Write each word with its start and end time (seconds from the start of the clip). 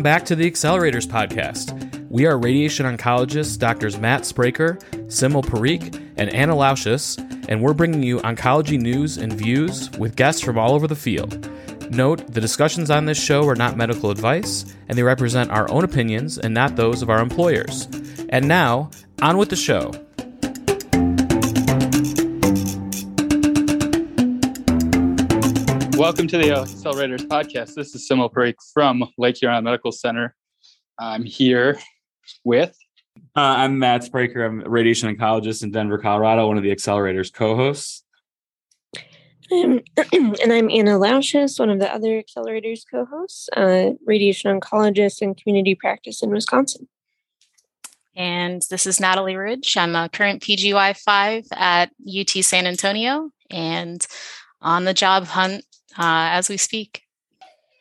Welcome 0.00 0.18
back 0.18 0.24
to 0.28 0.34
the 0.34 0.50
Accelerators 0.50 1.06
Podcast. 1.06 2.08
We 2.08 2.24
are 2.24 2.38
radiation 2.38 2.86
oncologists 2.86 3.58
Doctors 3.58 3.98
Matt 3.98 4.22
Spraker, 4.22 4.80
Simul 5.12 5.42
Parikh, 5.42 5.94
and 6.16 6.30
Anna 6.30 6.54
Laucis, 6.54 7.18
and 7.50 7.60
we're 7.60 7.74
bringing 7.74 8.02
you 8.02 8.16
oncology 8.20 8.80
news 8.80 9.18
and 9.18 9.30
views 9.30 9.90
with 9.98 10.16
guests 10.16 10.40
from 10.40 10.56
all 10.56 10.72
over 10.72 10.86
the 10.86 10.96
field. 10.96 11.46
Note, 11.90 12.26
the 12.32 12.40
discussions 12.40 12.90
on 12.90 13.04
this 13.04 13.22
show 13.22 13.46
are 13.46 13.54
not 13.54 13.76
medical 13.76 14.10
advice, 14.10 14.74
and 14.88 14.96
they 14.96 15.02
represent 15.02 15.50
our 15.50 15.70
own 15.70 15.84
opinions 15.84 16.38
and 16.38 16.54
not 16.54 16.76
those 16.76 17.02
of 17.02 17.10
our 17.10 17.20
employers. 17.20 17.86
And 18.30 18.48
now, 18.48 18.90
on 19.20 19.36
with 19.36 19.50
the 19.50 19.56
show. 19.56 19.92
Welcome 26.00 26.28
to 26.28 26.38
the 26.38 26.44
Accelerators 26.44 27.26
podcast. 27.26 27.74
This 27.74 27.94
is 27.94 28.08
Simul 28.08 28.30
Parikh 28.30 28.54
from 28.72 29.04
Lake 29.18 29.36
Huron 29.36 29.62
Medical 29.62 29.92
Center. 29.92 30.34
I'm 30.98 31.24
here 31.24 31.78
with. 32.42 32.74
Uh, 33.36 33.40
I'm 33.58 33.78
Matt 33.78 34.00
Spraker. 34.10 34.46
I'm 34.46 34.62
a 34.62 34.70
radiation 34.70 35.14
oncologist 35.14 35.62
in 35.62 35.72
Denver, 35.72 35.98
Colorado, 35.98 36.48
one 36.48 36.56
of 36.56 36.62
the 36.62 36.74
Accelerators 36.74 37.30
co 37.30 37.54
hosts. 37.54 38.02
Um, 39.52 39.82
and 40.14 40.50
I'm 40.50 40.70
Anna 40.70 40.92
Laucis, 40.92 41.60
one 41.60 41.68
of 41.68 41.80
the 41.80 41.92
other 41.92 42.22
Accelerators 42.22 42.84
co 42.90 43.04
hosts, 43.04 43.50
uh, 43.54 43.90
radiation 44.06 44.58
oncologist 44.58 45.20
in 45.20 45.34
community 45.34 45.74
practice 45.74 46.22
in 46.22 46.30
Wisconsin. 46.30 46.88
And 48.16 48.62
this 48.70 48.86
is 48.86 49.00
Natalie 49.00 49.36
Ridge. 49.36 49.76
I'm 49.76 49.94
a 49.94 50.08
current 50.08 50.42
PGY5 50.42 51.48
at 51.52 51.90
UT 52.08 52.30
San 52.42 52.66
Antonio 52.66 53.32
and 53.50 54.06
on 54.62 54.84
the 54.84 54.94
job 54.94 55.24
hunt 55.26 55.66
uh, 55.98 56.32
as 56.32 56.48
we 56.48 56.56
speak. 56.56 57.02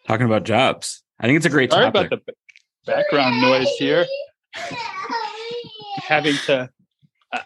Talking 0.08 0.26
about 0.26 0.44
jobs. 0.44 1.04
I 1.20 1.28
think 1.28 1.38
it's 1.38 1.46
a 1.46 1.50
great 1.50 1.72
Sorry 1.72 1.86
topic. 1.86 2.08
about 2.08 2.26
the 2.26 2.34
background 2.86 3.42
noise 3.42 3.70
here. 3.78 4.06
Having 5.98 6.36
to 6.46 6.70
uh, 7.32 7.40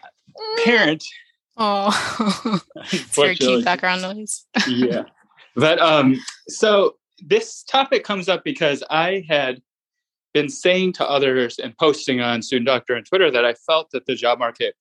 parent. 0.64 1.04
Oh, 1.56 2.60
it's 2.92 3.14
very 3.14 3.36
cute 3.36 3.64
background 3.64 4.02
noise. 4.02 4.46
yeah. 4.68 5.02
But 5.56 5.78
um, 5.80 6.20
so 6.48 6.96
this 7.18 7.62
topic 7.62 8.04
comes 8.04 8.28
up 8.28 8.44
because 8.44 8.82
I 8.90 9.24
had 9.28 9.60
been 10.32 10.48
saying 10.48 10.92
to 10.94 11.08
others 11.08 11.58
and 11.58 11.76
posting 11.78 12.20
on 12.20 12.42
Student 12.42 12.66
Doctor 12.66 12.94
and 12.94 13.06
Twitter 13.06 13.30
that 13.30 13.44
I 13.44 13.54
felt 13.54 13.90
that 13.92 14.06
the 14.06 14.16
job 14.16 14.38
market 14.38 14.74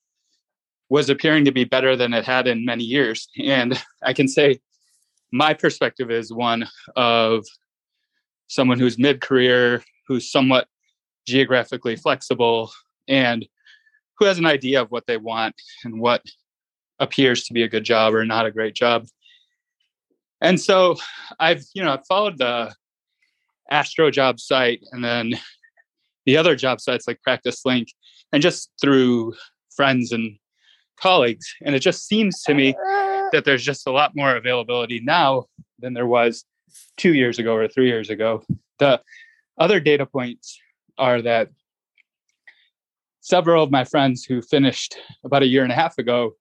was 0.90 1.10
appearing 1.10 1.46
to 1.46 1.52
be 1.52 1.64
better 1.64 1.96
than 1.96 2.14
it 2.14 2.26
had 2.26 2.48
in 2.48 2.66
many 2.66 2.84
years. 2.84 3.28
And 3.44 3.82
I 4.04 4.14
can 4.14 4.28
say 4.28 4.60
my 5.34 5.52
perspective 5.52 6.12
is 6.12 6.32
one 6.32 6.70
of 6.96 7.44
someone 8.48 8.80
who's 8.80 9.00
mid 9.00 9.20
career, 9.20 9.84
who's 10.08 10.32
somewhat 10.32 10.68
geographically 11.28 11.96
flexible, 11.96 12.72
and 13.08 13.46
who 14.20 14.26
has 14.26 14.38
an 14.38 14.46
idea 14.46 14.80
of 14.80 14.92
what 14.92 15.08
they 15.08 15.18
want 15.18 15.56
and 15.84 16.00
what 16.00 16.22
appears 17.00 17.46
to 17.46 17.54
be 17.54 17.64
a 17.64 17.68
good 17.68 17.84
job 17.84 18.14
or 18.14 18.24
not 18.24 18.46
a 18.46 18.52
great 18.52 18.76
job. 18.76 19.08
And 20.40 20.62
so 20.62 20.98
I've, 21.40 21.64
you 21.74 21.84
know, 21.84 21.94
I've 21.94 22.06
followed 22.06 22.38
the 22.38 22.72
Astro 23.72 24.12
job 24.12 24.40
site 24.40 24.84
and 24.92 25.04
then 25.04 25.34
the 26.28 26.38
other 26.38 26.56
job 26.56 26.80
sites 26.80 27.08
like 27.08 27.22
Practice 27.24 27.66
Link 27.66 27.88
and 28.32 28.42
just 28.44 28.70
through 28.80 29.34
friends 29.76 30.12
and 30.12 30.38
colleagues. 31.00 31.52
And 31.64 31.74
it 31.74 31.80
just 31.80 32.08
seems 32.08 32.44
to 32.44 32.54
me 32.54 32.76
that 33.34 33.46
there's 33.46 33.64
just 33.64 33.88
a 33.88 33.92
lot 33.92 34.16
more 34.16 34.36
availability 34.36 35.02
now 35.04 35.46
than 35.80 35.94
there 35.94 36.08
was 36.08 36.46
two 36.98 37.14
years 37.14 37.40
ago 37.40 37.56
or 37.56 37.68
three 37.68 37.88
years 37.88 38.12
ago. 38.12 38.44
The 38.78 39.02
other 39.58 39.80
data 39.80 40.06
points 40.06 40.60
are 41.00 41.20
that 41.24 41.50
several 43.22 43.64
of 43.64 43.72
my 43.72 43.86
friends 43.86 44.24
who 44.24 44.42
finished 44.42 44.96
about 45.24 45.42
a 45.42 45.48
year 45.48 45.64
and 45.64 45.72
a 45.72 45.76
half 45.76 45.98
ago 45.98 46.34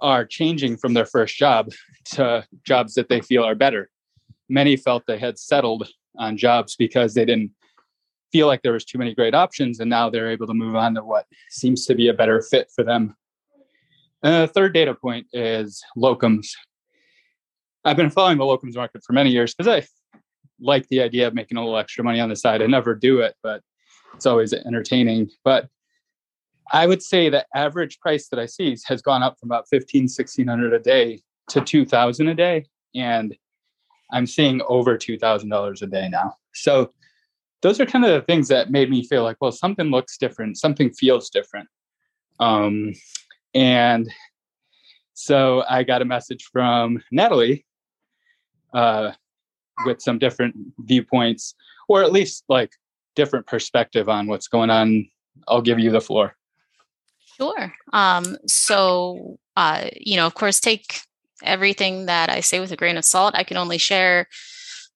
are 0.00 0.26
changing 0.26 0.76
from 0.76 0.94
their 0.94 1.06
first 1.06 1.36
job 1.36 1.70
to 2.06 2.44
jobs 2.64 2.94
that 2.94 3.08
they 3.08 3.20
feel 3.20 3.44
are 3.44 3.54
better. 3.54 3.88
Many 4.48 4.76
felt 4.76 5.04
they 5.06 5.18
had 5.18 5.38
settled 5.38 5.88
on 6.18 6.36
jobs 6.36 6.74
because 6.74 7.14
they 7.14 7.24
didn't 7.24 7.52
feel 8.32 8.48
like 8.48 8.62
there 8.62 8.72
was 8.72 8.84
too 8.84 8.98
many 8.98 9.14
great 9.14 9.34
options 9.34 9.78
and 9.78 9.88
now 9.88 10.10
they're 10.10 10.30
able 10.30 10.48
to 10.48 10.54
move 10.54 10.74
on 10.74 10.94
to 10.96 11.04
what 11.04 11.26
seems 11.50 11.86
to 11.86 11.94
be 11.94 12.08
a 12.08 12.12
better 12.12 12.42
fit 12.42 12.68
for 12.74 12.82
them 12.82 13.14
the 14.32 14.48
third 14.48 14.74
data 14.74 14.94
point 14.94 15.26
is 15.32 15.82
locums. 15.96 16.48
I've 17.84 17.96
been 17.96 18.10
following 18.10 18.38
the 18.38 18.44
locums 18.44 18.76
market 18.76 19.02
for 19.04 19.12
many 19.12 19.30
years 19.30 19.54
because 19.54 19.68
I 19.68 19.86
like 20.60 20.88
the 20.88 21.02
idea 21.02 21.26
of 21.26 21.34
making 21.34 21.58
a 21.58 21.60
little 21.60 21.76
extra 21.76 22.02
money 22.02 22.20
on 22.20 22.30
the 22.30 22.36
side. 22.36 22.62
I 22.62 22.66
never 22.66 22.94
do 22.94 23.20
it, 23.20 23.34
but 23.42 23.60
it's 24.14 24.26
always 24.26 24.52
entertaining. 24.52 25.30
But 25.44 25.68
I 26.72 26.86
would 26.86 27.02
say 27.02 27.28
the 27.28 27.44
average 27.54 28.00
price 28.00 28.28
that 28.28 28.38
I 28.38 28.46
see 28.46 28.76
has 28.86 29.02
gone 29.02 29.22
up 29.22 29.38
from 29.38 29.50
about 29.50 29.68
15, 29.68 30.04
1600 30.04 30.72
a 30.72 30.78
day 30.78 31.22
to 31.50 31.60
2000 31.60 32.28
a 32.28 32.34
day. 32.34 32.64
And 32.94 33.36
I'm 34.12 34.26
seeing 34.26 34.62
over 34.68 34.96
$2,000 34.96 35.82
a 35.82 35.86
day 35.86 36.08
now. 36.08 36.36
So 36.54 36.92
those 37.60 37.80
are 37.80 37.86
kind 37.86 38.04
of 38.04 38.12
the 38.12 38.22
things 38.22 38.48
that 38.48 38.70
made 38.70 38.90
me 38.90 39.06
feel 39.06 39.22
like, 39.22 39.36
well, 39.40 39.52
something 39.52 39.90
looks 39.90 40.16
different, 40.16 40.56
something 40.56 40.92
feels 40.92 41.28
different. 41.28 41.68
Um, 42.40 42.92
and 43.54 44.10
so 45.14 45.64
I 45.68 45.84
got 45.84 46.02
a 46.02 46.04
message 46.04 46.44
from 46.52 47.02
Natalie 47.10 47.64
uh, 48.74 49.12
with 49.86 50.02
some 50.02 50.18
different 50.18 50.56
viewpoints, 50.78 51.54
or 51.88 52.02
at 52.02 52.12
least 52.12 52.44
like 52.48 52.72
different 53.14 53.46
perspective 53.46 54.08
on 54.08 54.26
what's 54.26 54.48
going 54.48 54.70
on. 54.70 55.08
I'll 55.48 55.62
give 55.62 55.78
you 55.78 55.90
the 55.90 56.00
floor. 56.00 56.36
Sure. 57.36 57.72
Um, 57.92 58.36
so, 58.46 59.38
uh, 59.56 59.88
you 59.94 60.16
know, 60.16 60.26
of 60.26 60.34
course, 60.34 60.60
take 60.60 61.00
everything 61.42 62.06
that 62.06 62.30
I 62.30 62.40
say 62.40 62.60
with 62.60 62.72
a 62.72 62.76
grain 62.76 62.96
of 62.96 63.04
salt. 63.04 63.34
I 63.36 63.44
can 63.44 63.56
only 63.56 63.78
share 63.78 64.28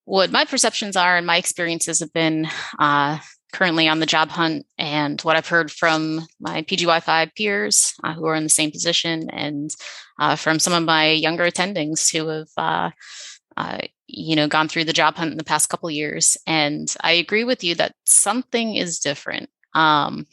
what 0.04 0.30
my 0.30 0.44
perceptions 0.44 0.96
are 0.96 1.16
and 1.16 1.26
my 1.26 1.36
experiences 1.36 2.00
have 2.00 2.12
been 2.12 2.48
uh, 2.78 3.18
currently 3.52 3.88
on 3.88 4.00
the 4.00 4.06
job 4.06 4.28
hunt 4.28 4.66
and 4.78 5.20
what 5.22 5.36
I've 5.36 5.48
heard 5.48 5.70
from 5.70 6.26
my 6.40 6.62
PGY5 6.62 7.34
peers 7.34 7.94
uh, 8.04 8.14
who 8.14 8.26
are 8.26 8.34
in 8.34 8.44
the 8.44 8.48
same 8.48 8.70
position 8.70 9.30
and 9.30 9.74
uh, 10.18 10.36
from 10.36 10.58
some 10.58 10.72
of 10.72 10.82
my 10.84 11.10
younger 11.10 11.44
attendings 11.44 12.12
who 12.12 12.28
have, 12.28 12.48
uh, 12.56 12.90
uh 13.56 13.78
you 14.06 14.34
know, 14.36 14.48
gone 14.48 14.68
through 14.68 14.84
the 14.84 14.92
job 14.92 15.16
hunt 15.16 15.32
in 15.32 15.38
the 15.38 15.44
past 15.44 15.68
couple 15.68 15.90
years. 15.90 16.36
And 16.46 16.94
I 17.02 17.12
agree 17.12 17.44
with 17.44 17.62
you 17.62 17.74
that 17.76 17.94
something 18.04 18.74
is 18.74 18.98
different. 18.98 19.50
Um, 19.74 20.26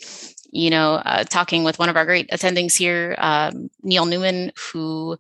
you 0.49 0.69
know, 0.69 0.95
uh, 0.95 1.25
talking 1.25 1.65
with 1.65 1.77
one 1.77 1.89
of 1.89 1.97
our 1.97 2.05
great 2.05 2.29
attendings 2.29 2.77
here, 2.77 3.15
um, 3.17 3.69
Neil 3.83 4.05
Newman, 4.05 4.53
who 4.71 5.17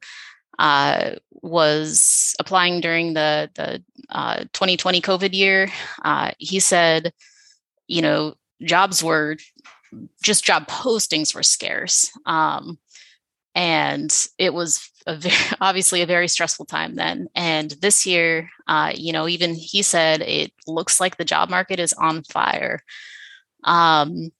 uh, 0.57 1.15
was 1.31 2.35
applying 2.39 2.81
during 2.81 3.13
the 3.13 3.49
the 3.55 3.83
uh, 4.09 4.45
2020 4.53 5.01
COVID 5.01 5.33
year. 5.33 5.69
Uh, 6.03 6.31
he 6.37 6.59
said 6.59 7.13
you 7.87 8.01
know, 8.01 8.35
jobs 8.61 9.03
were 9.03 9.37
just 10.21 10.43
job 10.43 10.67
postings 10.67 11.33
were 11.33 11.43
scarce. 11.43 12.11
Um, 12.25 12.79
and 13.53 14.13
it 14.37 14.53
was 14.53 14.89
a 15.07 15.15
very, 15.17 15.35
obviously 15.61 16.01
a 16.01 16.07
very 16.07 16.27
stressful 16.27 16.65
time 16.65 16.95
then. 16.95 17.27
And 17.35 17.71
this 17.81 18.05
year, 18.05 18.49
uh, 18.67 18.91
you 18.93 19.13
know, 19.13 19.27
even 19.27 19.53
he 19.53 19.81
said 19.81 20.21
it 20.21 20.51
looks 20.67 20.99
like 20.99 21.17
the 21.17 21.25
job 21.25 21.49
market 21.49 21.79
is 21.79 21.93
on 21.93 22.23
fire. 22.23 22.81
Um, 23.63 24.31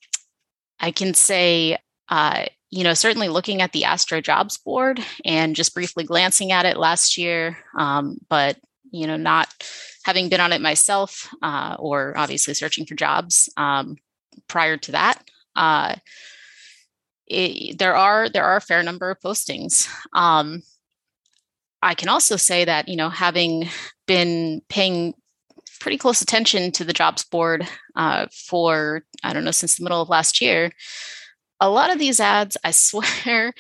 I 0.80 0.92
can 0.92 1.14
say, 1.14 1.78
uh, 2.10 2.46
you 2.70 2.84
know, 2.84 2.94
certainly 2.94 3.30
looking 3.30 3.62
at 3.62 3.72
the 3.72 3.86
Astro 3.86 4.22
Jobs 4.22 4.58
Board 4.58 5.00
and 5.24 5.56
just 5.56 5.74
briefly 5.74 6.04
glancing 6.04 6.52
at 6.52 6.66
it 6.66 6.78
last 6.78 7.18
year, 7.18 7.58
um, 7.78 8.18
but 8.28 8.58
you 8.96 9.08
know, 9.08 9.18
not 9.18 9.48
having 10.04 10.30
been 10.30 10.40
on 10.40 10.54
it 10.54 10.62
myself, 10.62 11.30
uh, 11.42 11.76
or 11.80 12.18
obviously 12.18 12.54
searching 12.54 12.86
for 12.86 12.96
jobs 12.96 13.50
um, 13.58 13.98
prior 14.48 14.78
to 14.78 14.92
that, 14.94 15.24
uh, 15.56 15.96
it, 17.28 17.78
there 17.78 17.96
are 17.96 18.30
there 18.30 18.46
are 18.46 18.58
a 18.58 18.62
fair 18.62 18.84
number 18.84 19.10
of 19.10 19.20
postings. 19.20 19.90
Um, 20.14 20.62
I 21.82 21.96
can 21.96 22.10
also 22.10 22.36
say 22.36 22.66
that 22.66 22.88
you 22.88 22.96
know 22.96 23.10
having 23.10 23.68
been 24.08 24.62
paying 24.70 25.14
pretty 25.80 25.98
close 25.98 26.22
attention 26.22 26.72
to 26.72 26.84
the 26.84 26.94
jobs 26.94 27.24
board 27.24 27.68
uh, 27.96 28.28
for 28.48 29.04
I 29.24 29.34
don't 29.34 29.44
know 29.44 29.52
since 29.52 29.76
the 29.76 29.84
middle 29.84 30.02
of 30.02 30.10
last 30.10 30.42
year, 30.42 30.72
a 31.60 31.70
lot 31.70 31.92
of 31.92 32.00
these 32.00 32.20
ads 32.20 32.58
I 32.64 32.72
swear 32.72 33.54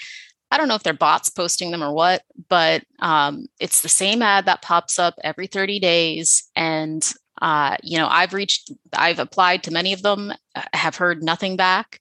I 0.52 0.58
don't 0.58 0.68
know 0.68 0.76
if 0.76 0.84
they're 0.84 0.94
bots 0.94 1.30
posting 1.30 1.72
them 1.72 1.84
or 1.84 1.92
what, 1.92 2.22
but 2.50 2.84
um, 3.00 3.48
it's 3.60 3.82
the 3.82 3.90
same 3.90 4.22
ad 4.22 4.46
that 4.46 4.62
pops 4.62 5.00
up 5.00 5.16
every 5.24 5.48
30 5.48 5.80
days. 5.80 6.50
And, 6.56 7.08
uh, 7.42 7.78
you 7.84 7.98
know, 7.98 8.08
I've 8.08 8.34
reached, 8.34 8.72
I've 8.94 9.20
applied 9.20 9.64
to 9.64 9.72
many 9.72 9.94
of 9.94 10.02
them, 10.02 10.32
uh, 10.56 10.62
have 10.74 10.96
heard 10.96 11.24
nothing 11.24 11.56
back. 11.56 12.00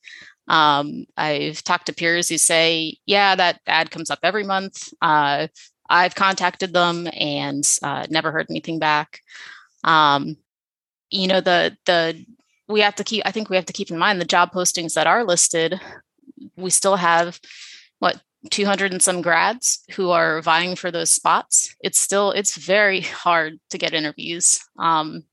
Um, 0.48 1.06
I've 1.16 1.64
talked 1.64 1.86
to 1.86 1.94
peers 1.94 2.28
who 2.28 2.38
say, 2.38 2.98
yeah, 3.06 3.34
that 3.34 3.60
ad 3.66 3.90
comes 3.90 4.10
up 4.10 4.20
every 4.22 4.44
month. 4.44 4.92
Uh, 5.00 5.48
I've 5.88 6.14
contacted 6.14 6.72
them 6.72 7.08
and 7.12 7.64
uh, 7.82 8.06
never 8.10 8.32
heard 8.32 8.46
anything 8.50 8.78
back. 8.78 9.20
Um, 9.84 10.36
you 11.14 11.28
know 11.28 11.40
the 11.40 11.76
the 11.86 12.24
we 12.68 12.80
have 12.80 12.94
to 12.96 13.04
keep 13.04 13.22
i 13.24 13.30
think 13.30 13.48
we 13.48 13.56
have 13.56 13.66
to 13.66 13.72
keep 13.72 13.90
in 13.90 13.98
mind 13.98 14.20
the 14.20 14.24
job 14.24 14.52
postings 14.52 14.94
that 14.94 15.06
are 15.06 15.24
listed 15.24 15.80
we 16.56 16.70
still 16.70 16.96
have 16.96 17.40
what 18.00 18.20
200 18.50 18.92
and 18.92 19.02
some 19.02 19.22
grads 19.22 19.84
who 19.92 20.10
are 20.10 20.42
vying 20.42 20.76
for 20.76 20.90
those 20.90 21.10
spots 21.10 21.74
it's 21.80 21.98
still 21.98 22.30
it's 22.30 22.56
very 22.56 23.00
hard 23.00 23.58
to 23.70 23.78
get 23.78 23.94
interviews. 23.94 24.60
Um, 24.78 25.24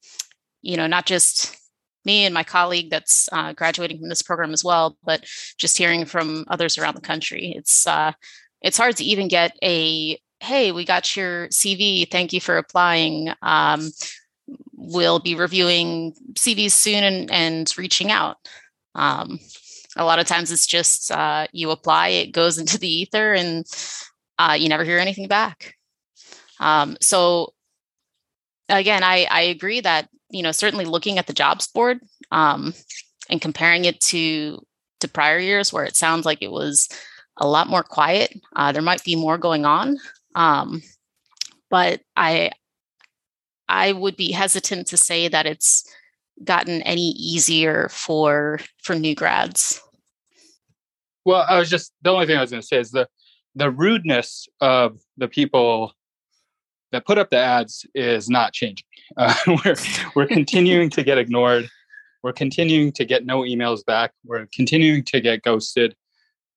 you 0.62 0.78
know 0.78 0.88
not 0.88 1.06
just 1.06 1.56
me 2.04 2.26
and 2.26 2.34
my 2.34 2.44
colleague 2.44 2.90
that's 2.90 3.30
uh, 3.32 3.54
graduating 3.54 4.00
from 4.00 4.10
this 4.10 4.22
program 4.22 4.54
as 4.54 4.64
well 4.64 4.98
but 5.04 5.24
just 5.58 5.78
hearing 5.78 6.06
from 6.06 6.46
others 6.48 6.78
around 6.78 6.96
the 6.96 7.02
country. 7.02 7.54
It's 7.56 7.86
uh, 7.88 8.14
it's 8.62 8.78
hard 8.78 8.98
to 8.98 9.04
even 9.04 9.28
get 9.28 9.58
a 9.64 10.20
hey 10.40 10.72
we 10.72 10.86
got 10.86 11.16
your 11.16 11.48
cv 11.50 12.10
thank 12.10 12.34
you 12.34 12.42
for 12.42 12.58
applying. 12.58 13.34
Um, 13.42 13.92
we'll 14.76 15.20
be 15.20 15.36
reviewing 15.36 16.14
cvs 16.34 16.72
soon 16.72 17.04
and, 17.04 17.32
and 17.32 17.78
reaching 17.78 18.12
out. 18.12 18.38
Um, 18.96 19.40
a 19.98 20.06
lot 20.06 20.20
of 20.20 20.28
times 20.28 20.52
it's 20.52 20.68
just 20.68 21.12
uh, 21.12 21.48
you 21.52 21.72
apply, 21.72 22.10
it 22.10 22.32
goes 22.32 22.58
into 22.60 22.78
the 22.78 22.92
ether, 22.92 23.34
and 23.34 23.66
uh, 24.38 24.56
you 24.58 24.70
never 24.70 24.84
hear 24.84 25.00
anything 25.00 25.28
back. 25.28 25.76
Um, 26.60 26.98
so 27.02 27.54
again, 28.70 29.04
I, 29.04 29.28
I 29.30 29.42
agree 29.42 29.82
that 29.82 30.10
you 30.30 30.44
know 30.44 30.52
certainly 30.52 30.86
looking 30.86 31.18
at 31.18 31.28
the 31.28 31.34
jobs 31.34 31.68
board 31.68 32.00
um, 32.32 32.74
and 33.30 33.42
comparing 33.42 33.86
it 33.86 34.00
to 34.02 34.66
to 35.02 35.08
prior 35.08 35.40
years 35.40 35.74
where 35.74 35.84
it 35.84 35.96
sounds 35.96 36.26
like 36.26 36.42
it 36.42 36.52
was 36.52 36.88
a 37.38 37.48
lot 37.48 37.68
more 37.68 37.84
quiet, 37.84 38.40
uh, 38.56 38.72
there 38.72 38.82
might 38.82 39.04
be 39.04 39.16
more 39.16 39.38
going 39.38 39.66
on. 39.66 39.98
Um, 40.36 40.82
but 41.70 42.02
I 42.16 42.52
I 43.68 43.94
would 43.94 44.16
be 44.16 44.32
hesitant 44.32 44.88
to 44.88 44.98
say 44.98 45.28
that 45.28 45.46
it's 45.46 45.84
gotten 46.44 46.82
any 46.84 47.12
easier 47.12 47.90
for 47.90 48.60
for 48.84 48.96
new 48.96 49.16
grads? 49.16 49.82
Well, 51.26 51.46
I 51.48 51.60
was 51.60 51.70
just 51.70 51.94
the 52.02 52.10
only 52.10 52.26
thing 52.26 52.38
I 52.38 52.42
was 52.42 52.52
going 52.52 52.62
to 52.62 52.68
say 52.68 52.80
is 52.80 52.92
the 52.92 53.08
the 53.56 53.70
rudeness 53.70 54.48
of 54.60 55.00
the 55.18 55.28
people 55.28 55.94
that 56.92 57.06
put 57.06 57.18
up 57.18 57.30
the 57.30 57.38
ads 57.38 57.86
is 57.94 58.30
not 58.30 58.54
changing. 58.54 58.86
Uh, 59.18 59.34
we're 59.66 59.76
we're 60.16 60.26
continuing 60.40 60.90
to 60.90 61.04
get 61.04 61.18
ignored. 61.18 61.70
We're 62.24 62.32
continuing 62.32 62.94
to 62.94 63.04
get 63.04 63.26
no 63.26 63.42
emails 63.42 63.84
back. 63.86 64.14
We're 64.24 64.48
continuing 64.56 65.04
to 65.04 65.20
get 65.20 65.44
ghosted. 65.44 65.98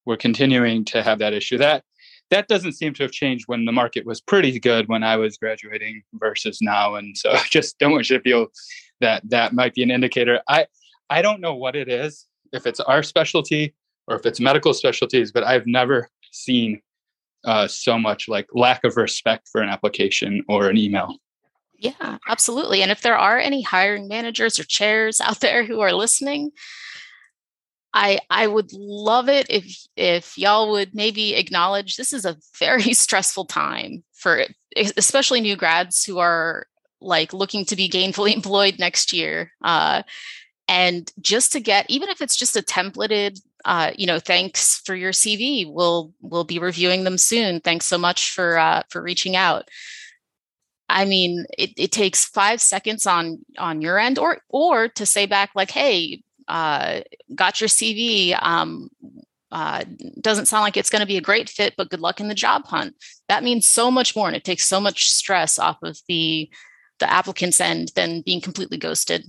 We're 0.07 0.19
continuing 0.19 0.85
to 0.85 1.03
have 1.03 1.19
that 1.19 1.33
issue. 1.33 1.59
That 1.59 1.83
that 2.31 2.49
doesn't 2.49 2.73
seem 2.73 2.95
to 2.95 3.03
have 3.03 3.13
changed 3.13 3.45
when 3.47 3.65
the 3.65 3.73
market 3.73 4.07
was 4.07 4.21
pretty 4.21 4.59
good 4.59 4.89
when 4.89 5.03
I 5.03 5.17
was 5.17 5.37
graduating 5.37 6.03
versus 6.15 6.59
now. 6.61 6.95
And 6.95 7.17
so 7.17 7.35
just 7.51 7.79
don't 7.79 7.93
want 7.93 8.09
you 8.11 8.17
to 8.17 8.23
feel 8.23 8.47
that 9.01 9.29
that 9.31 9.53
might 9.53 9.75
be 9.75 9.83
an 9.83 9.91
indicator. 9.91 10.41
I 10.49 10.67
I 11.11 11.23
don't 11.23 11.41
know 11.41 11.55
what 11.55 11.77
it 11.77 11.89
is, 11.89 12.27
if 12.53 12.67
it's 12.67 12.81
our 12.81 13.03
specialty 13.03 13.75
or 14.07 14.17
if 14.17 14.27
it's 14.27 14.41
medical 14.41 14.73
specialties, 14.75 15.33
but 15.33 15.45
I've 15.45 15.67
never 15.67 16.09
seen 16.33 16.81
uh, 17.45 17.69
so 17.69 17.99
much 17.99 18.29
like 18.29 18.47
lack 18.53 18.85
of 18.85 18.97
respect 18.97 19.49
for 19.49 19.61
an 19.61 19.69
application 19.69 20.43
or 20.49 20.69
an 20.69 20.79
email. 20.79 21.17
Yeah, 21.79 22.19
absolutely. 22.29 22.83
And 22.83 22.91
if 22.91 23.03
there 23.03 23.17
are 23.17 23.39
any 23.39 23.61
hiring 23.61 24.09
managers 24.09 24.59
or 24.59 24.65
chairs 24.65 25.21
out 25.21 25.41
there 25.41 25.65
who 25.65 25.81
are 25.81 25.93
listening, 25.93 26.53
I 27.95 28.19
I 28.29 28.49
would 28.49 28.73
love 28.73 29.29
it 29.29 29.47
if 29.49 29.87
if 29.97 30.37
y'all 30.37 30.73
would 30.73 30.95
maybe 30.95 31.35
acknowledge 31.35 31.97
this 31.97 32.13
is 32.13 32.25
a 32.25 32.37
very 32.59 32.93
stressful 32.93 33.47
time 33.47 34.03
for 34.13 34.45
especially 34.77 35.41
new 35.41 35.57
grads 35.57 36.05
who 36.05 36.19
are 36.19 36.67
like 37.01 37.33
looking 37.33 37.65
to 37.67 37.77
be 37.77 37.89
gainfully 37.89 38.35
employed 38.35 38.79
next 38.79 39.13
year. 39.13 39.53
Uh, 39.63 40.03
and 40.67 41.13
just 41.21 41.53
to 41.53 41.61
get 41.61 41.87
even 41.89 42.09
if 42.09 42.21
it's 42.21 42.37
just 42.37 42.57
a 42.57 42.63
templated 42.63 43.41
uh, 43.65 43.93
you 43.97 44.07
know 44.07 44.19
thanks 44.19 44.81
for 44.85 44.95
your 44.95 45.13
cv 45.13 45.71
we'll 45.71 46.13
we'll 46.23 46.45
be 46.45 46.59
reviewing 46.59 47.05
them 47.05 47.19
soon 47.19 47.61
thanks 47.61 47.87
so 47.87 47.99
much 47.99 48.31
for 48.33 48.59
uh, 48.59 48.83
for 48.89 49.03
reaching 49.03 49.37
out 49.37 49.69
i 50.89 51.05
mean 51.05 51.45
it, 51.59 51.71
it 51.77 51.93
takes 51.93 52.25
five 52.25 52.63
seconds 52.63 53.07
on 53.07 53.39
on 53.59 53.83
your 53.83 53.99
end 53.99 54.19
or 54.19 54.39
or 54.49 54.89
to 54.89 55.05
say 55.05 55.27
back 55.27 55.51
like 55.55 55.71
hey 55.71 56.23
uh, 56.49 57.01
got 57.35 57.61
your 57.61 57.69
cv 57.69 58.37
um, 58.43 58.89
uh, 59.53 59.85
doesn't 60.21 60.47
sound 60.47 60.63
like 60.63 60.77
it's 60.77 60.91
going 60.91 61.01
to 61.01 61.07
be 61.07 61.17
a 61.17 61.21
great 61.21 61.49
fit 61.49 61.75
but 61.77 61.91
good 61.91 62.01
luck 62.01 62.21
in 62.21 62.29
the 62.29 62.35
job 62.35 62.65
hunt 62.67 62.95
that 63.29 63.45
means 63.45 63.69
so 63.69 63.91
much 63.91 64.17
more 64.17 64.27
and 64.27 64.37
it 64.37 64.45
takes 64.45 64.67
so 64.67 64.81
much 64.81 65.11
stress 65.11 65.59
off 65.59 65.79
of 65.83 65.99
the 66.09 66.51
the 66.99 67.13
applicant's 67.13 67.61
end 67.61 67.93
than 67.95 68.23
being 68.23 68.41
completely 68.41 68.79
ghosted. 68.79 69.27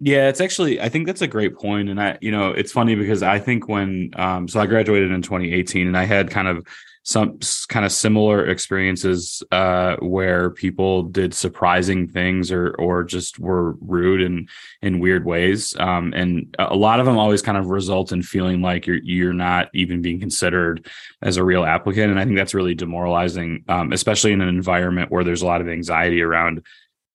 Yeah, 0.00 0.28
it's 0.28 0.40
actually 0.40 0.80
I 0.80 0.88
think 0.88 1.06
that's 1.06 1.22
a 1.22 1.28
great 1.28 1.54
point, 1.56 1.88
and 1.88 2.00
I 2.00 2.18
you 2.20 2.32
know 2.32 2.50
it's 2.50 2.72
funny 2.72 2.96
because 2.96 3.22
I 3.22 3.38
think 3.38 3.68
when 3.68 4.10
um, 4.16 4.48
so 4.48 4.58
I 4.60 4.66
graduated 4.66 5.12
in 5.12 5.22
2018, 5.22 5.86
and 5.86 5.96
I 5.96 6.04
had 6.04 6.30
kind 6.30 6.48
of 6.48 6.66
some 7.04 7.38
kind 7.68 7.84
of 7.84 7.90
similar 7.90 8.46
experiences 8.46 9.42
uh, 9.50 9.96
where 9.96 10.50
people 10.50 11.02
did 11.02 11.34
surprising 11.34 12.06
things 12.06 12.52
or 12.52 12.70
or 12.78 13.02
just 13.02 13.40
were 13.40 13.72
rude 13.80 14.22
and 14.22 14.48
in 14.82 15.00
weird 15.00 15.24
ways. 15.24 15.74
Um, 15.78 16.12
and 16.14 16.54
a 16.60 16.76
lot 16.76 17.00
of 17.00 17.06
them 17.06 17.18
always 17.18 17.42
kind 17.42 17.58
of 17.58 17.70
result 17.70 18.12
in 18.12 18.22
feeling 18.22 18.62
like 18.62 18.86
you're 18.86 19.02
you're 19.02 19.32
not 19.32 19.68
even 19.74 20.00
being 20.00 20.20
considered 20.20 20.88
as 21.20 21.36
a 21.36 21.44
real 21.44 21.64
applicant. 21.64 22.10
And 22.10 22.20
I 22.20 22.24
think 22.24 22.36
that's 22.36 22.54
really 22.54 22.74
demoralizing, 22.74 23.64
um, 23.68 23.92
especially 23.92 24.32
in 24.32 24.40
an 24.40 24.48
environment 24.48 25.10
where 25.10 25.24
there's 25.24 25.42
a 25.42 25.46
lot 25.46 25.60
of 25.60 25.68
anxiety 25.68 26.22
around 26.22 26.62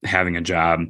having 0.03 0.35
a 0.35 0.41
job. 0.41 0.81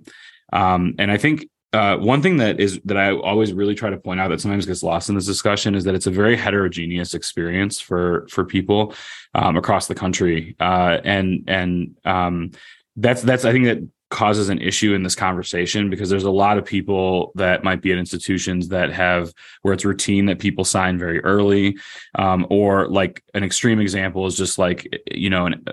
Um, 0.52 0.96
and 0.98 1.12
I 1.12 1.18
think 1.18 1.48
uh, 1.74 1.98
one 1.98 2.22
thing 2.22 2.38
that 2.38 2.60
is 2.60 2.80
that 2.86 2.98
I 2.98 3.12
always 3.12 3.52
really 3.54 3.76
try 3.76 3.90
to 3.90 3.98
point 3.98 4.20
out 4.20 4.30
that 4.30 4.40
sometimes 4.40 4.66
gets 4.66 4.84
lost 4.84 5.10
in 5.10 5.16
this 5.16 5.26
discussion 5.26 5.76
is 5.76 5.84
that 5.84 5.96
it's 5.96 6.08
a 6.08 6.12
very 6.12 6.38
heterogeneous 6.38 7.14
experience 7.14 7.80
for 7.80 8.26
for 8.30 8.46
people 8.46 8.94
um, 9.36 9.58
across 9.58 9.88
the 9.88 9.96
country, 9.96 10.56
uh, 10.60 11.00
and 11.04 11.44
and 11.48 11.98
um, 12.06 12.52
that's 12.96 13.22
that's 13.22 13.44
I 13.44 13.52
think 13.52 13.66
that 13.66 13.80
causes 14.10 14.48
an 14.48 14.60
issue 14.60 14.94
in 14.94 15.04
this 15.04 15.16
conversation 15.16 15.90
because 15.90 16.10
there's 16.10 16.24
a 16.24 16.32
lot 16.32 16.58
of 16.58 16.64
people 16.64 17.32
that 17.36 17.64
might 17.64 17.82
be 17.82 17.92
at 17.92 17.98
institutions 17.98 18.70
that 18.70 18.90
have 18.92 19.34
where 19.64 19.74
it's 19.74 19.84
routine 19.84 20.26
that 20.28 20.40
people 20.40 20.64
sign 20.64 20.98
very 20.98 21.20
early 21.26 21.78
um, 22.16 22.48
or 22.50 22.88
like 22.88 23.22
an 23.34 23.44
extreme 23.44 23.82
example 23.82 24.26
is 24.26 24.38
just 24.38 24.58
like 24.58 24.88
you 25.12 25.30
know 25.30 25.48
an, 25.48 25.66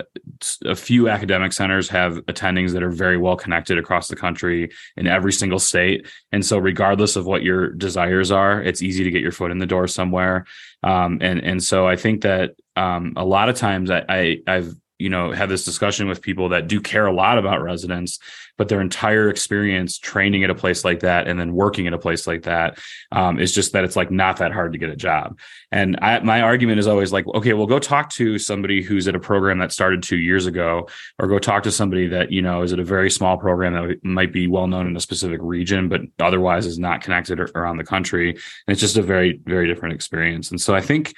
a 0.65 0.75
few 0.75 1.09
academic 1.09 1.53
centers 1.53 1.89
have 1.89 2.17
attendings 2.27 2.73
that 2.73 2.83
are 2.83 2.91
very 2.91 3.17
well 3.17 3.37
connected 3.37 3.79
across 3.79 4.09
the 4.09 4.17
country 4.17 4.71
in 4.97 5.07
every 5.07 5.33
single 5.33 5.61
state. 5.61 6.07
And 6.33 6.45
so 6.45 6.59
regardless 6.59 7.15
of 7.15 7.27
what 7.27 7.45
your 7.45 7.71
desires 7.71 8.33
are 8.33 8.61
it's 8.63 8.83
easy 8.83 9.05
to 9.05 9.11
get 9.11 9.23
your 9.23 9.33
foot 9.33 9.53
in 9.53 9.59
the 9.59 9.67
door 9.67 9.87
somewhere. 9.87 10.45
Um, 10.83 11.19
and 11.23 11.41
and 11.41 11.63
so 11.63 11.87
i 11.87 11.97
think 11.97 12.23
that 12.23 12.57
um, 12.77 13.15
a 13.17 13.25
lot 13.25 13.49
of 13.49 13.57
times 13.57 13.91
I, 13.91 14.05
I 14.09 14.39
i've 14.47 14.75
you 15.05 15.11
know 15.11 15.33
have 15.33 15.49
this 15.49 15.65
discussion 15.65 16.09
with 16.09 16.23
people 16.23 16.49
that 16.49 16.67
do 16.67 16.81
care 16.81 17.07
a 17.07 17.13
lot 17.13 17.39
about 17.39 17.63
residents 17.63 18.19
but 18.57 18.69
their 18.69 18.81
entire 18.81 19.31
experience 19.31 19.99
training 19.99 20.45
at 20.45 20.51
a 20.51 20.55
place 20.55 20.85
like 20.85 21.01
that 21.01 21.27
and 21.27 21.39
then 21.39 21.55
working 21.55 21.87
at 21.87 21.93
a 21.93 21.99
place 21.99 22.27
like 22.27 22.43
that 22.43 22.79
um, 23.11 23.39
is 23.39 23.53
just 23.53 23.73
that 23.73 23.85
it's 23.85 23.97
like 23.97 24.11
not 24.11 24.37
that 24.37 24.53
hard 24.53 24.73
to 24.73 24.79
get 24.79 24.91
a 24.91 24.97
job. 24.97 25.39
And 25.73 25.99
I, 26.01 26.21
my 26.21 26.43
argument 26.43 26.79
is 26.79 26.87
always 26.87 27.13
like 27.13 27.27
okay 27.27 27.53
well 27.53 27.67
go 27.67 27.79
talk 27.79 28.11
to 28.11 28.39
somebody 28.39 28.83
who's 28.83 29.09
at 29.09 29.17
a 29.17 29.21
program 29.21 29.59
that 29.59 29.73
started 29.73 30.03
two 30.03 30.19
years 30.19 30.47
ago 30.47 30.89
or 31.19 31.27
go 31.27 31.39
talk 31.39 31.65
to 31.65 31.73
somebody 31.73 32.09
that 32.09 32.31
you 32.31 32.43
know 32.43 32.63
is 32.63 32.73
at 32.73 32.79
a 32.79 32.85
very 32.85 33.11
small 33.11 33.37
program 33.37 33.73
that 33.73 34.05
might 34.05 34.33
be 34.33 34.47
well 34.47 34.67
known 34.67 34.87
in 34.87 34.97
a 34.97 35.01
specific 35.01 35.41
region 35.43 35.89
but 35.89 36.03
otherwise 36.21 36.67
is 36.67 36.79
not 36.79 37.03
connected 37.03 37.41
around 37.41 37.77
the 37.77 37.85
country. 37.85 38.31
And 38.31 38.41
it's 38.69 38.81
just 38.81 38.97
a 38.97 39.03
very 39.03 39.41
very 39.45 39.67
different 39.67 39.95
experience. 39.95 40.51
And 40.51 40.61
so 40.61 40.75
i 40.75 40.81
think 40.81 41.15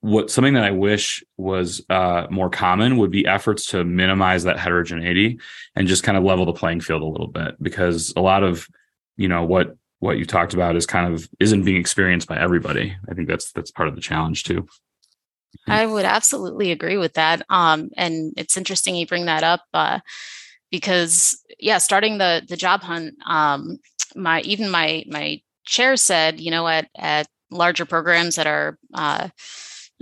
what 0.00 0.30
something 0.30 0.54
that 0.54 0.64
I 0.64 0.72
wish 0.72 1.24
was 1.38 1.82
uh, 1.88 2.26
more 2.30 2.50
common 2.50 2.98
would 2.98 3.10
be 3.10 3.26
efforts 3.26 3.66
to 3.66 3.82
minimize 3.84 4.44
that 4.44 4.58
heterogeneity 4.58 5.40
and 5.74 5.88
just 5.88 6.02
kind 6.02 6.18
of 6.18 6.24
level 6.24 6.44
the 6.44 6.52
playing 6.52 6.80
field 6.80 7.02
a 7.02 7.06
little 7.06 7.28
bit 7.28 7.54
because 7.62 8.12
a 8.16 8.20
lot 8.20 8.42
of 8.42 8.68
you 9.16 9.28
know 9.28 9.44
what 9.44 9.76
what 10.00 10.18
you 10.18 10.24
talked 10.24 10.54
about 10.54 10.76
is 10.76 10.86
kind 10.86 11.12
of 11.12 11.28
isn't 11.40 11.64
being 11.64 11.78
experienced 11.78 12.28
by 12.28 12.38
everybody. 12.38 12.94
I 13.08 13.14
think 13.14 13.28
that's 13.28 13.52
that's 13.52 13.70
part 13.70 13.88
of 13.88 13.94
the 13.94 14.00
challenge 14.00 14.44
too. 14.44 14.66
I 15.66 15.86
would 15.86 16.04
absolutely 16.04 16.70
agree 16.70 16.96
with 16.96 17.14
that. 17.14 17.42
Um, 17.48 17.90
and 17.96 18.32
it's 18.36 18.56
interesting 18.56 18.96
you 18.96 19.06
bring 19.06 19.26
that 19.26 19.42
up 19.42 19.62
uh, 19.74 20.00
because 20.70 21.42
yeah, 21.58 21.78
starting 21.78 22.18
the 22.18 22.42
the 22.48 22.56
job 22.56 22.82
hunt, 22.82 23.14
um, 23.26 23.78
my 24.14 24.40
even 24.42 24.70
my 24.70 25.04
my 25.06 25.40
chair 25.64 25.96
said, 25.96 26.40
you 26.40 26.50
know, 26.50 26.68
at 26.68 26.88
at 26.96 27.28
larger 27.50 27.84
programs 27.84 28.36
that 28.36 28.46
are 28.46 28.78
uh, 28.94 29.28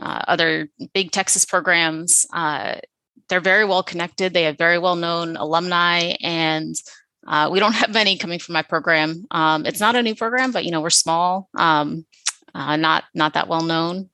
uh, 0.00 0.22
other 0.28 0.68
big 0.94 1.10
Texas 1.10 1.44
programs. 1.44 2.26
Uh, 2.32 2.76
they're 3.28 3.40
very 3.40 3.64
well 3.64 3.82
connected. 3.82 4.32
They 4.32 4.44
have 4.44 4.58
very 4.58 4.78
well 4.78 4.96
known 4.96 5.36
alumni, 5.36 6.14
and 6.22 6.74
uh, 7.26 7.48
we 7.50 7.60
don't 7.60 7.72
have 7.82 7.92
many 7.92 8.16
coming 8.16 8.38
from 8.38 8.54
my 8.54 8.62
program. 8.62 9.26
Um, 9.30 9.66
it's 9.66 9.80
not 9.80 9.96
a 9.96 10.02
new 10.02 10.14
program, 10.14 10.52
but 10.52 10.64
you 10.64 10.70
know 10.70 10.80
we're 10.80 10.90
small, 10.90 11.48
um, 11.56 12.06
uh, 12.54 12.76
not 12.76 13.04
not 13.14 13.34
that 13.34 13.48
well 13.48 13.62
known. 13.62 14.10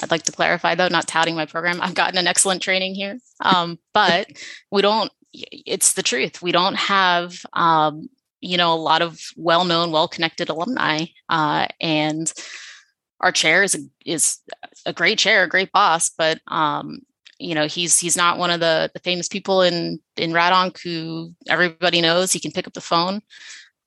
I'd 0.00 0.12
like 0.12 0.22
to 0.24 0.32
clarify 0.32 0.76
though, 0.76 0.86
not 0.86 1.08
touting 1.08 1.34
my 1.34 1.46
program. 1.46 1.80
I've 1.80 1.94
gotten 1.94 2.18
an 2.18 2.28
excellent 2.28 2.62
training 2.62 2.94
here, 2.94 3.18
um, 3.40 3.80
but 3.92 4.28
we 4.70 4.80
don't 4.80 5.10
it's 5.32 5.94
the 5.94 6.02
truth. 6.02 6.42
We 6.42 6.52
don't 6.52 6.76
have, 6.76 7.40
um, 7.52 8.08
you 8.40 8.56
know, 8.56 8.72
a 8.72 8.76
lot 8.76 9.02
of 9.02 9.20
well-known, 9.36 9.90
well-connected 9.90 10.48
alumni, 10.48 11.06
uh, 11.28 11.66
and 11.80 12.32
our 13.20 13.32
chair 13.32 13.62
is 13.62 13.74
a, 13.74 13.78
is 14.04 14.38
a 14.86 14.92
great 14.92 15.18
chair, 15.18 15.42
a 15.42 15.48
great 15.48 15.72
boss, 15.72 16.10
but 16.10 16.40
um, 16.46 17.00
you 17.38 17.54
know, 17.54 17.66
he's 17.66 17.98
he's 17.98 18.16
not 18.16 18.38
one 18.38 18.50
of 18.50 18.60
the 18.60 18.90
the 18.94 19.00
famous 19.00 19.28
people 19.28 19.62
in 19.62 20.00
in 20.16 20.32
Radonc 20.32 20.80
who 20.82 21.34
everybody 21.48 22.00
knows. 22.00 22.32
He 22.32 22.40
can 22.40 22.52
pick 22.52 22.66
up 22.66 22.74
the 22.74 22.80
phone. 22.80 23.22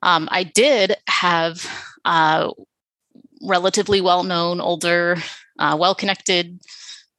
Um, 0.01 0.27
I 0.31 0.43
did 0.43 0.95
have 1.07 1.65
uh, 2.05 2.51
relatively 3.41 4.01
well-known, 4.01 4.59
older, 4.59 5.17
uh, 5.59 5.77
well-connected 5.79 6.59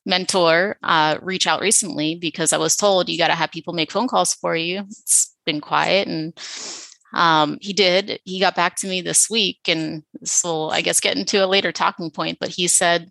mentor 0.05 0.77
uh, 0.83 1.19
reach 1.23 1.47
out 1.47 1.61
recently 1.61 2.17
because 2.17 2.53
I 2.53 2.57
was 2.57 2.77
told 2.77 3.09
you 3.09 3.17
got 3.17 3.29
to 3.29 3.35
have 3.35 3.53
people 3.53 3.73
make 3.73 3.93
phone 3.93 4.09
calls 4.09 4.35
for 4.35 4.57
you. 4.57 4.81
It's 4.81 5.35
been 5.47 5.61
quiet, 5.61 6.09
and 6.09 6.33
um, 7.13 7.59
he 7.61 7.73
did. 7.73 8.21
He 8.25 8.41
got 8.41 8.55
back 8.55 8.77
to 8.77 8.87
me 8.87 9.01
this 9.01 9.29
week, 9.29 9.61
and 9.69 10.03
will, 10.45 10.71
I 10.71 10.81
guess, 10.81 11.01
get 11.01 11.17
into 11.17 11.45
a 11.45 11.47
later 11.47 11.73
talking 11.73 12.11
point. 12.11 12.39
But 12.41 12.51
he 12.51 12.67
said, 12.69 13.11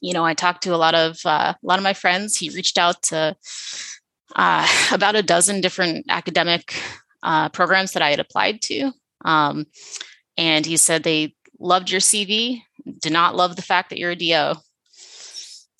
you 0.00 0.12
know, 0.12 0.24
I 0.24 0.34
talked 0.34 0.62
to 0.64 0.74
a 0.74 0.76
lot 0.76 0.94
of 0.94 1.18
uh, 1.24 1.54
a 1.54 1.66
lot 1.66 1.78
of 1.78 1.84
my 1.84 1.92
friends. 1.92 2.36
He 2.36 2.50
reached 2.50 2.78
out 2.78 3.02
to 3.04 3.36
uh, 4.36 4.68
about 4.92 5.16
a 5.16 5.22
dozen 5.22 5.60
different 5.60 6.06
academic 6.08 6.74
uh, 7.22 7.48
programs 7.50 7.92
that 7.92 8.02
I 8.02 8.10
had 8.10 8.20
applied 8.20 8.62
to, 8.62 8.92
um, 9.24 9.66
and 10.36 10.64
he 10.64 10.76
said 10.76 11.02
they 11.02 11.34
loved 11.58 11.90
your 11.90 12.00
CV, 12.00 12.62
did 13.00 13.12
not 13.12 13.36
love 13.36 13.56
the 13.56 13.62
fact 13.62 13.90
that 13.90 13.98
you're 13.98 14.12
a 14.12 14.16
DO. 14.16 14.54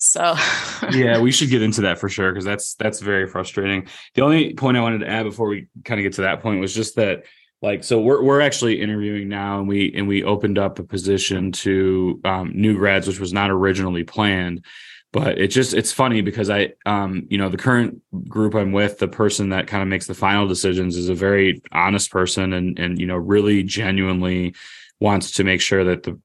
So 0.03 0.35
yeah, 0.91 1.19
we 1.19 1.31
should 1.31 1.51
get 1.51 1.61
into 1.61 1.81
that 1.81 1.99
for 1.99 2.09
sure 2.09 2.31
because 2.31 2.43
that's 2.43 2.73
that's 2.75 2.99
very 2.99 3.27
frustrating. 3.27 3.87
The 4.15 4.23
only 4.23 4.55
point 4.55 4.75
I 4.75 4.81
wanted 4.81 4.99
to 4.99 5.07
add 5.07 5.23
before 5.23 5.47
we 5.47 5.67
kind 5.85 5.99
of 5.99 6.03
get 6.03 6.13
to 6.13 6.23
that 6.23 6.41
point 6.41 6.59
was 6.59 6.73
just 6.73 6.95
that 6.95 7.23
like 7.61 7.83
so 7.83 8.01
we're 8.01 8.23
we're 8.23 8.41
actually 8.41 8.81
interviewing 8.81 9.29
now 9.29 9.59
and 9.59 9.67
we 9.67 9.93
and 9.95 10.07
we 10.07 10.23
opened 10.23 10.57
up 10.57 10.79
a 10.79 10.83
position 10.83 11.51
to 11.51 12.19
um, 12.25 12.51
new 12.55 12.75
grads 12.77 13.07
which 13.07 13.19
was 13.19 13.31
not 13.31 13.51
originally 13.51 14.03
planned 14.03 14.65
but 15.13 15.37
it 15.37 15.49
just 15.49 15.75
it's 15.75 15.91
funny 15.91 16.21
because 16.21 16.49
i 16.49 16.73
um 16.87 17.27
you 17.29 17.37
know 17.37 17.49
the 17.49 17.57
current 17.57 18.01
group 18.27 18.55
i'm 18.55 18.71
with 18.71 18.97
the 18.97 19.07
person 19.07 19.49
that 19.49 19.67
kind 19.67 19.83
of 19.83 19.89
makes 19.89 20.07
the 20.07 20.15
final 20.15 20.47
decisions 20.47 20.97
is 20.97 21.09
a 21.09 21.15
very 21.15 21.61
honest 21.71 22.09
person 22.09 22.53
and 22.53 22.79
and 22.79 22.99
you 22.99 23.05
know 23.05 23.17
really 23.17 23.61
genuinely 23.61 24.55
wants 24.99 25.31
to 25.31 25.43
make 25.43 25.61
sure 25.61 25.83
that 25.83 26.03
the 26.03 26.19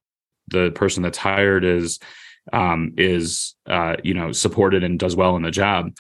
the 0.49 0.71
person 0.71 1.03
that's 1.03 1.19
hired 1.19 1.65
is 1.65 1.99
um, 2.53 2.95
is 2.97 3.55
uh, 3.67 3.97
you 4.03 4.15
know 4.15 4.33
supported 4.33 4.85
and 4.85 4.99
does 4.99 5.17
well 5.17 5.37
in 5.37 5.43
the 5.43 5.51
job. 5.51 5.93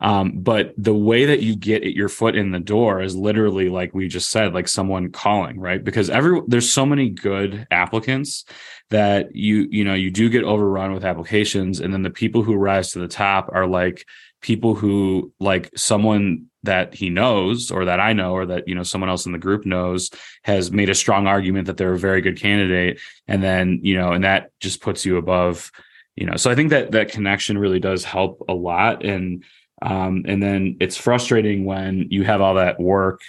Um, 0.00 0.32
but 0.38 0.74
the 0.76 0.94
way 0.94 1.26
that 1.26 1.42
you 1.42 1.54
get 1.54 1.84
your 1.84 2.08
foot 2.08 2.34
in 2.34 2.50
the 2.50 2.58
door 2.58 3.00
is 3.00 3.14
literally 3.14 3.68
like 3.68 3.94
we 3.94 4.08
just 4.08 4.30
said, 4.30 4.52
like 4.52 4.66
someone 4.66 5.12
calling, 5.12 5.60
right? 5.60 5.82
Because 5.82 6.10
every 6.10 6.40
there's 6.48 6.72
so 6.72 6.84
many 6.84 7.08
good 7.08 7.68
applicants 7.70 8.44
that 8.90 9.34
you 9.34 9.68
you 9.70 9.84
know 9.84 9.94
you 9.94 10.10
do 10.10 10.28
get 10.28 10.42
overrun 10.42 10.92
with 10.92 11.04
applications, 11.04 11.80
and 11.80 11.94
then 11.94 12.02
the 12.02 12.10
people 12.10 12.42
who 12.42 12.54
rise 12.54 12.90
to 12.92 12.98
the 12.98 13.08
top 13.08 13.48
are 13.52 13.66
like 13.66 14.04
people 14.40 14.74
who 14.74 15.32
like 15.38 15.70
someone 15.76 16.46
that 16.64 16.94
he 16.94 17.08
knows 17.08 17.70
or 17.70 17.84
that 17.86 18.00
I 18.00 18.12
know 18.12 18.32
or 18.32 18.46
that 18.46 18.68
you 18.68 18.74
know 18.74 18.82
someone 18.82 19.08
else 19.08 19.24
in 19.24 19.32
the 19.32 19.38
group 19.38 19.64
knows 19.64 20.10
has 20.42 20.72
made 20.72 20.90
a 20.90 20.94
strong 20.94 21.26
argument 21.26 21.68
that 21.68 21.76
they're 21.76 21.94
a 21.94 21.98
very 21.98 22.20
good 22.20 22.38
candidate 22.38 23.00
and 23.26 23.42
then 23.42 23.80
you 23.82 23.96
know 23.96 24.12
and 24.12 24.24
that 24.24 24.50
just 24.60 24.80
puts 24.80 25.06
you 25.06 25.16
above 25.16 25.70
you 26.16 26.26
know 26.26 26.36
so 26.36 26.50
i 26.50 26.54
think 26.54 26.70
that 26.70 26.92
that 26.92 27.10
connection 27.10 27.58
really 27.58 27.80
does 27.80 28.04
help 28.04 28.44
a 28.48 28.54
lot. 28.54 29.04
And 29.04 29.44
um 29.80 30.24
and 30.26 30.42
then 30.42 30.76
it's 30.80 30.96
frustrating 30.96 31.64
when 31.64 32.06
you 32.10 32.24
have 32.24 32.40
all 32.40 32.54
that 32.54 32.78
work 32.78 33.20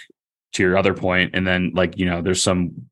to 0.52 0.62
your 0.62 0.76
other 0.78 0.94
point 0.94 1.32
and 1.34 1.46
then 1.46 1.72
like 1.74 1.98
you 1.98 2.06
know 2.06 2.22
there's 2.22 2.42
some 2.42 2.86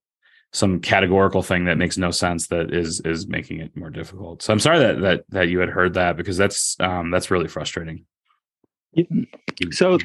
some 0.52 0.80
categorical 0.80 1.42
thing 1.42 1.64
that 1.64 1.78
makes 1.78 1.96
no 1.96 2.10
sense 2.10 2.48
that 2.48 2.74
is 2.74 3.00
is 3.00 3.26
making 3.26 3.60
it 3.60 3.74
more 3.76 3.90
difficult. 3.90 4.42
So 4.42 4.52
i'm 4.52 4.58
sorry 4.60 4.78
that 4.80 5.00
that 5.00 5.24
that 5.30 5.48
you 5.48 5.60
had 5.60 5.68
heard 5.68 5.94
that 5.94 6.16
because 6.16 6.36
that's 6.36 6.76
um 6.80 7.10
that's 7.10 7.30
really 7.30 7.48
frustrating. 7.48 8.04
So 9.70 9.98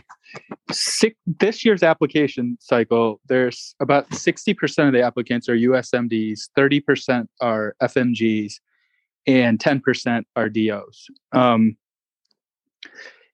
six, 0.72 1.18
this 1.26 1.66
year's 1.66 1.84
application 1.84 2.58
cycle 2.62 3.20
there's 3.28 3.76
about 3.80 4.10
60% 4.10 4.88
of 4.88 4.94
the 4.94 5.02
applicants 5.02 5.50
are 5.50 5.58
usmds 5.58 6.50
30% 6.58 7.28
are 7.42 7.76
fmgs 7.82 8.54
and 9.28 9.60
10% 9.60 10.24
are 10.36 10.50
DOs. 10.50 11.08
Um, 11.34 11.78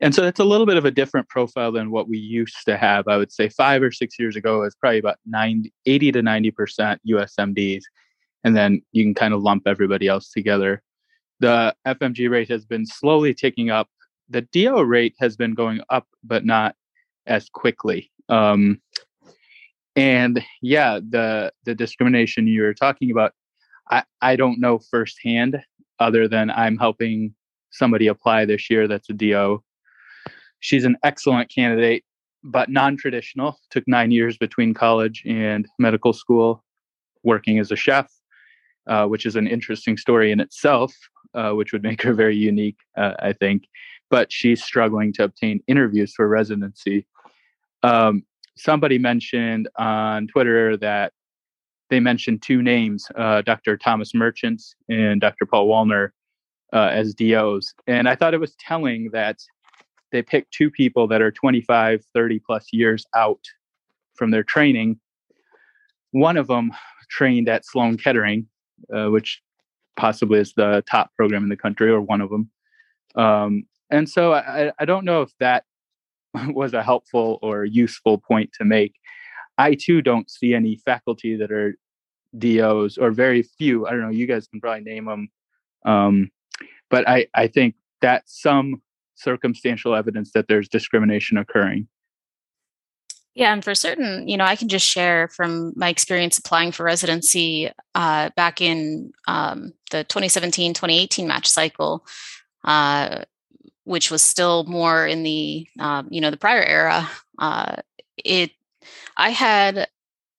and 0.01 0.13
so 0.13 0.23
it's 0.23 0.39
a 0.39 0.43
little 0.43 0.65
bit 0.65 0.75
of 0.75 0.83
a 0.83 0.91
different 0.91 1.29
profile 1.29 1.71
than 1.71 1.91
what 1.91 2.09
we 2.09 2.17
used 2.17 2.65
to 2.65 2.77
have. 2.77 3.07
I 3.07 3.15
would 3.15 3.31
say 3.31 3.47
five 3.47 3.81
or 3.81 3.91
six 3.91 4.19
years 4.19 4.35
ago, 4.35 4.63
it's 4.63 4.75
probably 4.75 4.99
about 4.99 5.17
90, 5.25 5.71
80 5.85 6.11
to 6.11 6.21
90% 6.21 6.97
USMDs. 7.07 7.83
And 8.43 8.55
then 8.55 8.81
you 8.91 9.03
can 9.05 9.13
kind 9.13 9.33
of 9.33 9.41
lump 9.41 9.63
everybody 9.65 10.07
else 10.07 10.29
together. 10.29 10.81
The 11.39 11.73
FMG 11.87 12.29
rate 12.29 12.49
has 12.49 12.65
been 12.65 12.85
slowly 12.85 13.33
ticking 13.33 13.69
up. 13.69 13.87
The 14.29 14.41
DO 14.41 14.83
rate 14.83 15.15
has 15.19 15.37
been 15.37 15.53
going 15.53 15.79
up, 15.89 16.07
but 16.23 16.43
not 16.43 16.75
as 17.25 17.47
quickly. 17.49 18.11
Um, 18.27 18.81
and 19.95 20.43
yeah, 20.61 20.99
the 21.07 21.51
the 21.65 21.75
discrimination 21.75 22.47
you 22.47 22.63
were 22.63 22.73
talking 22.73 23.11
about, 23.11 23.33
I, 23.89 24.03
I 24.21 24.35
don't 24.35 24.59
know 24.59 24.79
firsthand 24.79 25.61
other 26.03 26.27
than 26.27 26.51
I'm 26.51 26.77
helping 26.77 27.33
somebody 27.71 28.07
apply 28.07 28.45
this 28.45 28.69
year 28.69 28.87
that's 28.87 29.09
a 29.09 29.13
DO. 29.13 29.63
She's 30.59 30.85
an 30.85 30.97
excellent 31.03 31.49
candidate, 31.49 32.03
but 32.43 32.69
non 32.69 32.97
traditional. 32.97 33.57
Took 33.71 33.85
nine 33.87 34.11
years 34.11 34.37
between 34.37 34.73
college 34.73 35.23
and 35.25 35.67
medical 35.79 36.13
school, 36.13 36.63
working 37.23 37.57
as 37.59 37.71
a 37.71 37.75
chef, 37.75 38.11
uh, 38.87 39.05
which 39.07 39.25
is 39.25 39.35
an 39.35 39.47
interesting 39.47 39.97
story 39.97 40.31
in 40.31 40.39
itself, 40.39 40.93
uh, 41.33 41.51
which 41.51 41.73
would 41.73 41.83
make 41.83 42.01
her 42.01 42.13
very 42.13 42.35
unique, 42.35 42.77
uh, 42.97 43.13
I 43.19 43.33
think. 43.33 43.63
But 44.09 44.31
she's 44.31 44.63
struggling 44.63 45.13
to 45.13 45.23
obtain 45.23 45.63
interviews 45.67 46.13
for 46.15 46.27
residency. 46.27 47.07
Um, 47.81 48.23
somebody 48.55 48.97
mentioned 48.97 49.67
on 49.77 50.27
Twitter 50.27 50.77
that 50.77 51.13
they 51.93 51.99
mentioned 51.99 52.41
two 52.41 52.63
names, 52.63 53.05
uh, 53.15 53.43
Dr. 53.43 53.77
Thomas 53.77 54.15
Merchants 54.15 54.75
and 54.89 55.21
Dr. 55.21 55.45
Paul 55.45 55.67
Wallner, 55.67 56.09
uh, 56.73 56.89
as 56.91 57.13
DOs. 57.13 57.71
And 57.85 58.09
I 58.09 58.15
thought 58.15 58.33
it 58.33 58.39
was 58.39 58.55
telling 58.55 59.11
that 59.13 59.37
they 60.11 60.23
picked 60.23 60.51
two 60.51 60.71
people 60.71 61.07
that 61.09 61.21
are 61.21 61.29
25, 61.29 62.03
30 62.11 62.39
plus 62.39 62.65
years 62.73 63.05
out 63.15 63.41
from 64.15 64.31
their 64.31 64.41
training. 64.41 64.99
One 66.09 66.35
of 66.35 66.47
them 66.47 66.71
trained 67.11 67.47
at 67.47 67.63
Sloan 67.63 67.97
Kettering, 67.97 68.47
uh, 68.91 69.09
which 69.09 69.39
possibly 69.95 70.39
is 70.39 70.53
the 70.55 70.83
top 70.89 71.11
program 71.15 71.43
in 71.43 71.49
the 71.49 71.55
country, 71.55 71.91
or 71.91 72.01
one 72.01 72.21
of 72.21 72.31
them. 72.31 72.49
Um, 73.15 73.65
and 73.91 74.09
so 74.09 74.33
I, 74.33 74.71
I 74.79 74.85
don't 74.85 75.05
know 75.05 75.21
if 75.21 75.29
that 75.39 75.65
was 76.47 76.73
a 76.73 76.81
helpful 76.81 77.37
or 77.43 77.65
useful 77.65 78.17
point 78.17 78.49
to 78.53 78.65
make. 78.65 78.95
I 79.59 79.75
too 79.75 80.01
don't 80.01 80.31
see 80.31 80.55
any 80.55 80.77
faculty 80.77 81.35
that 81.35 81.51
are 81.51 81.77
DOs 82.37 82.97
or 82.97 83.11
very 83.11 83.43
few. 83.43 83.85
I 83.87 83.91
don't 83.91 84.01
know. 84.01 84.09
You 84.09 84.27
guys 84.27 84.47
can 84.47 84.61
probably 84.61 84.83
name 84.83 85.05
them. 85.05 85.29
Um, 85.85 86.31
but 86.89 87.07
I, 87.07 87.27
I 87.35 87.47
think 87.47 87.75
that's 88.01 88.41
some 88.41 88.81
circumstantial 89.15 89.95
evidence 89.95 90.31
that 90.33 90.47
there's 90.47 90.67
discrimination 90.67 91.37
occurring. 91.37 91.87
Yeah, 93.35 93.51
and 93.51 93.63
for 93.63 93.73
certain, 93.73 94.27
you 94.27 94.37
know, 94.37 94.43
I 94.43 94.55
can 94.55 94.69
just 94.69 94.85
share 94.85 95.27
from 95.27 95.73
my 95.75 95.89
experience 95.89 96.37
applying 96.37 96.71
for 96.71 96.83
residency 96.83 97.71
uh, 97.95 98.29
back 98.35 98.61
in 98.61 99.11
um, 99.27 99.73
the 99.89 100.03
2017 100.03 100.75
2018 100.75 101.27
match 101.27 101.47
cycle, 101.47 102.05
uh, 102.63 103.23
which 103.85 104.11
was 104.11 104.21
still 104.21 104.65
more 104.65 105.07
in 105.07 105.23
the, 105.23 105.67
um, 105.79 106.07
you 106.11 106.21
know, 106.21 106.29
the 106.29 106.37
prior 106.37 106.61
era. 106.61 107.09
Uh, 107.39 107.77
it 108.17 108.51
I 109.17 109.31
had 109.31 109.87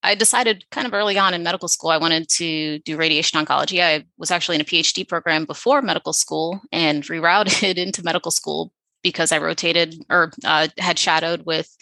I 0.04 0.14
decided 0.14 0.64
kind 0.70 0.86
of 0.86 0.92
early 0.92 1.18
on 1.18 1.32
in 1.32 1.42
medical 1.42 1.66
school 1.66 1.90
I 1.90 1.96
wanted 1.96 2.28
to 2.28 2.78
do 2.80 2.96
radiation 2.96 3.44
oncology. 3.44 3.82
I 3.82 4.04
was 4.18 4.30
actually 4.30 4.56
in 4.56 4.60
a 4.60 4.64
PhD 4.64 5.08
program 5.08 5.46
before 5.46 5.80
medical 5.80 6.12
school 6.12 6.60
and 6.70 7.02
rerouted 7.04 7.76
into 7.84 8.04
medical 8.04 8.30
school 8.30 8.70
because 9.02 9.32
I 9.32 9.38
rotated 9.38 10.04
or 10.10 10.30
uh, 10.44 10.68
had 10.78 10.98
shadowed 10.98 11.46
with 11.46 11.74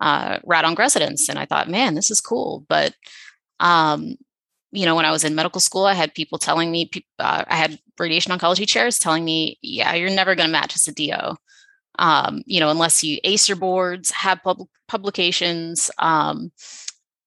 uh, 0.00 0.38
Radonc 0.40 0.78
residents, 0.78 1.28
and 1.28 1.38
I 1.38 1.44
thought, 1.44 1.68
man, 1.68 1.94
this 1.94 2.10
is 2.10 2.20
cool. 2.20 2.64
But 2.68 2.94
um, 3.60 4.16
you 4.72 4.86
know, 4.86 4.94
when 4.94 5.04
I 5.04 5.10
was 5.10 5.24
in 5.24 5.34
medical 5.34 5.60
school, 5.60 5.84
I 5.84 5.94
had 5.94 6.14
people 6.14 6.38
telling 6.38 6.70
me, 6.70 6.90
uh, 7.18 7.44
I 7.46 7.56
had 7.56 7.78
radiation 7.98 8.32
oncology 8.32 8.66
chairs 8.66 8.98
telling 8.98 9.24
me, 9.24 9.58
yeah, 9.62 9.94
you're 9.94 10.10
never 10.10 10.34
going 10.34 10.48
to 10.48 10.52
match 10.52 10.76
as 10.76 10.88
a 10.88 10.94
DO. 10.94 11.36
Um, 11.98 12.42
you 12.46 12.60
know, 12.60 12.70
unless 12.70 13.04
you 13.04 13.18
ace 13.24 13.48
your 13.48 13.56
boards, 13.56 14.10
have 14.12 14.42
pub- 14.42 14.68
publications. 14.88 15.90
Um, 15.98 16.52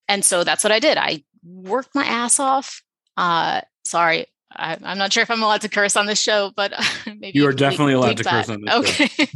and 0.08 0.24
so 0.24 0.44
that's 0.44 0.64
what 0.64 0.72
I 0.72 0.80
did. 0.80 0.98
I 0.98 1.24
worked 1.44 1.96
my 1.96 2.06
ass 2.06 2.40
off. 2.40 2.82
Uh, 3.18 3.62
sorry, 3.84 4.28
I, 4.56 4.78
am 4.84 4.98
not 4.98 5.14
sure 5.14 5.24
if 5.24 5.32
I'm 5.32 5.44
allowed 5.44 5.62
to 5.62 5.70
curse 5.70 5.96
on 5.96 6.06
this 6.06 6.20
show, 6.20 6.52
but 6.56 6.74
maybe 7.06 7.32
you 7.34 7.48
are 7.48 7.54
definitely 7.54 7.94
allowed 7.94 8.18
to 8.18 8.24
that. 8.24 8.46
curse 8.46 8.50
on 8.50 8.62
this. 8.62 8.74
Okay. 8.74 9.28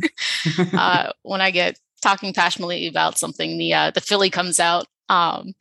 uh, 0.77 1.11
when 1.23 1.41
I 1.41 1.51
get 1.51 1.79
talking 2.01 2.33
passionately 2.33 2.87
about 2.87 3.17
something, 3.17 3.57
the 3.57 3.73
uh, 3.73 3.91
the 3.91 4.01
Philly 4.01 4.29
comes 4.29 4.59
out. 4.59 4.87
Um, 5.09 5.53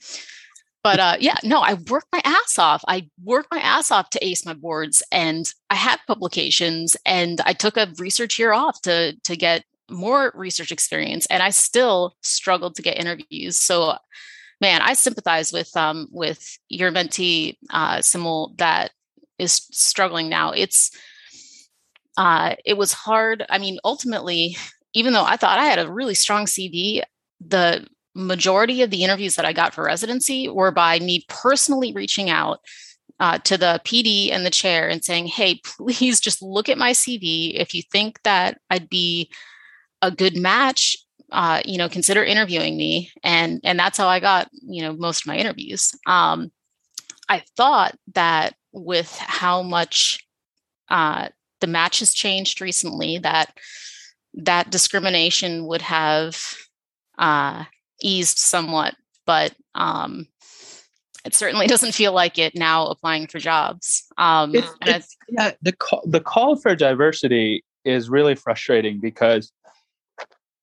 but 0.82 1.00
uh, 1.00 1.16
yeah, 1.18 1.36
no, 1.42 1.60
I 1.60 1.74
worked 1.74 2.08
my 2.12 2.20
ass 2.24 2.58
off. 2.58 2.84
I 2.86 3.08
worked 3.24 3.50
my 3.50 3.58
ass 3.58 3.90
off 3.90 4.10
to 4.10 4.24
ace 4.24 4.46
my 4.46 4.54
boards, 4.54 5.02
and 5.10 5.52
I 5.68 5.74
had 5.74 5.98
publications, 6.06 6.96
and 7.04 7.40
I 7.44 7.54
took 7.54 7.76
a 7.76 7.92
research 7.98 8.38
year 8.38 8.52
off 8.52 8.80
to 8.82 9.16
to 9.24 9.36
get 9.36 9.64
more 9.90 10.32
research 10.34 10.70
experience, 10.70 11.26
and 11.26 11.42
I 11.42 11.50
still 11.50 12.14
struggled 12.20 12.76
to 12.76 12.82
get 12.82 12.98
interviews. 12.98 13.56
So, 13.56 13.96
man, 14.60 14.82
I 14.82 14.94
sympathize 14.94 15.52
with 15.52 15.74
um 15.76 16.08
with 16.10 16.58
your 16.68 16.90
mentee, 16.90 17.56
uh, 17.70 18.00
Simul, 18.02 18.54
that 18.56 18.92
is 19.38 19.66
struggling 19.70 20.28
now. 20.28 20.52
It's 20.52 20.90
uh, 22.16 22.54
it 22.64 22.74
was 22.74 22.92
hard. 22.92 23.44
I 23.50 23.58
mean, 23.58 23.78
ultimately, 23.84 24.56
even 24.94 25.12
though 25.12 25.24
I 25.24 25.36
thought 25.36 25.58
I 25.58 25.66
had 25.66 25.78
a 25.78 25.90
really 25.90 26.14
strong 26.14 26.46
CV, 26.46 27.02
the 27.46 27.86
majority 28.14 28.80
of 28.80 28.90
the 28.90 29.04
interviews 29.04 29.36
that 29.36 29.44
I 29.44 29.52
got 29.52 29.74
for 29.74 29.84
residency 29.84 30.48
were 30.48 30.70
by 30.70 30.98
me 30.98 31.26
personally 31.28 31.92
reaching 31.92 32.30
out 32.30 32.60
uh, 33.20 33.38
to 33.40 33.58
the 33.58 33.80
PD 33.84 34.32
and 34.32 34.46
the 34.46 34.50
chair 34.50 34.88
and 34.88 35.04
saying, 35.04 35.26
"Hey, 35.26 35.60
please 35.64 36.20
just 36.20 36.42
look 36.42 36.68
at 36.68 36.78
my 36.78 36.92
CV. 36.92 37.52
If 37.54 37.74
you 37.74 37.82
think 37.82 38.22
that 38.22 38.58
I'd 38.70 38.88
be 38.88 39.30
a 40.02 40.10
good 40.10 40.36
match, 40.36 40.96
uh, 41.32 41.60
you 41.64 41.78
know, 41.78 41.88
consider 41.88 42.24
interviewing 42.24 42.76
me." 42.76 43.10
And 43.22 43.60
and 43.64 43.78
that's 43.78 43.98
how 43.98 44.08
I 44.08 44.20
got 44.20 44.48
you 44.52 44.82
know 44.82 44.92
most 44.92 45.22
of 45.22 45.26
my 45.26 45.36
interviews. 45.36 45.92
Um, 46.06 46.50
I 47.28 47.42
thought 47.56 47.96
that 48.14 48.54
with 48.72 49.16
how 49.16 49.62
much 49.62 50.26
uh, 50.88 51.28
the 51.60 51.66
match 51.66 52.00
has 52.00 52.12
changed 52.12 52.60
recently, 52.60 53.18
that 53.18 53.56
that 54.34 54.70
discrimination 54.70 55.66
would 55.66 55.82
have 55.82 56.56
uh, 57.18 57.64
eased 58.02 58.38
somewhat, 58.38 58.94
but 59.24 59.54
um, 59.74 60.28
it 61.24 61.34
certainly 61.34 61.66
doesn't 61.68 61.92
feel 61.92 62.12
like 62.12 62.38
it 62.38 62.54
now 62.54 62.86
applying 62.86 63.26
for 63.26 63.38
jobs. 63.38 64.04
Um, 64.18 64.54
it's, 64.54 64.70
it's, 64.82 65.16
yeah, 65.28 65.52
the 65.62 65.72
call, 65.72 66.02
the 66.06 66.20
call 66.20 66.56
for 66.56 66.74
diversity 66.74 67.64
is 67.84 68.10
really 68.10 68.34
frustrating 68.34 69.00
because 69.00 69.52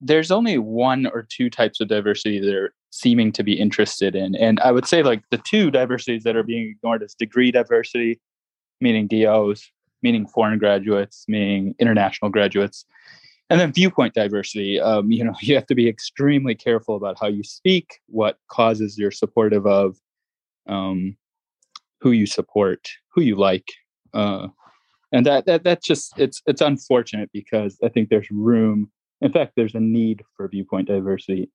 there's 0.03 0.31
only 0.31 0.57
one 0.57 1.07
or 1.07 1.25
two 1.27 1.49
types 1.49 1.79
of 1.79 1.87
diversity 1.87 2.39
that 2.39 2.53
are 2.53 2.73
seeming 2.91 3.31
to 3.31 3.43
be 3.43 3.53
interested 3.53 4.15
in, 4.15 4.35
and 4.35 4.59
I 4.59 4.71
would 4.71 4.85
say 4.85 5.03
like 5.03 5.23
the 5.31 5.37
two 5.39 5.71
diversities 5.71 6.23
that 6.23 6.35
are 6.35 6.43
being 6.43 6.69
ignored 6.69 7.01
is 7.03 7.15
degree 7.15 7.51
diversity, 7.51 8.19
meaning 8.81 9.07
DOs, 9.07 9.71
meaning 10.01 10.27
foreign 10.27 10.59
graduates, 10.59 11.25
meaning 11.27 11.75
international 11.79 12.29
graduates, 12.29 12.85
and 13.49 13.59
then 13.59 13.71
viewpoint 13.71 14.13
diversity. 14.13 14.79
Um, 14.79 15.11
you 15.11 15.23
know 15.23 15.33
you 15.41 15.55
have 15.55 15.67
to 15.67 15.75
be 15.75 15.87
extremely 15.87 16.55
careful 16.55 16.95
about 16.95 17.17
how 17.19 17.27
you 17.27 17.43
speak 17.43 17.99
what 18.07 18.37
causes 18.49 18.97
you're 18.97 19.11
supportive 19.11 19.65
of 19.65 19.97
um, 20.67 21.17
who 22.01 22.11
you 22.11 22.25
support 22.25 22.89
who 23.13 23.21
you 23.21 23.35
like 23.35 23.67
uh, 24.13 24.47
and 25.13 25.25
that, 25.25 25.45
that 25.45 25.63
that's 25.63 25.87
just 25.87 26.13
it's 26.17 26.41
it's 26.45 26.61
unfortunate 26.61 27.29
because 27.31 27.77
i 27.83 27.87
think 27.87 28.09
there's 28.09 28.29
room 28.31 28.91
in 29.23 29.31
fact 29.31 29.53
there's 29.55 29.75
a 29.75 29.79
need 29.79 30.23
for 30.37 30.47
viewpoint 30.47 30.87
diversity 30.87 31.49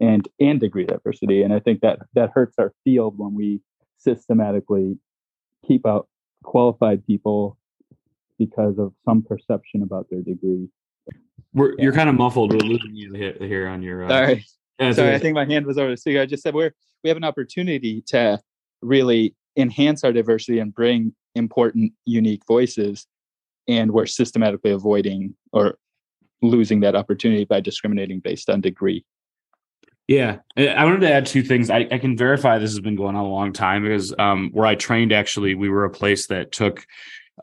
and 0.00 0.28
and 0.40 0.60
degree 0.60 0.84
diversity 0.84 1.42
and 1.42 1.52
i 1.52 1.58
think 1.58 1.80
that 1.80 1.98
that 2.14 2.30
hurts 2.34 2.56
our 2.58 2.72
field 2.84 3.14
when 3.16 3.34
we 3.34 3.60
systematically 3.98 4.98
keep 5.66 5.86
out 5.86 6.08
qualified 6.44 7.04
people 7.06 7.56
because 8.38 8.78
of 8.78 8.92
some 9.04 9.22
perception 9.22 9.82
about 9.82 10.06
their 10.10 10.22
degree 10.22 10.68
we're, 11.54 11.70
yeah. 11.70 11.84
You're 11.84 11.92
kind 11.92 12.08
of 12.08 12.14
muffled. 12.14 12.52
We're 12.52 12.58
losing 12.58 12.94
you 12.94 13.12
here 13.40 13.68
on 13.68 13.82
your. 13.82 14.04
Uh, 14.04 14.08
Sorry. 14.08 14.46
Yeah, 14.78 14.92
Sorry, 14.92 15.14
I 15.14 15.18
think 15.18 15.34
my 15.34 15.44
hand 15.44 15.66
was 15.66 15.76
over 15.76 15.90
the 15.90 15.96
speaker. 15.96 16.20
I 16.20 16.26
just 16.26 16.42
said 16.42 16.54
we're 16.54 16.72
we 17.02 17.08
have 17.08 17.16
an 17.16 17.24
opportunity 17.24 18.02
to 18.08 18.38
really 18.80 19.34
enhance 19.56 20.04
our 20.04 20.12
diversity 20.12 20.60
and 20.60 20.72
bring 20.72 21.14
important, 21.34 21.92
unique 22.04 22.42
voices, 22.46 23.06
and 23.66 23.90
we're 23.90 24.06
systematically 24.06 24.70
avoiding 24.70 25.34
or 25.52 25.78
losing 26.42 26.80
that 26.80 26.94
opportunity 26.94 27.44
by 27.44 27.60
discriminating 27.60 28.20
based 28.20 28.48
on 28.50 28.60
degree. 28.60 29.04
Yeah, 30.06 30.38
I 30.56 30.84
wanted 30.86 31.02
to 31.02 31.12
add 31.12 31.26
two 31.26 31.42
things. 31.42 31.68
I, 31.68 31.86
I 31.90 31.98
can 31.98 32.16
verify 32.16 32.58
this 32.58 32.70
has 32.70 32.80
been 32.80 32.96
going 32.96 33.14
on 33.14 33.26
a 33.26 33.28
long 33.28 33.52
time 33.52 33.82
because 33.82 34.14
um, 34.18 34.50
where 34.52 34.66
I 34.66 34.74
trained, 34.74 35.12
actually, 35.12 35.54
we 35.54 35.68
were 35.68 35.84
a 35.84 35.90
place 35.90 36.28
that 36.28 36.50
took 36.50 36.86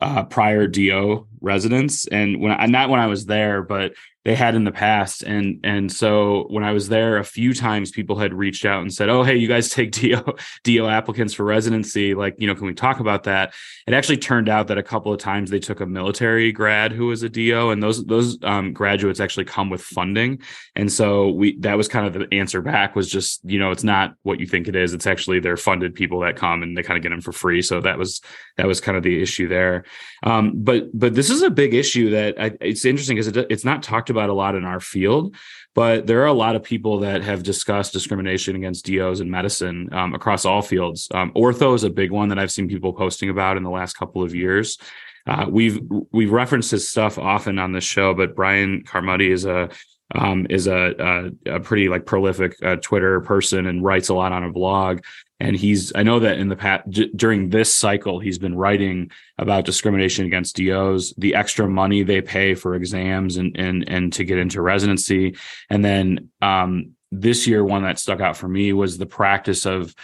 uh, 0.02 0.24
prior 0.24 0.66
DO 0.66 1.28
residents, 1.40 2.08
and 2.08 2.40
when 2.40 2.52
I, 2.52 2.66
not 2.66 2.90
when 2.90 2.98
I 2.98 3.06
was 3.06 3.24
there, 3.24 3.62
but 3.62 3.92
they 4.26 4.34
had 4.34 4.56
in 4.56 4.64
the 4.64 4.72
past. 4.72 5.22
And 5.22 5.60
and 5.62 5.90
so 5.90 6.46
when 6.50 6.64
i 6.64 6.72
was 6.72 6.88
there 6.88 7.18
a 7.18 7.24
few 7.24 7.54
times 7.54 7.92
people 7.92 8.18
had 8.18 8.34
reached 8.34 8.64
out 8.64 8.82
and 8.82 8.92
said 8.92 9.08
oh 9.08 9.22
hey 9.22 9.36
you 9.36 9.46
guys 9.46 9.68
take 9.76 9.92
do 9.92 10.20
do 10.64 10.88
applicants 10.88 11.32
for 11.32 11.44
residency. 11.44 12.12
Like 12.12 12.34
you 12.38 12.48
know 12.48 12.56
can 12.56 12.66
we 12.66 12.74
talk 12.74 12.98
about 12.98 13.22
that? 13.24 13.54
It 13.86 13.94
actually 13.94 14.16
turned 14.16 14.48
out 14.48 14.66
that 14.66 14.78
a 14.78 14.82
couple 14.82 15.12
of 15.12 15.20
times 15.20 15.48
they 15.48 15.60
took 15.60 15.80
a 15.80 15.86
military 15.86 16.50
grad 16.50 16.90
who 16.90 17.06
was 17.06 17.22
a 17.22 17.28
do 17.28 17.70
and 17.70 17.80
those 17.80 18.04
those 18.04 18.36
um, 18.42 18.72
graduates 18.72 19.20
actually 19.20 19.44
come 19.44 19.70
with 19.70 19.80
funding. 19.80 20.40
And 20.74 20.90
so 20.90 21.30
we 21.30 21.56
that 21.60 21.76
was 21.76 21.86
kind 21.86 22.04
of 22.04 22.12
the 22.14 22.36
answer 22.36 22.60
back 22.60 22.96
was 22.96 23.08
just 23.08 23.40
you 23.44 23.60
know 23.60 23.70
it's 23.70 23.84
not 23.84 24.16
what 24.24 24.40
you 24.40 24.46
think 24.46 24.66
it 24.66 24.74
is. 24.74 24.92
It's 24.92 25.06
actually 25.06 25.38
they're 25.38 25.56
funded 25.56 25.94
people 25.94 26.18
that 26.20 26.34
come 26.34 26.64
and 26.64 26.76
they 26.76 26.82
kind 26.82 26.96
of 26.96 27.04
get 27.04 27.10
them 27.10 27.20
for 27.20 27.30
free. 27.30 27.62
So 27.62 27.80
that 27.82 27.96
was 27.96 28.20
that 28.56 28.66
was 28.66 28.80
kind 28.80 28.96
of 28.96 29.04
the 29.04 29.22
issue 29.22 29.46
there. 29.46 29.84
Um, 30.24 30.52
but 30.56 30.88
but 30.92 31.14
this 31.14 31.30
is 31.30 31.42
a 31.42 31.50
big 31.50 31.74
issue 31.74 32.10
that 32.10 32.34
I, 32.40 32.50
it's 32.60 32.84
interesting 32.84 33.14
because 33.16 33.28
it, 33.28 33.46
it's 33.50 33.64
not 33.64 33.84
talked 33.84 34.10
about 34.10 34.15
a 34.30 34.32
lot 34.32 34.54
in 34.54 34.64
our 34.64 34.80
field, 34.80 35.36
but 35.74 36.06
there 36.06 36.22
are 36.22 36.26
a 36.26 36.32
lot 36.32 36.56
of 36.56 36.62
people 36.62 37.00
that 37.00 37.22
have 37.22 37.42
discussed 37.42 37.92
discrimination 37.92 38.56
against 38.56 38.86
DOs 38.86 39.20
in 39.20 39.30
medicine 39.30 39.88
um, 39.92 40.14
across 40.14 40.44
all 40.44 40.62
fields. 40.62 41.08
Um, 41.12 41.32
ortho 41.32 41.74
is 41.74 41.84
a 41.84 41.90
big 41.90 42.10
one 42.10 42.30
that 42.30 42.38
I've 42.38 42.50
seen 42.50 42.68
people 42.68 42.92
posting 42.92 43.28
about 43.28 43.56
in 43.56 43.62
the 43.62 43.70
last 43.70 43.94
couple 43.94 44.22
of 44.22 44.34
years. 44.34 44.78
Uh, 45.26 45.46
we've 45.48 45.80
we've 46.12 46.32
referenced 46.32 46.70
his 46.70 46.88
stuff 46.88 47.18
often 47.18 47.58
on 47.58 47.72
this 47.72 47.84
show, 47.84 48.14
but 48.14 48.36
Brian 48.36 48.84
Carmody 48.84 49.30
is 49.30 49.44
a 49.44 49.68
um, 50.14 50.46
is 50.50 50.68
a, 50.68 51.32
a, 51.46 51.56
a, 51.56 51.60
pretty 51.60 51.88
like 51.88 52.06
prolific 52.06 52.56
uh, 52.62 52.76
Twitter 52.76 53.20
person 53.22 53.66
and 53.66 53.82
writes 53.82 54.08
a 54.08 54.14
lot 54.14 54.30
on 54.30 54.44
a 54.44 54.52
blog 54.52 55.00
and 55.40 55.56
he's 55.56 55.92
i 55.94 56.02
know 56.02 56.18
that 56.18 56.38
in 56.38 56.48
the 56.48 56.56
past 56.56 56.88
d- 56.90 57.10
during 57.14 57.50
this 57.50 57.72
cycle 57.72 58.18
he's 58.18 58.38
been 58.38 58.56
writing 58.56 59.10
about 59.38 59.64
discrimination 59.64 60.26
against 60.26 60.56
dos 60.56 61.14
the 61.18 61.34
extra 61.34 61.68
money 61.68 62.02
they 62.02 62.20
pay 62.20 62.54
for 62.54 62.74
exams 62.74 63.36
and 63.36 63.56
and 63.56 63.88
and 63.88 64.12
to 64.12 64.24
get 64.24 64.38
into 64.38 64.60
residency. 64.60 65.36
And 65.70 65.84
then 65.84 66.30
um, 66.42 66.92
this 67.12 67.46
year 67.46 67.64
one 67.64 67.82
that 67.82 67.98
stuck 67.98 68.20
out 68.20 68.36
for 68.36 68.48
me 68.48 68.72
was 68.72 68.98
the 68.98 69.06
practice 69.06 69.66
of 69.66 69.94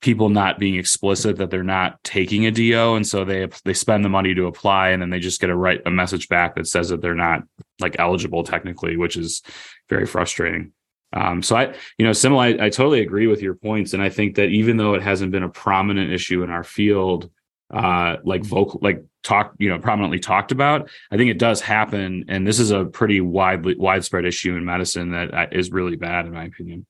people 0.00 0.28
not 0.28 0.58
being 0.58 0.76
explicit 0.76 1.36
that 1.36 1.50
they're 1.50 1.62
not 1.62 2.02
taking 2.02 2.46
a 2.46 2.50
do 2.50 2.94
and 2.94 3.06
so 3.06 3.24
they 3.24 3.48
they 3.64 3.74
spend 3.74 4.04
the 4.04 4.08
money 4.08 4.34
to 4.34 4.46
apply 4.46 4.90
and 4.90 5.02
then 5.02 5.10
they 5.10 5.18
just 5.18 5.40
get 5.40 5.50
a 5.50 5.56
write 5.56 5.82
a 5.84 5.90
message 5.90 6.28
back 6.28 6.54
that 6.54 6.66
says 6.66 6.88
that 6.88 7.02
they're 7.02 7.14
not 7.14 7.42
like 7.80 7.96
eligible 7.98 8.42
technically 8.42 8.96
which 8.96 9.16
is 9.16 9.42
very 9.90 10.06
frustrating 10.06 10.72
um, 11.12 11.42
so 11.42 11.56
I, 11.56 11.74
you 11.98 12.06
know, 12.06 12.12
Simul, 12.12 12.38
I, 12.38 12.48
I 12.48 12.70
totally 12.70 13.00
agree 13.00 13.26
with 13.26 13.42
your 13.42 13.54
points, 13.54 13.94
and 13.94 14.02
I 14.02 14.08
think 14.08 14.36
that 14.36 14.48
even 14.50 14.76
though 14.76 14.94
it 14.94 15.02
hasn't 15.02 15.32
been 15.32 15.42
a 15.42 15.48
prominent 15.48 16.12
issue 16.12 16.42
in 16.42 16.50
our 16.50 16.62
field, 16.62 17.30
uh, 17.72 18.16
like 18.24 18.44
vocal, 18.44 18.78
like 18.82 19.04
talk, 19.22 19.54
you 19.58 19.68
know, 19.68 19.78
prominently 19.78 20.20
talked 20.20 20.52
about, 20.52 20.88
I 21.10 21.16
think 21.16 21.30
it 21.30 21.38
does 21.38 21.60
happen, 21.60 22.26
and 22.28 22.46
this 22.46 22.60
is 22.60 22.70
a 22.70 22.84
pretty 22.84 23.20
widely 23.20 23.74
widespread 23.76 24.24
issue 24.24 24.56
in 24.56 24.64
medicine 24.64 25.10
that 25.10 25.34
uh, 25.34 25.46
really 25.72 25.96
bad, 25.96 26.26
in 26.26 26.32
my 26.32 26.44
opinion. 26.44 26.86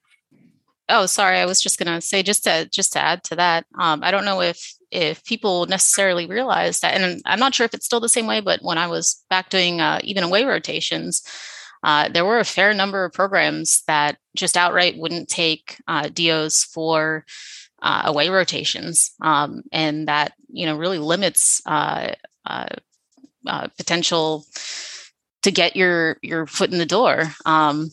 Oh, 0.91 1.07
sorry, 1.07 1.39
I 1.39 1.47
was 1.47 1.61
just 1.61 1.79
gonna 1.79 2.01
say 2.01 2.23
just 2.23 2.45
to 2.45 2.69
just 2.71 2.93
to 2.95 2.99
add 2.99 3.25
to 3.25 3.37
that, 3.37 3.65
um, 3.79 4.03
I 4.03 4.11
don't 4.11 4.25
know 4.25 4.43
if 4.43 4.75
if 4.91 5.25
people 5.25 5.65
necessarily 5.67 6.27
realize 6.27 6.81
that, 6.81 7.01
and 7.01 7.23
I'm 7.25 7.39
not 7.39 7.55
sure 7.55 7.65
if 7.65 7.73
it's 7.73 7.87
still 7.87 8.01
the 8.01 8.09
same 8.09 8.27
way, 8.27 8.41
but 8.41 8.61
when 8.61 8.77
I 8.77 8.89
was 8.89 9.25
back 9.31 9.49
doing 9.49 9.81
uh, 9.81 10.01
even 10.03 10.25
away 10.25 10.45
rotations 10.45 11.23
uh, 11.83 12.09
there 12.09 12.25
were 12.25 12.39
a 12.39 12.45
fair 12.45 12.75
number 12.75 13.05
of 13.05 13.13
programs 13.13 13.83
that 13.87 14.19
just 14.37 14.57
outright 14.57 14.99
wouldn't 14.99 15.29
take 15.29 15.81
uh, 15.89 16.09
DOs 16.09 16.65
for 16.65 17.25
uh, 17.83 18.03
away 18.05 18.29
rotations, 18.29 19.13
um, 19.23 19.63
and 19.73 20.09
that 20.09 20.33
you 20.49 20.67
know 20.67 20.77
really 20.77 20.99
limits 20.99 21.63
uh, 21.65 22.13
uh, 22.47 22.69
uh, 23.47 23.69
potential 23.79 24.45
to 25.43 25.51
get 25.51 25.77
your 25.77 26.19
your 26.23 26.47
foot 26.47 26.71
in 26.71 26.79
the 26.79 26.87
door. 26.87 27.35
Um, 27.47 27.91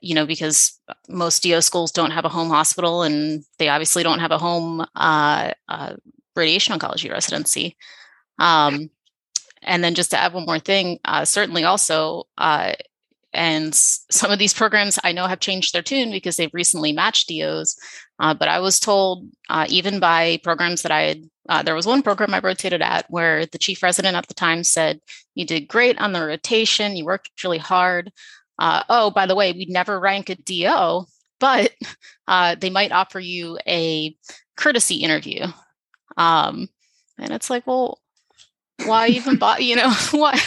you 0.00 0.14
know, 0.14 0.26
because 0.26 0.78
most 1.08 1.42
DO 1.42 1.60
schools 1.62 1.90
don't 1.90 2.12
have 2.12 2.24
a 2.24 2.28
home 2.28 2.50
hospital, 2.50 3.02
and 3.02 3.42
they 3.58 3.68
obviously 3.68 4.04
don't 4.04 4.20
have 4.20 4.30
a 4.30 4.38
home 4.38 4.86
radiation 6.36 6.78
oncology 6.78 7.10
residency. 7.10 7.76
Um, 8.38 8.90
and 9.62 9.84
then 9.84 9.94
just 9.94 10.10
to 10.10 10.18
add 10.18 10.32
one 10.32 10.46
more 10.46 10.58
thing, 10.58 10.98
uh, 11.04 11.24
certainly 11.24 11.64
also, 11.64 12.24
uh, 12.38 12.72
and 13.32 13.74
some 13.74 14.30
of 14.32 14.38
these 14.38 14.54
programs 14.54 14.98
I 15.04 15.12
know 15.12 15.26
have 15.26 15.40
changed 15.40 15.72
their 15.72 15.82
tune 15.82 16.10
because 16.10 16.36
they've 16.36 16.52
recently 16.52 16.92
matched 16.92 17.28
DOs. 17.28 17.76
Uh, 18.18 18.34
but 18.34 18.48
I 18.48 18.58
was 18.58 18.80
told, 18.80 19.28
uh, 19.48 19.66
even 19.68 20.00
by 20.00 20.40
programs 20.42 20.82
that 20.82 20.92
I 20.92 21.02
had, 21.02 21.24
uh, 21.48 21.62
there 21.62 21.74
was 21.74 21.86
one 21.86 22.02
program 22.02 22.34
I 22.34 22.40
rotated 22.40 22.82
at 22.82 23.06
where 23.08 23.46
the 23.46 23.58
chief 23.58 23.82
resident 23.82 24.16
at 24.16 24.26
the 24.26 24.34
time 24.34 24.64
said, 24.64 25.00
You 25.34 25.46
did 25.46 25.68
great 25.68 25.98
on 26.00 26.12
the 26.12 26.24
rotation, 26.24 26.96
you 26.96 27.04
worked 27.04 27.44
really 27.44 27.58
hard. 27.58 28.10
uh, 28.58 28.82
oh, 28.88 29.10
by 29.10 29.26
the 29.26 29.34
way, 29.36 29.52
we'd 29.52 29.70
never 29.70 29.98
rank 29.98 30.28
a 30.28 30.34
DO, 30.34 31.04
but 31.38 31.72
they 32.60 32.70
might 32.70 32.92
offer 32.92 33.20
you 33.20 33.58
a 33.66 34.14
courtesy 34.56 34.96
interview. 34.96 35.46
Um, 36.16 36.68
and 37.18 37.32
it's 37.32 37.50
like, 37.50 37.66
well, 37.66 37.99
why 38.86 39.08
even 39.08 39.36
bought, 39.36 39.62
you 39.62 39.76
know, 39.76 39.90
why, 40.10 40.38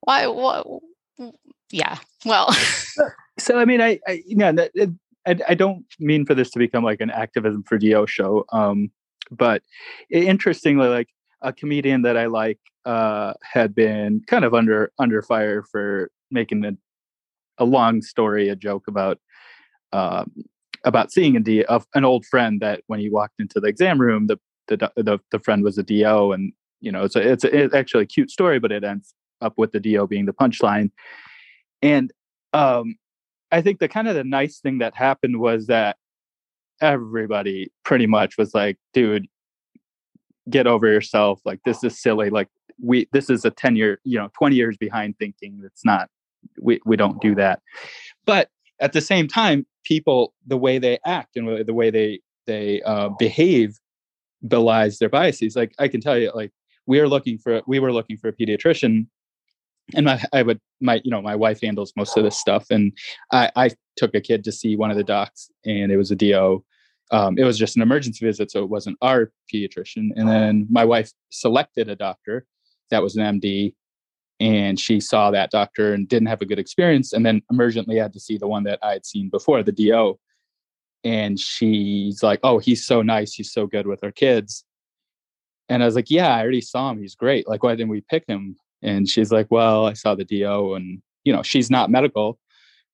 why, 0.00 0.26
what? 0.26 0.66
Yeah. 1.70 1.98
Well, 2.24 2.52
so, 3.38 3.58
I 3.58 3.64
mean, 3.64 3.80
I, 3.80 3.98
I 4.06 4.22
you 4.26 4.36
know, 4.36 4.54
I, 5.26 5.36
I 5.48 5.54
don't 5.54 5.84
mean 5.98 6.26
for 6.26 6.34
this 6.34 6.50
to 6.50 6.58
become 6.58 6.84
like 6.84 7.00
an 7.00 7.10
activism 7.10 7.62
for 7.62 7.78
DO 7.78 8.06
show. 8.06 8.44
Um, 8.52 8.90
but 9.30 9.62
interestingly, 10.10 10.88
like 10.88 11.08
a 11.40 11.52
comedian 11.52 12.02
that 12.02 12.16
I 12.16 12.26
like 12.26 12.58
uh, 12.84 13.34
had 13.42 13.74
been 13.74 14.22
kind 14.26 14.44
of 14.44 14.54
under 14.54 14.92
under 14.98 15.22
fire 15.22 15.62
for 15.62 16.10
making 16.30 16.64
a, 16.64 16.72
a 17.58 17.64
long 17.64 18.02
story, 18.02 18.48
a 18.48 18.56
joke 18.56 18.88
about 18.88 19.18
um, 19.92 20.30
about 20.84 21.12
seeing 21.12 21.36
a 21.36 21.40
D, 21.40 21.64
of 21.64 21.86
an 21.94 22.04
old 22.04 22.26
friend 22.26 22.60
that 22.60 22.82
when 22.86 23.00
he 23.00 23.08
walked 23.08 23.38
into 23.38 23.60
the 23.60 23.68
exam 23.68 24.00
room, 24.00 24.26
the 24.26 24.38
the 24.68 24.90
the, 24.96 25.18
the 25.30 25.38
friend 25.38 25.62
was 25.62 25.78
a 25.78 25.82
DO, 25.82 26.32
and 26.32 26.52
you 26.82 26.92
know 26.92 27.04
it's 27.04 27.16
a, 27.16 27.32
it's, 27.32 27.44
a, 27.44 27.64
it's 27.64 27.74
actually 27.74 28.04
a 28.04 28.06
cute 28.06 28.30
story, 28.30 28.58
but 28.58 28.72
it 28.72 28.84
ends 28.84 29.14
up 29.40 29.54
with 29.56 29.72
the 29.72 29.80
DO 29.80 30.06
being 30.08 30.26
the 30.26 30.32
punchline. 30.32 30.90
And 31.80 32.12
um, 32.52 32.96
I 33.50 33.62
think 33.62 33.78
the 33.78 33.88
kind 33.88 34.08
of 34.08 34.14
the 34.14 34.24
nice 34.24 34.58
thing 34.60 34.78
that 34.78 34.94
happened 34.94 35.40
was 35.40 35.66
that 35.66 35.96
everybody 36.80 37.72
pretty 37.84 38.06
much 38.06 38.36
was 38.36 38.54
like, 38.54 38.76
dude, 38.92 39.26
get 40.50 40.66
over 40.66 40.86
yourself. 40.86 41.40
Like 41.44 41.60
this 41.64 41.82
is 41.84 42.00
silly. 42.00 42.30
Like 42.30 42.48
we 42.82 43.08
this 43.12 43.30
is 43.30 43.44
a 43.44 43.50
10 43.50 43.76
year, 43.76 44.00
you 44.04 44.18
know, 44.18 44.28
20 44.36 44.56
years 44.56 44.76
behind 44.76 45.18
thinking. 45.18 45.60
It's 45.64 45.84
not 45.84 46.08
we 46.60 46.80
we 46.84 46.96
don't 46.96 47.20
do 47.20 47.34
that. 47.36 47.60
But 48.26 48.48
at 48.80 48.92
the 48.92 49.00
same 49.00 49.28
time, 49.28 49.66
people 49.84 50.34
the 50.46 50.56
way 50.56 50.78
they 50.78 50.98
act 51.06 51.36
and 51.36 51.66
the 51.66 51.74
way 51.74 51.90
they 51.90 52.20
they 52.46 52.82
uh, 52.82 53.10
behave 53.18 53.78
belies 54.46 54.98
their 54.98 55.08
biases. 55.08 55.54
Like 55.54 55.74
I 55.78 55.88
can 55.88 56.00
tell 56.00 56.18
you, 56.18 56.32
like 56.34 56.52
we 56.86 57.00
are 57.00 57.08
looking 57.08 57.38
for 57.38 57.62
we 57.66 57.78
were 57.78 57.92
looking 57.92 58.16
for 58.16 58.28
a 58.28 58.32
pediatrician 58.32 59.06
and 59.94 60.06
my 60.06 60.22
I 60.32 60.42
would 60.42 60.60
my 60.80 61.00
you 61.04 61.10
know 61.10 61.22
my 61.22 61.36
wife 61.36 61.60
handles 61.60 61.92
most 61.96 62.16
of 62.16 62.24
this 62.24 62.38
stuff 62.38 62.66
and 62.70 62.92
I, 63.32 63.50
I 63.56 63.70
took 63.96 64.14
a 64.14 64.20
kid 64.20 64.44
to 64.44 64.52
see 64.52 64.76
one 64.76 64.90
of 64.90 64.96
the 64.96 65.04
docs 65.04 65.50
and 65.64 65.92
it 65.92 65.96
was 65.96 66.10
a 66.10 66.16
DO 66.16 66.64
um, 67.12 67.38
it 67.38 67.44
was 67.44 67.58
just 67.58 67.76
an 67.76 67.82
emergency 67.82 68.24
visit, 68.24 68.50
so 68.50 68.62
it 68.62 68.70
wasn't 68.70 68.96
our 69.02 69.30
pediatrician. 69.52 70.08
And 70.16 70.26
then 70.26 70.66
my 70.70 70.84
wife 70.84 71.12
selected 71.28 71.90
a 71.90 71.94
doctor 71.94 72.46
that 72.90 73.02
was 73.02 73.16
an 73.16 73.38
MD, 73.38 73.74
and 74.40 74.80
she 74.80 74.98
saw 74.98 75.30
that 75.30 75.50
doctor 75.50 75.92
and 75.92 76.08
didn't 76.08 76.28
have 76.28 76.40
a 76.40 76.46
good 76.46 76.58
experience, 76.58 77.12
and 77.12 77.24
then 77.24 77.42
emergently 77.52 78.00
had 78.00 78.14
to 78.14 78.20
see 78.20 78.38
the 78.38 78.48
one 78.48 78.64
that 78.64 78.78
I 78.82 78.92
had 78.92 79.04
seen 79.04 79.28
before, 79.28 79.62
the 79.62 79.72
DO. 79.72 80.18
And 81.04 81.38
she's 81.38 82.22
like, 82.22 82.40
"Oh, 82.42 82.58
he's 82.58 82.86
so 82.86 83.02
nice. 83.02 83.34
He's 83.34 83.52
so 83.52 83.66
good 83.66 83.86
with 83.86 84.02
our 84.02 84.12
kids." 84.12 84.64
And 85.72 85.82
I 85.82 85.86
was 85.86 85.94
like, 85.94 86.10
"Yeah, 86.10 86.34
I 86.34 86.40
already 86.42 86.60
saw 86.60 86.90
him. 86.90 87.00
He's 87.00 87.14
great. 87.14 87.48
Like, 87.48 87.62
why 87.62 87.72
didn't 87.74 87.90
we 87.90 88.02
pick 88.02 88.24
him?" 88.26 88.56
And 88.82 89.08
she's 89.08 89.32
like, 89.32 89.48
"Well, 89.50 89.86
I 89.86 89.94
saw 89.94 90.14
the 90.14 90.24
DO, 90.24 90.74
and 90.74 91.02
you 91.24 91.32
know, 91.32 91.42
she's 91.42 91.70
not 91.70 91.90
medical. 91.90 92.38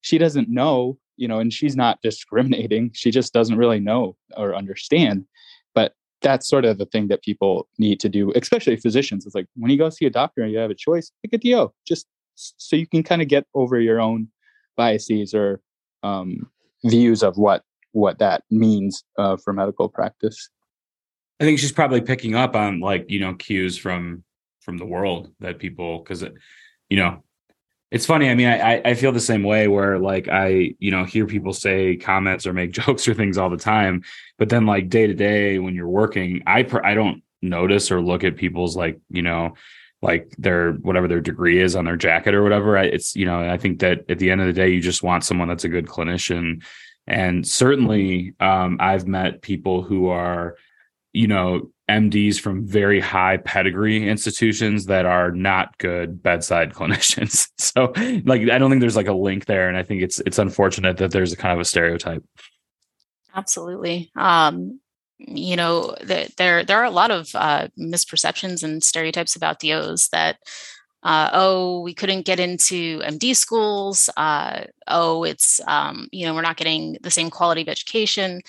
She 0.02 0.18
doesn't 0.18 0.48
know 0.48 0.98
you 1.18 1.28
know, 1.28 1.40
and 1.40 1.52
she's 1.52 1.76
not 1.76 2.00
discriminating. 2.02 2.92
She 2.94 3.10
just 3.10 3.34
doesn't 3.34 3.58
really 3.58 3.80
know 3.80 4.16
or 4.36 4.54
understand. 4.54 5.26
But 5.74 5.92
that's 6.22 6.48
sort 6.48 6.64
of 6.64 6.78
the 6.78 6.86
thing 6.86 7.08
that 7.08 7.22
people 7.22 7.68
need 7.78 8.00
to 8.00 8.08
do, 8.08 8.32
especially 8.34 8.76
physicians. 8.76 9.26
It's 9.26 9.34
like 9.34 9.46
when 9.56 9.70
you 9.70 9.76
go 9.76 9.90
see 9.90 10.06
a 10.06 10.10
doctor 10.10 10.42
and 10.42 10.50
you 10.50 10.58
have 10.58 10.70
a 10.70 10.74
choice, 10.74 11.12
pick 11.22 11.34
a 11.34 11.38
DO, 11.38 11.70
just 11.86 12.06
so 12.34 12.76
you 12.76 12.86
can 12.86 13.02
kind 13.02 13.20
of 13.20 13.28
get 13.28 13.44
over 13.54 13.78
your 13.78 14.00
own 14.00 14.28
biases 14.76 15.34
or 15.34 15.60
um, 16.02 16.48
views 16.84 17.22
of 17.22 17.36
what 17.36 17.62
what 17.92 18.18
that 18.18 18.44
means 18.50 19.02
uh, 19.18 19.36
for 19.36 19.52
medical 19.52 19.88
practice. 19.88 20.48
I 21.40 21.44
think 21.44 21.59
she's 21.59 21.72
probably 21.72 22.01
picking 22.01 22.35
up 22.35 22.57
on 22.57 22.81
like 22.81 23.11
you 23.11 23.20
know 23.20 23.35
cues 23.35 23.77
from 23.79 24.24
from 24.61 24.79
the 24.79 24.87
world 24.87 25.33
that 25.40 25.59
people 25.59 25.98
because 25.98 26.24
you 26.88 26.96
know 26.96 27.22
it's 27.90 28.05
funny. 28.05 28.29
I 28.29 28.35
mean, 28.35 28.48
I 28.48 28.83
I 28.85 28.94
feel 28.94 29.12
the 29.12 29.20
same 29.20 29.42
way 29.42 29.66
where 29.66 29.98
like 29.98 30.29
I 30.29 30.74
you 30.79 30.90
know 30.90 31.05
hear 31.05 31.27
people 31.27 31.53
say 31.53 31.96
comments 31.96 32.46
or 32.46 32.53
make 32.53 32.72
jokes 32.83 33.09
or 33.09 33.14
things 33.14 33.38
all 33.38 33.51
the 33.51 33.57
time, 33.57 34.03
but 34.38 34.48
then 34.48 34.66
like 34.66 34.88
day 34.88 35.07
to 35.07 35.14
day 35.14 35.59
when 35.59 35.74
you're 35.74 35.88
working, 35.88 36.42
I 36.46 36.64
per, 36.64 36.85
I 36.85 36.94
don't 36.94 37.22
notice 37.40 37.90
or 37.90 38.01
look 38.03 38.24
at 38.24 38.37
people's 38.37 38.77
like 38.77 39.01
you 39.11 39.22
know 39.22 39.55
like 40.03 40.33
their 40.38 40.72
whatever 40.72 41.09
their 41.09 41.20
degree 41.20 41.61
is 41.61 41.74
on 41.74 41.85
their 41.85 41.96
jacket 41.96 42.35
or 42.35 42.42
whatever. 42.42 42.77
I, 42.77 42.85
it's 42.85 43.16
you 43.16 43.24
know 43.24 43.48
I 43.48 43.57
think 43.57 43.81
that 43.81 44.05
at 44.11 44.18
the 44.18 44.31
end 44.31 44.40
of 44.40 44.46
the 44.46 44.53
day, 44.53 44.68
you 44.68 44.81
just 44.81 45.03
want 45.03 45.24
someone 45.24 45.48
that's 45.48 45.64
a 45.64 45.68
good 45.68 45.87
clinician, 45.87 46.62
and 47.07 47.46
certainly 47.46 48.35
um, 48.38 48.77
I've 48.81 49.07
met 49.07 49.40
people 49.40 49.83
who 49.83 50.09
are 50.09 50.57
you 51.18 51.26
know 51.26 51.68
MDs 51.90 52.38
from 52.38 52.64
very 52.64 53.00
high 53.00 53.38
pedigree 53.38 54.09
institutions 54.09 54.87
that 54.87 55.04
are 55.04 55.33
not 55.33 55.76
good 55.78 56.22
bedside 56.22 56.72
clinicians. 56.78 57.48
So 57.59 57.92
like 58.24 58.42
I 58.42 58.59
don't 58.59 58.70
think 58.70 58.81
there's 58.81 58.96
like 58.96 59.09
a 59.09 59.12
link 59.12 59.46
there 59.46 59.68
and 59.68 59.76
I 59.76 59.83
think 59.83 60.02
it's 60.02 60.20
it's 60.20 60.38
unfortunate 60.38 60.98
that 60.98 61.11
there's 61.11 61.33
a 61.33 61.37
kind 61.37 61.52
of 61.52 61.59
a 61.59 61.64
stereotype. 61.64 62.24
Absolutely. 63.35 64.12
Um 64.14 64.81
you 65.18 65.57
know 65.57 65.96
the, 66.00 66.33
there 66.37 66.62
there 66.62 66.78
are 66.78 66.85
a 66.85 66.90
lot 66.90 67.11
of 67.11 67.35
uh, 67.35 67.66
misperceptions 67.76 68.62
and 68.62 68.85
stereotypes 68.85 69.35
about 69.35 69.59
DOs 69.59 70.11
that 70.11 70.37
uh, 71.02 71.31
oh 71.33 71.81
we 71.81 71.92
couldn't 71.92 72.26
get 72.26 72.38
into 72.38 73.00
MD 73.00 73.35
schools 73.35 74.09
uh, 74.16 74.62
oh 74.87 75.24
it's 75.24 75.61
um, 75.66 76.09
you 76.12 76.24
know 76.24 76.35
we're 76.35 76.42
not 76.42 76.57
getting 76.57 76.96
the 77.02 77.11
same 77.11 77.31
quality 77.31 77.62
of 77.62 77.68
education 77.68 78.40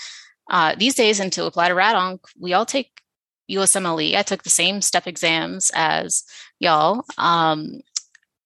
uh, 0.49 0.75
these 0.77 0.95
days 0.95 1.19
and 1.19 1.31
to 1.33 1.45
apply 1.45 1.69
to 1.69 1.75
RADONC 1.75 2.19
we 2.39 2.53
all 2.53 2.65
take 2.65 3.01
USMLE. 3.49 4.15
I 4.15 4.21
took 4.21 4.43
the 4.43 4.49
same 4.49 4.81
step 4.81 5.07
exams 5.07 5.71
as 5.73 6.23
y'all. 6.59 7.03
Um, 7.17 7.81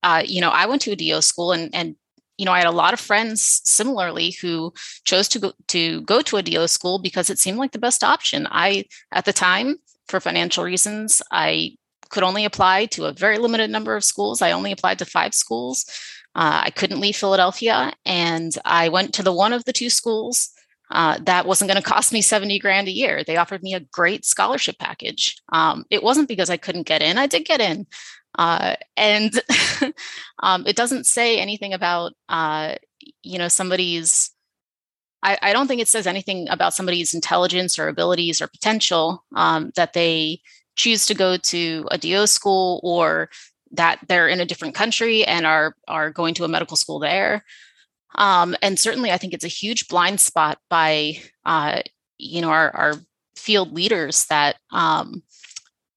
uh, 0.01 0.23
you 0.25 0.41
know, 0.41 0.49
I 0.49 0.65
went 0.65 0.81
to 0.83 0.91
a 0.91 0.95
DO 0.95 1.21
school 1.21 1.51
and 1.51 1.73
and 1.73 1.95
you 2.37 2.45
know, 2.45 2.51
I 2.51 2.57
had 2.57 2.67
a 2.67 2.71
lot 2.71 2.93
of 2.93 2.99
friends 2.99 3.61
similarly 3.63 4.31
who 4.41 4.73
chose 5.05 5.27
to 5.29 5.39
go 5.39 5.53
to 5.67 6.01
go 6.01 6.21
to 6.21 6.37
a 6.37 6.43
DO 6.43 6.67
school 6.67 6.99
because 6.99 7.29
it 7.29 7.39
seemed 7.39 7.57
like 7.57 7.71
the 7.71 7.79
best 7.79 8.03
option. 8.03 8.47
I 8.49 8.85
at 9.11 9.25
the 9.25 9.33
time, 9.33 9.77
for 10.07 10.19
financial 10.19 10.63
reasons, 10.63 11.21
I 11.31 11.75
could 12.09 12.23
only 12.23 12.45
apply 12.45 12.87
to 12.87 13.05
a 13.05 13.13
very 13.13 13.37
limited 13.37 13.69
number 13.69 13.95
of 13.95 14.03
schools. 14.03 14.41
I 14.41 14.51
only 14.51 14.71
applied 14.71 14.99
to 14.99 15.05
five 15.05 15.33
schools. 15.33 15.85
Uh, 16.35 16.63
I 16.65 16.71
couldn't 16.71 16.99
leave 16.99 17.15
Philadelphia, 17.15 17.93
and 18.05 18.51
I 18.65 18.89
went 18.89 19.13
to 19.13 19.23
the 19.23 19.33
one 19.33 19.53
of 19.53 19.65
the 19.65 19.73
two 19.73 19.91
schools 19.91 20.49
uh, 20.93 21.17
that 21.23 21.47
wasn't 21.47 21.69
going 21.69 21.81
to 21.81 21.89
cost 21.89 22.13
me 22.13 22.21
70 22.21 22.59
grand 22.59 22.87
a 22.87 22.91
year. 22.91 23.23
They 23.23 23.35
offered 23.35 23.63
me 23.63 23.73
a 23.73 23.79
great 23.79 24.25
scholarship 24.25 24.77
package. 24.77 25.41
Um, 25.51 25.85
it 25.89 26.03
wasn't 26.03 26.27
because 26.27 26.51
I 26.51 26.57
couldn't 26.57 26.87
get 26.87 27.01
in, 27.01 27.17
I 27.17 27.25
did 27.27 27.45
get 27.45 27.59
in. 27.59 27.87
Uh, 28.37 28.75
and 28.95 29.41
um, 30.39 30.65
it 30.67 30.75
doesn't 30.75 31.05
say 31.05 31.39
anything 31.39 31.73
about, 31.73 32.13
uh, 32.29 32.75
you 33.23 33.39
know, 33.39 33.47
somebody's, 33.47 34.31
I, 35.23 35.37
I, 35.41 35.53
don't 35.53 35.67
think 35.67 35.81
it 35.81 35.87
says 35.87 36.07
anything 36.07 36.47
about 36.49 36.73
somebody's 36.73 37.13
intelligence 37.13 37.77
or 37.77 37.87
abilities 37.87 38.41
or 38.41 38.47
potential 38.47 39.23
um, 39.35 39.71
that 39.75 39.93
they 39.93 40.41
choose 40.75 41.05
to 41.07 41.13
go 41.13 41.37
to 41.37 41.87
a 41.91 41.97
DO 41.97 42.27
school 42.27 42.79
or 42.83 43.29
that 43.71 43.99
they're 44.07 44.27
in 44.27 44.39
a 44.39 44.45
different 44.45 44.75
country 44.75 45.23
and 45.25 45.45
are 45.45 45.75
are 45.87 46.11
going 46.11 46.33
to 46.35 46.43
a 46.43 46.47
medical 46.47 46.77
school 46.77 46.99
there. 46.99 47.43
Um, 48.15 48.55
and 48.61 48.77
certainly, 48.79 49.11
I 49.11 49.17
think 49.17 49.33
it's 49.33 49.45
a 49.45 49.49
huge 49.49 49.87
blind 49.87 50.19
spot 50.19 50.59
by 50.69 51.17
uh, 51.45 51.81
you 52.17 52.41
know 52.41 52.49
our, 52.49 52.71
our, 52.71 52.93
field 53.35 53.73
leaders 53.73 54.25
that 54.25 54.55
um, 54.71 55.21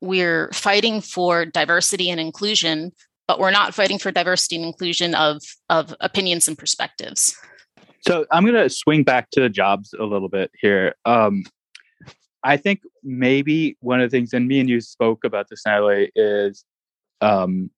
we're 0.01 0.51
fighting 0.53 1.01
for 1.01 1.45
diversity 1.45 2.11
and 2.11 2.19
inclusion, 2.19 2.91
but 3.29 3.39
we're 3.39 3.53
not 3.53 3.73
fighting 3.73 3.99
for 3.99 4.11
diversity 4.11 4.57
and 4.57 4.65
inclusion 4.65 5.15
of 5.15 5.41
of 5.69 5.95
opinions 6.01 6.49
and 6.49 6.59
perspectives. 6.59 7.37
So 8.01 8.25
I'm 8.31 8.45
going 8.45 8.55
to 8.55 8.71
swing 8.71 9.03
back 9.03 9.31
to 9.33 9.41
the 9.41 9.49
jobs 9.49 9.95
a 9.99 10.05
little 10.05 10.29
bit 10.29 10.51
here. 10.61 10.95
Um, 11.05 11.45
I 12.43 12.57
think 12.57 12.81
maybe 13.03 13.77
one 13.81 14.01
of 14.01 14.09
the 14.09 14.17
things, 14.17 14.33
and 14.33 14.47
me 14.47 14.61
and 14.61 14.69
you 14.69 14.81
spoke 14.81 15.25
about 15.25 15.49
this, 15.49 15.63
Natalie, 15.67 16.13
is 16.15 16.65
um, 17.21 17.71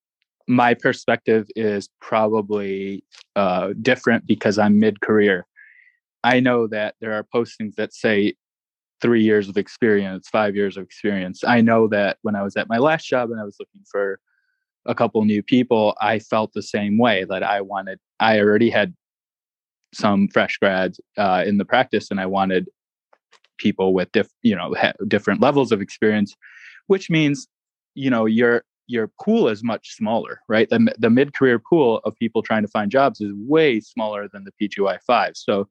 my 0.49 0.75
perspective 0.75 1.47
is 1.55 1.89
probably 2.01 3.05
uh, 3.37 3.75
different 3.83 4.27
because 4.27 4.59
I'm 4.59 4.81
mid 4.81 5.01
career. 5.01 5.47
I 6.25 6.41
know 6.41 6.67
that 6.69 6.95
there 7.01 7.13
are 7.13 7.25
postings 7.35 7.75
that 7.77 7.95
say 7.95 8.35
three 9.01 9.23
years 9.23 9.49
of 9.49 9.57
experience, 9.57 10.29
five 10.29 10.57
years 10.57 10.77
of 10.77 10.85
experience. 10.85 11.45
I 11.45 11.61
know 11.61 11.87
that 11.89 12.19
when 12.23 12.35
I 12.35 12.43
was 12.43 12.57
at 12.57 12.69
my 12.69 12.79
last 12.79 13.07
job 13.07 13.31
and 13.31 13.41
I 13.41 13.45
was 13.45 13.57
looking 13.61 13.83
for 13.91 14.19
a 14.87 14.95
couple 14.95 15.25
new 15.25 15.43
people, 15.43 15.95
I 16.01 16.19
felt 16.19 16.53
the 16.55 16.63
same 16.63 16.99
way 16.99 17.25
that 17.29 17.43
I 17.43 17.61
wanted, 17.61 18.01
I 18.19 18.41
already 18.41 18.71
had 18.71 18.95
some 19.95 20.29
fresh 20.29 20.57
grads 20.57 21.01
uh, 21.17 21.45
in 21.47 21.59
the 21.59 21.65
practice 21.65 22.11
and 22.11 22.21
I 22.21 22.27
wanted 22.27 22.69
people 23.59 23.95
with 23.95 24.11
diff, 24.13 24.29
you 24.43 24.57
know, 24.57 24.75
different 25.07 25.41
levels 25.41 25.73
of 25.73 25.81
experience, 25.81 26.35
which 26.87 27.11
means, 27.11 27.47
you 27.95 28.11
know, 28.11 28.25
you're 28.25 28.65
your 28.89 29.11
pool 29.21 29.49
is 29.49 29.63
much 29.63 29.95
smaller, 29.95 30.41
right? 30.49 30.69
The, 30.69 30.93
the 30.99 31.11
mid 31.11 31.35
career 31.35 31.59
pool 31.59 32.01
of 32.05 32.17
people 32.17 32.43
trying 32.43 32.63
to 32.63 32.69
find 32.69 32.91
jobs 32.91 33.21
is 33.21 33.33
way 33.35 33.81
smaller 33.81 34.29
than 34.33 34.45
the 34.45 34.69
PGY 34.69 34.99
5. 35.07 35.37
So, 35.37 35.69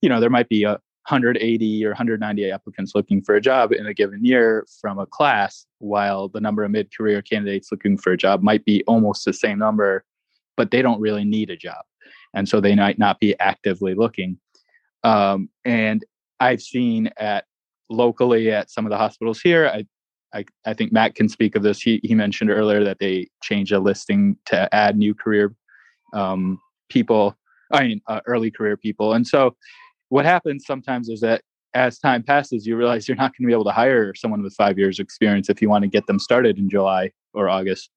you 0.00 0.08
know, 0.08 0.20
there 0.20 0.30
might 0.30 0.48
be 0.48 0.64
a 0.64 0.80
180 1.08 1.84
or 1.84 1.90
190 1.90 2.50
applicants 2.50 2.92
looking 2.94 3.22
for 3.22 3.36
a 3.36 3.40
job 3.40 3.72
in 3.72 3.86
a 3.86 3.94
given 3.94 4.24
year 4.24 4.66
from 4.80 4.98
a 4.98 5.06
class, 5.06 5.66
while 5.78 6.28
the 6.28 6.40
number 6.40 6.64
of 6.64 6.70
mid 6.70 6.92
career 6.96 7.22
candidates 7.22 7.68
looking 7.70 7.96
for 7.96 8.12
a 8.12 8.16
job 8.16 8.42
might 8.42 8.64
be 8.64 8.82
almost 8.86 9.24
the 9.24 9.32
same 9.32 9.58
number, 9.58 10.04
but 10.56 10.70
they 10.70 10.82
don't 10.82 11.00
really 11.00 11.24
need 11.24 11.50
a 11.50 11.56
job. 11.56 11.84
And 12.34 12.48
so 12.48 12.60
they 12.60 12.74
might 12.74 12.98
not 12.98 13.20
be 13.20 13.38
actively 13.38 13.94
looking. 13.94 14.38
Um, 15.04 15.50
and 15.64 16.04
I've 16.40 16.62
seen 16.62 17.10
at 17.18 17.44
locally 17.88 18.50
at 18.50 18.70
some 18.70 18.86
of 18.86 18.90
the 18.90 18.98
hospitals 18.98 19.40
here, 19.40 19.68
I 19.68 19.86
I, 20.36 20.44
I 20.66 20.74
think 20.74 20.92
Matt 20.92 21.14
can 21.14 21.28
speak 21.28 21.56
of 21.56 21.62
this. 21.62 21.80
He, 21.80 22.00
he 22.02 22.14
mentioned 22.14 22.50
earlier 22.50 22.84
that 22.84 22.98
they 22.98 23.28
changed 23.42 23.72
a 23.72 23.78
listing 23.78 24.36
to 24.46 24.72
add 24.74 24.96
new 24.96 25.14
career 25.14 25.54
um, 26.12 26.60
people, 26.90 27.34
I 27.72 27.84
mean, 27.84 28.00
uh, 28.06 28.20
early 28.26 28.50
career 28.50 28.76
people. 28.76 29.14
And 29.14 29.26
so 29.26 29.56
what 30.10 30.24
happens 30.24 30.64
sometimes 30.66 31.08
is 31.08 31.20
that 31.20 31.42
as 31.74 31.98
time 31.98 32.22
passes, 32.22 32.66
you 32.66 32.76
realize 32.76 33.08
you're 33.08 33.16
not 33.16 33.32
going 33.36 33.44
to 33.44 33.46
be 33.46 33.52
able 33.52 33.64
to 33.64 33.72
hire 33.72 34.14
someone 34.14 34.42
with 34.42 34.54
five 34.54 34.78
years 34.78 34.98
experience 34.98 35.48
if 35.48 35.60
you 35.62 35.68
want 35.68 35.82
to 35.82 35.88
get 35.88 36.06
them 36.06 36.18
started 36.18 36.58
in 36.58 36.68
July 36.68 37.10
or 37.32 37.48
August. 37.48 37.90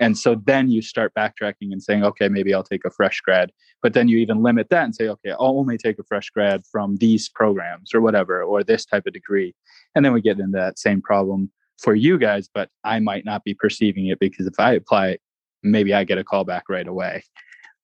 And 0.00 0.16
so 0.16 0.34
then 0.46 0.70
you 0.70 0.80
start 0.80 1.12
backtracking 1.14 1.70
and 1.70 1.82
saying, 1.82 2.04
okay, 2.04 2.28
maybe 2.28 2.54
I'll 2.54 2.64
take 2.64 2.84
a 2.86 2.90
fresh 2.90 3.20
grad. 3.20 3.52
But 3.82 3.92
then 3.92 4.08
you 4.08 4.18
even 4.18 4.42
limit 4.42 4.68
that 4.70 4.84
and 4.84 4.94
say, 4.94 5.08
okay, 5.08 5.32
I'll 5.32 5.58
only 5.58 5.76
take 5.76 5.98
a 5.98 6.04
fresh 6.04 6.30
grad 6.30 6.62
from 6.70 6.96
these 6.96 7.28
programs 7.28 7.94
or 7.94 8.00
whatever, 8.00 8.42
or 8.42 8.64
this 8.64 8.86
type 8.86 9.06
of 9.06 9.12
degree. 9.12 9.54
And 9.94 10.04
then 10.04 10.12
we 10.12 10.22
get 10.22 10.40
into 10.40 10.58
that 10.58 10.78
same 10.78 11.02
problem 11.02 11.50
for 11.78 11.94
you 11.94 12.18
guys, 12.18 12.48
but 12.52 12.68
I 12.84 13.00
might 13.00 13.24
not 13.24 13.44
be 13.44 13.54
perceiving 13.54 14.06
it 14.06 14.18
because 14.18 14.46
if 14.46 14.58
I 14.58 14.72
apply, 14.72 15.18
maybe 15.62 15.94
I 15.94 16.04
get 16.04 16.18
a 16.18 16.24
call 16.24 16.44
back 16.44 16.64
right 16.68 16.86
away. 16.86 17.22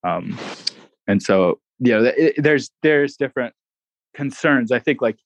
Um, 0.03 0.37
and 1.07 1.21
so, 1.21 1.59
you 1.79 1.91
know, 1.91 2.11
it, 2.15 2.35
there's 2.37 2.71
there's 2.81 3.15
different 3.17 3.53
concerns. 4.13 4.71
I 4.71 4.79
think 4.79 5.01
like 5.01 5.17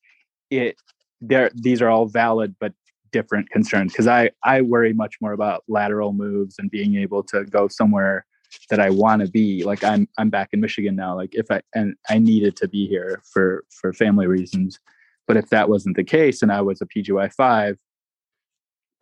it 0.50 0.76
there 1.22 1.52
these 1.56 1.82
are 1.82 1.90
all 1.90 2.06
valid 2.06 2.56
but 2.60 2.74
different 3.12 3.50
concerns 3.50 3.94
because 3.94 4.08
I 4.08 4.32
I 4.44 4.62
worry 4.62 4.94
much 4.94 5.16
more 5.22 5.34
about 5.34 5.64
lateral 5.68 6.14
moves 6.14 6.56
and 6.58 6.70
being 6.70 6.96
able 6.96 7.24
to 7.24 7.46
go 7.46 7.68
somewhere 7.68 8.26
that 8.70 8.80
I 8.80 8.90
want 8.90 9.22
to 9.22 9.32
be. 9.32 9.64
Like 9.64 9.84
I'm 9.84 10.08
I'm 10.18 10.30
back 10.30 10.50
in 10.52 10.60
Michigan 10.60 10.96
now. 10.96 11.16
Like 11.16 11.34
if 11.34 11.50
I 11.50 11.62
and 11.74 11.96
I 12.10 12.20
needed 12.20 12.56
to 12.58 12.68
be 12.68 12.88
here 12.88 13.22
for 13.32 13.64
for 13.70 13.94
family 13.94 14.28
reasons. 14.28 14.80
But 15.26 15.38
if 15.38 15.50
that 15.50 15.70
wasn't 15.70 15.96
the 15.96 16.04
case 16.04 16.42
and 16.42 16.52
I 16.52 16.60
was 16.60 16.82
a 16.82 16.86
PGY 16.86 17.34
five, 17.34 17.78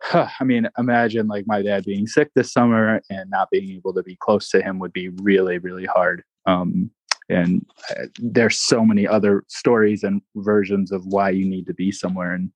huh, 0.02 0.28
I 0.40 0.44
mean, 0.44 0.68
imagine 0.78 1.28
like 1.28 1.46
my 1.46 1.62
dad 1.62 1.84
being 1.84 2.06
sick 2.06 2.30
this 2.34 2.52
summer 2.52 3.00
and 3.08 3.30
not 3.30 3.50
being 3.50 3.70
able 3.70 3.94
to 3.94 4.02
be 4.02 4.16
close 4.16 4.50
to 4.50 4.62
him 4.62 4.78
would 4.80 4.92
be 4.92 5.08
really, 5.08 5.58
really 5.58 5.86
hard. 5.86 6.24
Um, 6.46 6.90
and 7.28 7.64
uh, 7.90 8.06
there's 8.18 8.58
so 8.58 8.84
many 8.84 9.06
other 9.06 9.44
stories 9.48 10.02
and 10.02 10.20
versions 10.36 10.90
of 10.92 11.06
why 11.06 11.30
you 11.30 11.48
need 11.48 11.66
to 11.66 11.74
be 11.74 11.92
somewhere, 11.92 12.34
and 12.34 12.50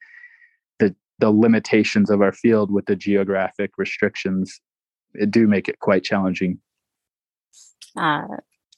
the 0.80 0.94
the 1.18 1.30
limitations 1.30 2.10
of 2.10 2.20
our 2.20 2.32
field 2.32 2.70
with 2.70 2.86
the 2.86 2.96
geographic 2.96 3.70
restrictions 3.78 4.60
it 5.14 5.30
do 5.30 5.46
make 5.46 5.68
it 5.68 5.78
quite 5.78 6.04
challenging. 6.04 6.58
Uh, 7.96 8.26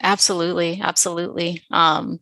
absolutely, 0.03 0.81
absolutely. 0.81 1.63
Um, 1.71 2.21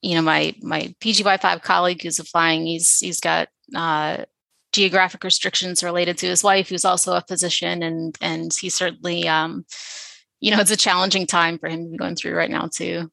you 0.00 0.14
know, 0.14 0.22
my 0.22 0.54
my 0.62 0.94
PGY 1.00 1.40
five 1.40 1.62
colleague 1.62 2.02
who's 2.02 2.18
applying, 2.18 2.66
he's 2.66 2.98
he's 2.98 3.20
got 3.20 3.48
uh, 3.74 4.24
geographic 4.72 5.22
restrictions 5.24 5.82
related 5.82 6.18
to 6.18 6.26
his 6.26 6.42
wife, 6.42 6.68
who's 6.68 6.84
also 6.84 7.14
a 7.14 7.20
physician, 7.22 7.82
and 7.82 8.16
and 8.20 8.52
he 8.60 8.68
certainly, 8.68 9.28
um, 9.28 9.64
you 10.40 10.50
know, 10.50 10.60
it's 10.60 10.70
a 10.70 10.76
challenging 10.76 11.26
time 11.26 11.58
for 11.58 11.68
him 11.68 11.84
to 11.84 11.90
be 11.90 11.96
going 11.96 12.16
through 12.16 12.34
right 12.34 12.50
now 12.50 12.68
too. 12.72 13.10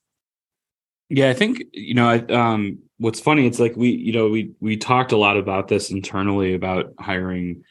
Yeah, 1.09 1.29
I 1.29 1.33
think 1.33 1.63
you 1.73 1.93
know. 1.93 2.09
I, 2.09 2.17
um, 2.33 2.79
what's 2.99 3.19
funny, 3.19 3.47
it's 3.47 3.59
like 3.59 3.75
we, 3.75 3.89
you 3.89 4.13
know, 4.13 4.29
we 4.29 4.51
we 4.59 4.77
talked 4.77 5.11
a 5.11 5.17
lot 5.17 5.37
about 5.37 5.67
this 5.67 5.89
internally 5.89 6.53
about 6.53 6.93
hiring 6.99 7.63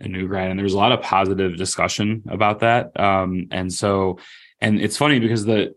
a 0.00 0.08
new 0.08 0.26
grad, 0.26 0.50
and 0.50 0.58
there's 0.58 0.74
a 0.74 0.78
lot 0.78 0.92
of 0.92 1.02
positive 1.02 1.56
discussion 1.56 2.22
about 2.28 2.60
that. 2.60 2.98
Um, 2.98 3.48
and 3.50 3.72
so, 3.72 4.18
and 4.60 4.80
it's 4.80 4.96
funny 4.96 5.18
because 5.18 5.44
the 5.44 5.74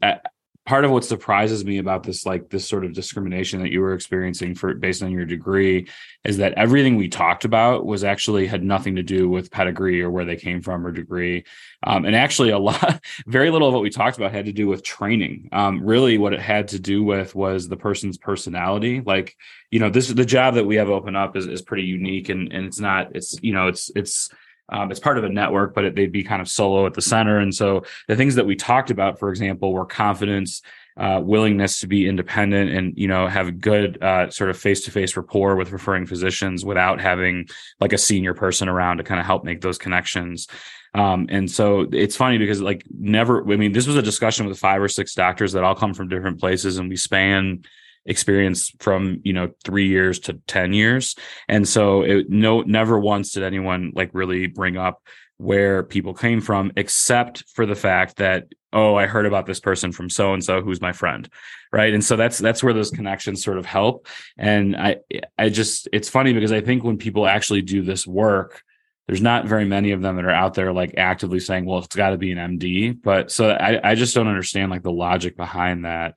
part 0.69 0.85
of 0.85 0.91
what 0.91 1.03
surprises 1.03 1.65
me 1.65 1.79
about 1.79 2.03
this 2.03 2.27
like 2.27 2.47
this 2.51 2.67
sort 2.67 2.85
of 2.85 2.93
discrimination 2.93 3.59
that 3.59 3.71
you 3.71 3.81
were 3.81 3.95
experiencing 3.95 4.53
for 4.53 4.71
based 4.75 5.01
on 5.01 5.09
your 5.11 5.25
degree 5.25 5.87
is 6.23 6.37
that 6.37 6.53
everything 6.53 6.95
we 6.95 7.09
talked 7.09 7.43
about 7.43 7.87
was 7.87 8.03
actually 8.03 8.45
had 8.45 8.63
nothing 8.63 8.95
to 8.95 9.01
do 9.01 9.27
with 9.27 9.49
pedigree 9.49 9.99
or 9.99 10.11
where 10.11 10.25
they 10.25 10.35
came 10.35 10.61
from 10.61 10.85
or 10.85 10.91
degree. 10.91 11.43
Um, 11.81 12.05
and 12.05 12.15
actually 12.15 12.51
a 12.51 12.59
lot 12.59 13.03
very 13.25 13.49
little 13.49 13.67
of 13.67 13.73
what 13.73 13.81
we 13.81 13.89
talked 13.89 14.17
about 14.17 14.31
had 14.31 14.45
to 14.45 14.51
do 14.51 14.67
with 14.67 14.83
training. 14.83 15.49
Um, 15.51 15.83
really 15.83 16.19
what 16.19 16.33
it 16.33 16.39
had 16.39 16.67
to 16.67 16.79
do 16.79 17.03
with 17.03 17.33
was 17.33 17.67
the 17.67 17.75
person's 17.75 18.19
personality. 18.19 19.01
Like 19.03 19.35
you 19.71 19.79
know 19.79 19.89
this 19.89 20.07
is 20.07 20.13
the 20.13 20.23
job 20.23 20.53
that 20.53 20.67
we 20.67 20.75
have 20.75 20.91
open 20.91 21.15
up 21.15 21.35
is, 21.35 21.47
is 21.47 21.63
pretty 21.63 21.85
unique 21.85 22.29
and 22.29 22.53
and 22.53 22.67
it's 22.67 22.79
not 22.79 23.15
it's 23.15 23.41
you 23.41 23.53
know 23.53 23.69
it's 23.69 23.89
it's 23.95 24.29
um, 24.71 24.91
it's 24.91 24.99
part 24.99 25.17
of 25.17 25.23
a 25.23 25.29
network, 25.29 25.73
but 25.73 25.85
it, 25.85 25.95
they'd 25.95 26.11
be 26.11 26.23
kind 26.23 26.41
of 26.41 26.49
solo 26.49 26.85
at 26.85 26.93
the 26.93 27.01
center. 27.01 27.39
And 27.39 27.53
so 27.53 27.83
the 28.07 28.15
things 28.15 28.35
that 28.35 28.45
we 28.45 28.55
talked 28.55 28.91
about, 28.91 29.19
for 29.19 29.29
example, 29.29 29.73
were 29.73 29.85
confidence, 29.85 30.61
uh, 30.97 31.21
willingness 31.23 31.79
to 31.79 31.87
be 31.87 32.07
independent, 32.07 32.71
and 32.71 32.97
you 32.97 33.07
know 33.07 33.27
have 33.27 33.61
good 33.61 34.01
uh, 34.03 34.29
sort 34.29 34.49
of 34.49 34.57
face 34.57 34.83
to 34.85 34.91
face 34.91 35.15
rapport 35.15 35.55
with 35.55 35.71
referring 35.71 36.05
physicians 36.05 36.65
without 36.65 36.99
having 36.99 37.47
like 37.79 37.93
a 37.93 37.97
senior 37.97 38.33
person 38.33 38.67
around 38.67 38.97
to 38.97 39.03
kind 39.03 39.19
of 39.19 39.25
help 39.25 39.43
make 39.43 39.61
those 39.61 39.77
connections. 39.77 40.47
Um, 40.93 41.27
and 41.29 41.49
so 41.49 41.87
it's 41.91 42.15
funny 42.15 42.37
because 42.37 42.61
like 42.61 42.83
never, 42.89 43.43
I 43.49 43.55
mean, 43.57 43.73
this 43.73 43.87
was 43.87 43.95
a 43.95 44.01
discussion 44.01 44.47
with 44.47 44.57
five 44.57 44.81
or 44.81 44.87
six 44.87 45.13
doctors 45.13 45.53
that 45.53 45.63
all 45.63 45.75
come 45.75 45.93
from 45.93 46.09
different 46.09 46.39
places, 46.39 46.77
and 46.77 46.89
we 46.89 46.97
span 46.97 47.63
experience 48.05 48.71
from 48.79 49.21
you 49.23 49.33
know 49.33 49.49
three 49.63 49.87
years 49.87 50.19
to 50.19 50.33
10 50.47 50.73
years. 50.73 51.15
And 51.47 51.67
so 51.67 52.01
it 52.01 52.29
no 52.29 52.61
never 52.61 52.99
once 52.99 53.31
did 53.31 53.43
anyone 53.43 53.91
like 53.95 54.09
really 54.13 54.47
bring 54.47 54.77
up 54.77 55.01
where 55.37 55.83
people 55.83 56.13
came 56.13 56.41
from 56.41 56.71
except 56.75 57.45
for 57.53 57.65
the 57.65 57.75
fact 57.75 58.17
that 58.17 58.47
oh 58.73 58.95
i 58.95 59.05
heard 59.05 59.25
about 59.25 59.45
this 59.45 59.61
person 59.61 59.93
from 59.93 60.09
so 60.09 60.33
and 60.33 60.43
so 60.43 60.61
who's 60.61 60.81
my 60.81 60.91
friend 60.91 61.29
right? 61.71 61.93
And 61.93 62.03
so 62.03 62.15
that's 62.15 62.37
that's 62.37 62.63
where 62.63 62.73
those 62.73 62.91
connections 62.91 63.43
sort 63.43 63.57
of 63.57 63.65
help. 63.65 64.07
And 64.37 64.75
i 64.75 64.97
i 65.37 65.49
just 65.49 65.87
it's 65.93 66.09
funny 66.09 66.33
because 66.33 66.51
i 66.51 66.61
think 66.61 66.83
when 66.83 66.97
people 66.97 67.27
actually 67.27 67.61
do 67.61 67.81
this 67.81 68.05
work 68.07 68.63
there's 69.07 69.21
not 69.21 69.47
very 69.47 69.65
many 69.65 69.91
of 69.91 70.01
them 70.01 70.15
that 70.15 70.25
are 70.25 70.29
out 70.29 70.53
there 70.53 70.71
like 70.71 70.93
actively 70.97 71.39
saying 71.39 71.65
well 71.65 71.79
it's 71.79 71.95
got 71.95 72.11
to 72.11 72.17
be 72.17 72.31
an 72.31 72.57
md 72.57 73.01
but 73.01 73.31
so 73.31 73.49
i 73.49 73.91
i 73.91 73.95
just 73.95 74.15
don't 74.15 74.27
understand 74.27 74.71
like 74.71 74.83
the 74.83 74.91
logic 74.91 75.35
behind 75.35 75.85
that 75.85 76.15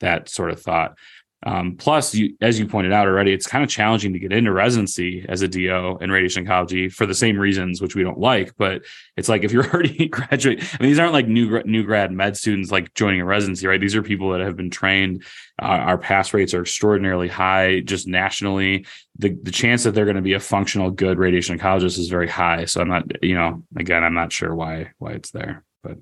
that 0.00 0.28
sort 0.28 0.50
of 0.50 0.60
thought 0.60 0.96
um, 1.44 1.76
plus, 1.76 2.14
you, 2.14 2.36
as 2.40 2.58
you 2.58 2.66
pointed 2.68 2.92
out 2.92 3.08
already, 3.08 3.32
it's 3.32 3.46
kind 3.46 3.64
of 3.64 3.70
challenging 3.70 4.12
to 4.12 4.18
get 4.18 4.32
into 4.32 4.52
residency 4.52 5.26
as 5.28 5.42
a 5.42 5.48
DO 5.48 5.98
in 6.00 6.10
radiation 6.10 6.46
oncology 6.46 6.92
for 6.92 7.04
the 7.04 7.14
same 7.14 7.36
reasons, 7.36 7.80
which 7.80 7.96
we 7.96 8.04
don't 8.04 8.18
like. 8.18 8.56
But 8.56 8.82
it's 9.16 9.28
like 9.28 9.42
if 9.42 9.50
you're 9.50 9.66
already 9.72 10.08
graduate, 10.08 10.62
I 10.62 10.82
mean, 10.82 10.90
these 10.90 11.00
aren't 11.00 11.12
like 11.12 11.26
new 11.26 11.62
new 11.64 11.82
grad 11.82 12.12
med 12.12 12.36
students 12.36 12.70
like 12.70 12.94
joining 12.94 13.20
a 13.20 13.24
residency, 13.24 13.66
right? 13.66 13.80
These 13.80 13.96
are 13.96 14.02
people 14.02 14.30
that 14.30 14.40
have 14.40 14.56
been 14.56 14.70
trained. 14.70 15.24
Uh, 15.60 15.66
our 15.66 15.98
pass 15.98 16.32
rates 16.32 16.54
are 16.54 16.62
extraordinarily 16.62 17.28
high, 17.28 17.80
just 17.80 18.06
nationally. 18.06 18.86
The 19.18 19.30
the 19.42 19.50
chance 19.50 19.82
that 19.82 19.92
they're 19.92 20.04
going 20.04 20.16
to 20.16 20.22
be 20.22 20.34
a 20.34 20.40
functional, 20.40 20.90
good 20.90 21.18
radiation 21.18 21.58
oncologist 21.58 21.98
is 21.98 22.08
very 22.08 22.28
high. 22.28 22.66
So 22.66 22.80
I'm 22.80 22.88
not, 22.88 23.22
you 23.22 23.34
know, 23.34 23.64
again, 23.76 24.04
I'm 24.04 24.14
not 24.14 24.32
sure 24.32 24.54
why 24.54 24.92
why 24.98 25.12
it's 25.12 25.32
there, 25.32 25.64
but 25.82 25.98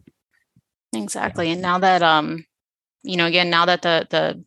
exactly. 0.93 1.47
Yeah. 1.47 1.55
And 1.55 1.63
now 1.63 1.79
that 1.79 2.03
um, 2.03 2.45
you 3.03 3.17
know, 3.17 3.27
again, 3.27 3.49
now 3.49 3.65
that 3.65 3.81
the 3.81 4.07
the 4.11 4.45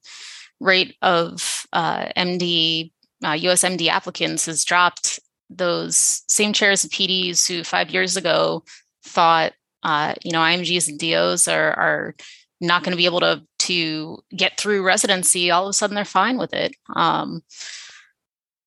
rate 0.59 0.95
of 1.01 1.65
uh, 1.73 2.05
MD, 2.17 2.91
uh, 3.23 3.33
USMD 3.33 3.87
applicants 3.87 4.45
has 4.45 4.63
dropped. 4.63 5.19
Those 5.49 6.23
same 6.27 6.53
chairs 6.53 6.83
of 6.83 6.89
PDs 6.91 7.47
who 7.47 7.63
five 7.63 7.91
years 7.91 8.17
ago 8.17 8.63
thought, 9.05 9.53
uh, 9.83 10.15
you 10.23 10.31
know, 10.31 10.39
IMGs 10.39 10.87
and 10.87 10.99
DOs 10.99 11.47
are, 11.47 11.73
are 11.73 12.15
not 12.61 12.83
going 12.83 12.91
to 12.91 12.97
be 12.97 13.05
able 13.05 13.19
to 13.19 13.43
to 13.59 14.17
get 14.35 14.57
through 14.57 14.85
residency. 14.85 15.51
All 15.51 15.65
of 15.65 15.69
a 15.69 15.73
sudden, 15.73 15.95
they're 15.95 16.05
fine 16.05 16.37
with 16.37 16.53
it. 16.53 16.75
Um, 16.95 17.43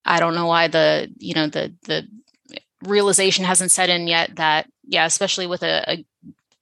I 0.05 0.20
don't 0.20 0.35
know 0.35 0.46
why 0.46 0.68
the 0.68 1.12
you 1.18 1.35
know 1.35 1.49
the 1.49 1.75
the 1.83 2.07
realization 2.83 3.44
hasn't 3.44 3.72
set 3.72 3.88
in 3.88 4.07
yet 4.07 4.37
that 4.37 4.68
yeah, 4.87 5.07
especially 5.07 5.46
with 5.46 5.62
a, 5.62 5.85
a 5.90 6.05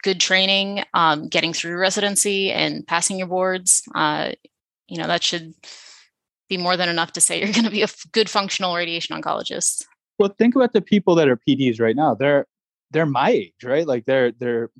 good 0.03 0.21
training, 0.21 0.85
um, 0.95 1.29
getting 1.29 1.53
through 1.53 1.77
residency 1.77 2.53
and 2.53 2.87
passing 2.87 3.19
your 3.19 3.27
boards, 3.27 3.83
uh, 3.95 4.33
you 4.88 4.99
know 4.99 5.07
that 5.07 5.23
should 5.23 5.55
be 6.49 6.57
more 6.57 6.77
than 6.77 6.88
enough 6.88 7.12
to 7.12 7.20
say 7.20 7.38
you're 7.40 7.53
going 7.53 7.64
to 7.64 7.70
be 7.70 7.83
a 7.83 7.88
good 8.12 8.29
functional 8.29 8.75
radiation 8.75 9.20
oncologist 9.20 9.85
well 10.18 10.35
think 10.38 10.55
about 10.55 10.73
the 10.73 10.83
people 10.83 11.14
that 11.14 11.29
are 11.29 11.38
pds 11.49 11.81
right 11.81 11.97
now 11.97 12.14
they're 12.14 12.47
they're 12.90 13.07
my 13.07 13.31
age 13.31 13.64
right 13.64 13.87
like 13.87 14.05
they're 14.05 14.33
they're 14.33 14.70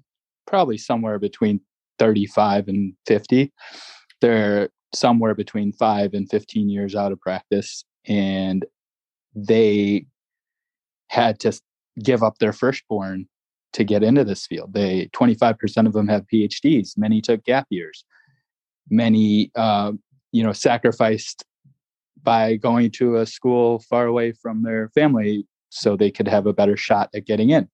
probably 0.46 0.76
somewhere 0.76 1.18
between 1.18 1.60
35 1.98 2.68
and 2.68 2.94
50 3.06 3.52
they're 4.20 4.68
somewhere 4.94 5.34
between 5.34 5.72
5 5.72 6.14
and 6.14 6.30
15 6.30 6.68
years 6.68 6.94
out 6.94 7.12
of 7.12 7.20
practice 7.20 7.84
and 8.06 8.64
they 9.34 10.06
had 11.08 11.38
to 11.40 11.52
give 12.02 12.22
up 12.22 12.38
their 12.38 12.52
firstborn 12.52 13.26
to 13.72 13.84
get 13.84 14.02
into 14.02 14.24
this 14.24 14.46
field. 14.46 14.72
They 14.72 15.06
25% 15.08 15.86
of 15.86 15.92
them 15.92 16.08
have 16.08 16.26
PhDs. 16.32 16.96
Many 16.96 17.20
took 17.20 17.44
gap 17.44 17.66
years. 17.70 18.04
Many, 18.90 19.50
uh, 19.54 19.92
you 20.32 20.42
know, 20.42 20.52
sacrificed 20.52 21.44
by 22.22 22.56
going 22.56 22.90
to 22.92 23.16
a 23.16 23.26
school 23.26 23.80
far 23.90 24.06
away 24.06 24.32
from 24.32 24.62
their 24.62 24.88
family 24.90 25.46
so 25.70 25.96
they 25.96 26.10
could 26.10 26.28
have 26.28 26.46
a 26.46 26.52
better 26.52 26.76
shot 26.76 27.10
at 27.14 27.26
getting 27.26 27.50
in. 27.50 27.68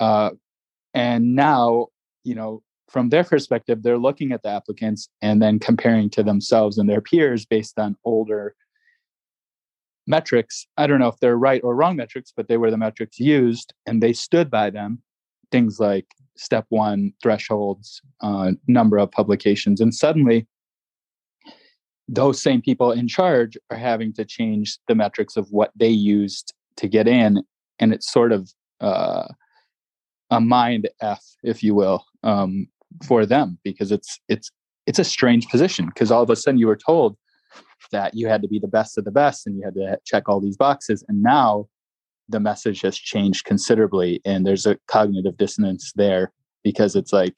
Uh, 0.00 0.30
and 0.94 1.34
now, 1.34 1.86
you 2.24 2.34
know, 2.34 2.62
from 2.88 3.10
their 3.10 3.24
perspective, 3.24 3.82
they're 3.82 3.98
looking 3.98 4.32
at 4.32 4.42
the 4.42 4.48
applicants 4.48 5.08
and 5.20 5.42
then 5.42 5.58
comparing 5.58 6.10
to 6.10 6.22
themselves 6.22 6.78
and 6.78 6.88
their 6.88 7.00
peers 7.00 7.44
based 7.44 7.78
on 7.78 7.96
older 8.04 8.54
metrics. 10.06 10.66
I 10.76 10.86
don't 10.86 10.98
know 10.98 11.08
if 11.08 11.20
they're 11.20 11.36
right 11.36 11.62
or 11.62 11.76
wrong 11.76 11.96
metrics, 11.96 12.32
but 12.34 12.48
they 12.48 12.56
were 12.56 12.70
the 12.70 12.78
metrics 12.78 13.20
used 13.20 13.74
and 13.86 14.02
they 14.02 14.14
stood 14.14 14.50
by 14.50 14.70
them. 14.70 15.02
Things 15.52 15.78
like 15.78 16.06
step 16.38 16.66
one 16.68 17.12
thresholds, 17.22 18.00
uh, 18.20 18.52
number 18.66 18.96
of 18.96 19.10
publications. 19.10 19.80
And 19.80 19.94
suddenly, 19.94 20.46
those 22.08 22.40
same 22.40 22.62
people 22.62 22.90
in 22.92 23.08
charge 23.08 23.58
are 23.70 23.76
having 23.76 24.12
to 24.14 24.24
change 24.24 24.78
the 24.88 24.94
metrics 24.94 25.36
of 25.36 25.48
what 25.50 25.72
they 25.76 25.88
used 25.88 26.54
to 26.76 26.88
get 26.88 27.06
in. 27.06 27.42
And 27.78 27.92
it's 27.92 28.10
sort 28.10 28.32
of 28.32 28.50
uh, 28.80 29.28
a 30.30 30.40
mind 30.40 30.88
F, 31.00 31.22
if 31.42 31.62
you 31.62 31.74
will, 31.74 32.04
um, 32.22 32.68
for 33.04 33.26
them 33.26 33.58
because 33.62 33.92
it's 33.92 34.18
it's 34.28 34.50
it's 34.86 34.98
a 34.98 35.04
strange 35.04 35.46
position 35.48 35.86
because 35.86 36.10
all 36.10 36.22
of 36.22 36.30
a 36.30 36.36
sudden 36.36 36.58
you 36.58 36.66
were 36.66 36.76
told 36.76 37.16
that 37.92 38.14
you 38.14 38.26
had 38.26 38.42
to 38.42 38.48
be 38.48 38.58
the 38.58 38.68
best 38.68 38.98
of 38.98 39.04
the 39.04 39.10
best 39.10 39.46
and 39.46 39.56
you 39.56 39.62
had 39.64 39.74
to 39.74 39.98
check 40.04 40.28
all 40.28 40.40
these 40.40 40.56
boxes 40.56 41.04
and 41.08 41.22
now 41.22 41.68
the 42.28 42.40
message 42.40 42.82
has 42.82 42.96
changed 42.96 43.44
considerably 43.44 44.20
and 44.24 44.46
there's 44.46 44.66
a 44.66 44.78
cognitive 44.86 45.36
dissonance 45.36 45.92
there 45.96 46.32
because 46.62 46.94
it's 46.94 47.12
like 47.12 47.34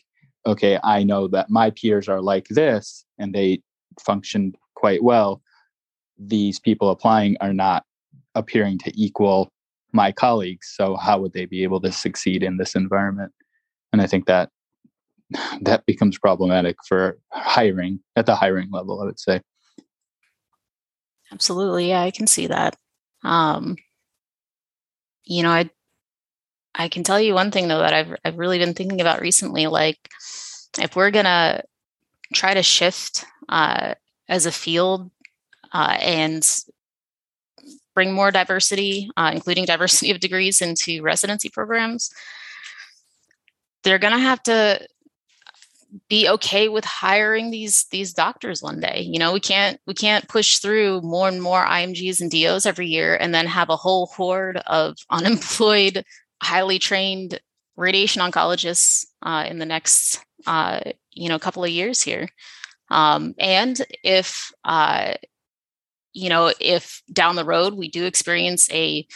okay 0.47 0.79
i 0.83 1.03
know 1.03 1.29
that 1.29 1.51
my 1.51 1.71
peers 1.71 2.09
are 2.09 2.21
like 2.21 2.47
this 2.49 3.05
and 3.19 3.35
they 3.35 3.63
function 4.01 4.55
quite 4.75 5.03
well. 5.03 5.43
These 6.19 6.59
people 6.59 6.91
applying 6.91 7.37
are 7.41 7.53
not 7.53 7.85
appearing 8.35 8.79
to 8.79 8.93
equal 8.95 9.51
my 9.93 10.13
colleagues 10.13 10.73
so 10.77 10.97
how 10.97 11.19
would 11.19 11.33
they 11.33 11.47
be 11.47 11.65
able 11.65 11.81
to 11.81 11.91
succeed 11.91 12.43
in 12.43 12.57
this 12.57 12.75
environment? 12.75 13.33
And 13.93 14.01
i 14.01 14.07
think 14.07 14.27
that 14.27 14.51
that 15.63 15.85
becomes 15.87 16.19
problematic 16.19 16.77
for 16.87 17.19
hiring 17.33 18.01
at 18.17 18.27
the 18.27 18.37
hiring 18.37 18.71
level 18.71 19.01
i 19.01 19.05
would 19.05 19.19
say. 19.19 19.41
Absolutely 21.33 21.89
yeah 21.89 22.03
i 22.03 22.11
can 22.11 22.27
see 22.27 22.47
that. 22.47 22.77
Um 23.25 23.77
you 25.31 25.45
know 25.45 25.51
i 25.51 25.71
i 26.75 26.89
can 26.89 27.05
tell 27.05 27.21
you 27.21 27.33
one 27.33 27.51
thing 27.51 27.69
though 27.69 27.79
that 27.79 27.95
i've 27.95 28.15
i've 28.25 28.37
really 28.37 28.59
been 28.59 28.75
thinking 28.75 29.01
about 29.01 29.21
recently 29.21 29.67
like 29.69 29.97
if 30.79 30.97
we're 30.97 31.13
gonna 31.13 31.63
try 32.35 32.53
to 32.53 32.63
shift 32.63 33.25
uh 33.49 33.95
as 34.29 34.45
a 34.45 34.53
field 34.53 35.11
uh 35.73 35.97
and 36.01 36.59
bring 37.95 38.13
more 38.13 38.31
diversity 38.31 39.09
uh, 39.17 39.31
including 39.33 39.65
diversity 39.67 40.11
of 40.11 40.21
degrees 40.21 40.61
into 40.61 41.01
residency 41.01 41.49
programs 41.49 42.11
they're 43.85 43.99
to 43.99 44.19
have 44.19 44.43
to 44.43 44.85
be 46.09 46.29
okay 46.29 46.69
with 46.69 46.85
hiring 46.85 47.51
these 47.51 47.85
these 47.91 48.13
doctors 48.13 48.63
one 48.63 48.79
day 48.79 49.01
you 49.01 49.19
know 49.19 49.33
we 49.33 49.41
can't 49.41 49.81
we 49.87 49.95
can't 49.95 50.29
push 50.29 50.59
through 50.59 51.01
more 51.01 51.29
and 51.29 51.43
more 51.43 51.65
imgs 51.65 52.21
and 52.21 52.31
dos 52.31 52.65
every 52.65 52.87
year 52.87 53.17
and 53.17 53.35
then 53.35 53.47
have 53.47 53.69
a 53.69 53.77
whole 53.77 54.07
horde 54.07 54.59
of 54.67 54.97
unemployed 55.11 56.05
highly 56.43 56.79
trained 56.79 57.41
radiation 57.77 58.23
oncologists 58.23 59.07
uh, 59.23 59.45
in 59.49 59.59
the 59.59 59.67
next 59.67 60.25
uh, 60.47 60.81
you 61.13 61.29
know 61.29 61.39
couple 61.39 61.65
of 61.65 61.71
years 61.71 62.03
here. 62.03 62.29
Um, 62.91 63.35
and 63.39 63.81
if 64.03 64.53
uh, 64.65 65.15
you 66.13 66.29
know 66.29 66.53
if 66.61 67.03
down 67.13 67.37
the 67.37 67.45
road 67.45 67.75
we 67.75 67.89
do 67.89 68.05
experience 68.05 68.71
a 68.71 69.07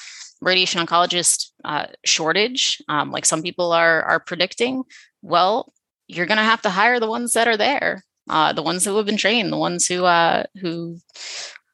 radiation 0.41 0.85
oncologist 0.85 1.51
uh, 1.65 1.87
shortage 2.05 2.83
um, 2.89 3.11
like 3.11 3.25
some 3.25 3.43
people 3.43 3.73
are 3.73 4.03
are 4.03 4.21
predicting 4.21 4.85
well 5.23 5.73
you're 6.09 6.27
going 6.27 6.39
to 6.39 6.45
have 6.45 6.63
to 6.63 6.71
hire 6.71 7.01
the 7.01 7.09
ones 7.09 7.33
that 7.33 7.49
are 7.49 7.57
there, 7.57 8.05
uh, 8.29 8.53
the 8.53 8.63
ones 8.63 8.85
who 8.85 8.97
have 8.97 9.07
been 9.07 9.17
trained, 9.17 9.53
the 9.53 9.59
ones 9.59 9.87
who 9.87 10.05
uh, 10.05 10.45
who 10.61 10.99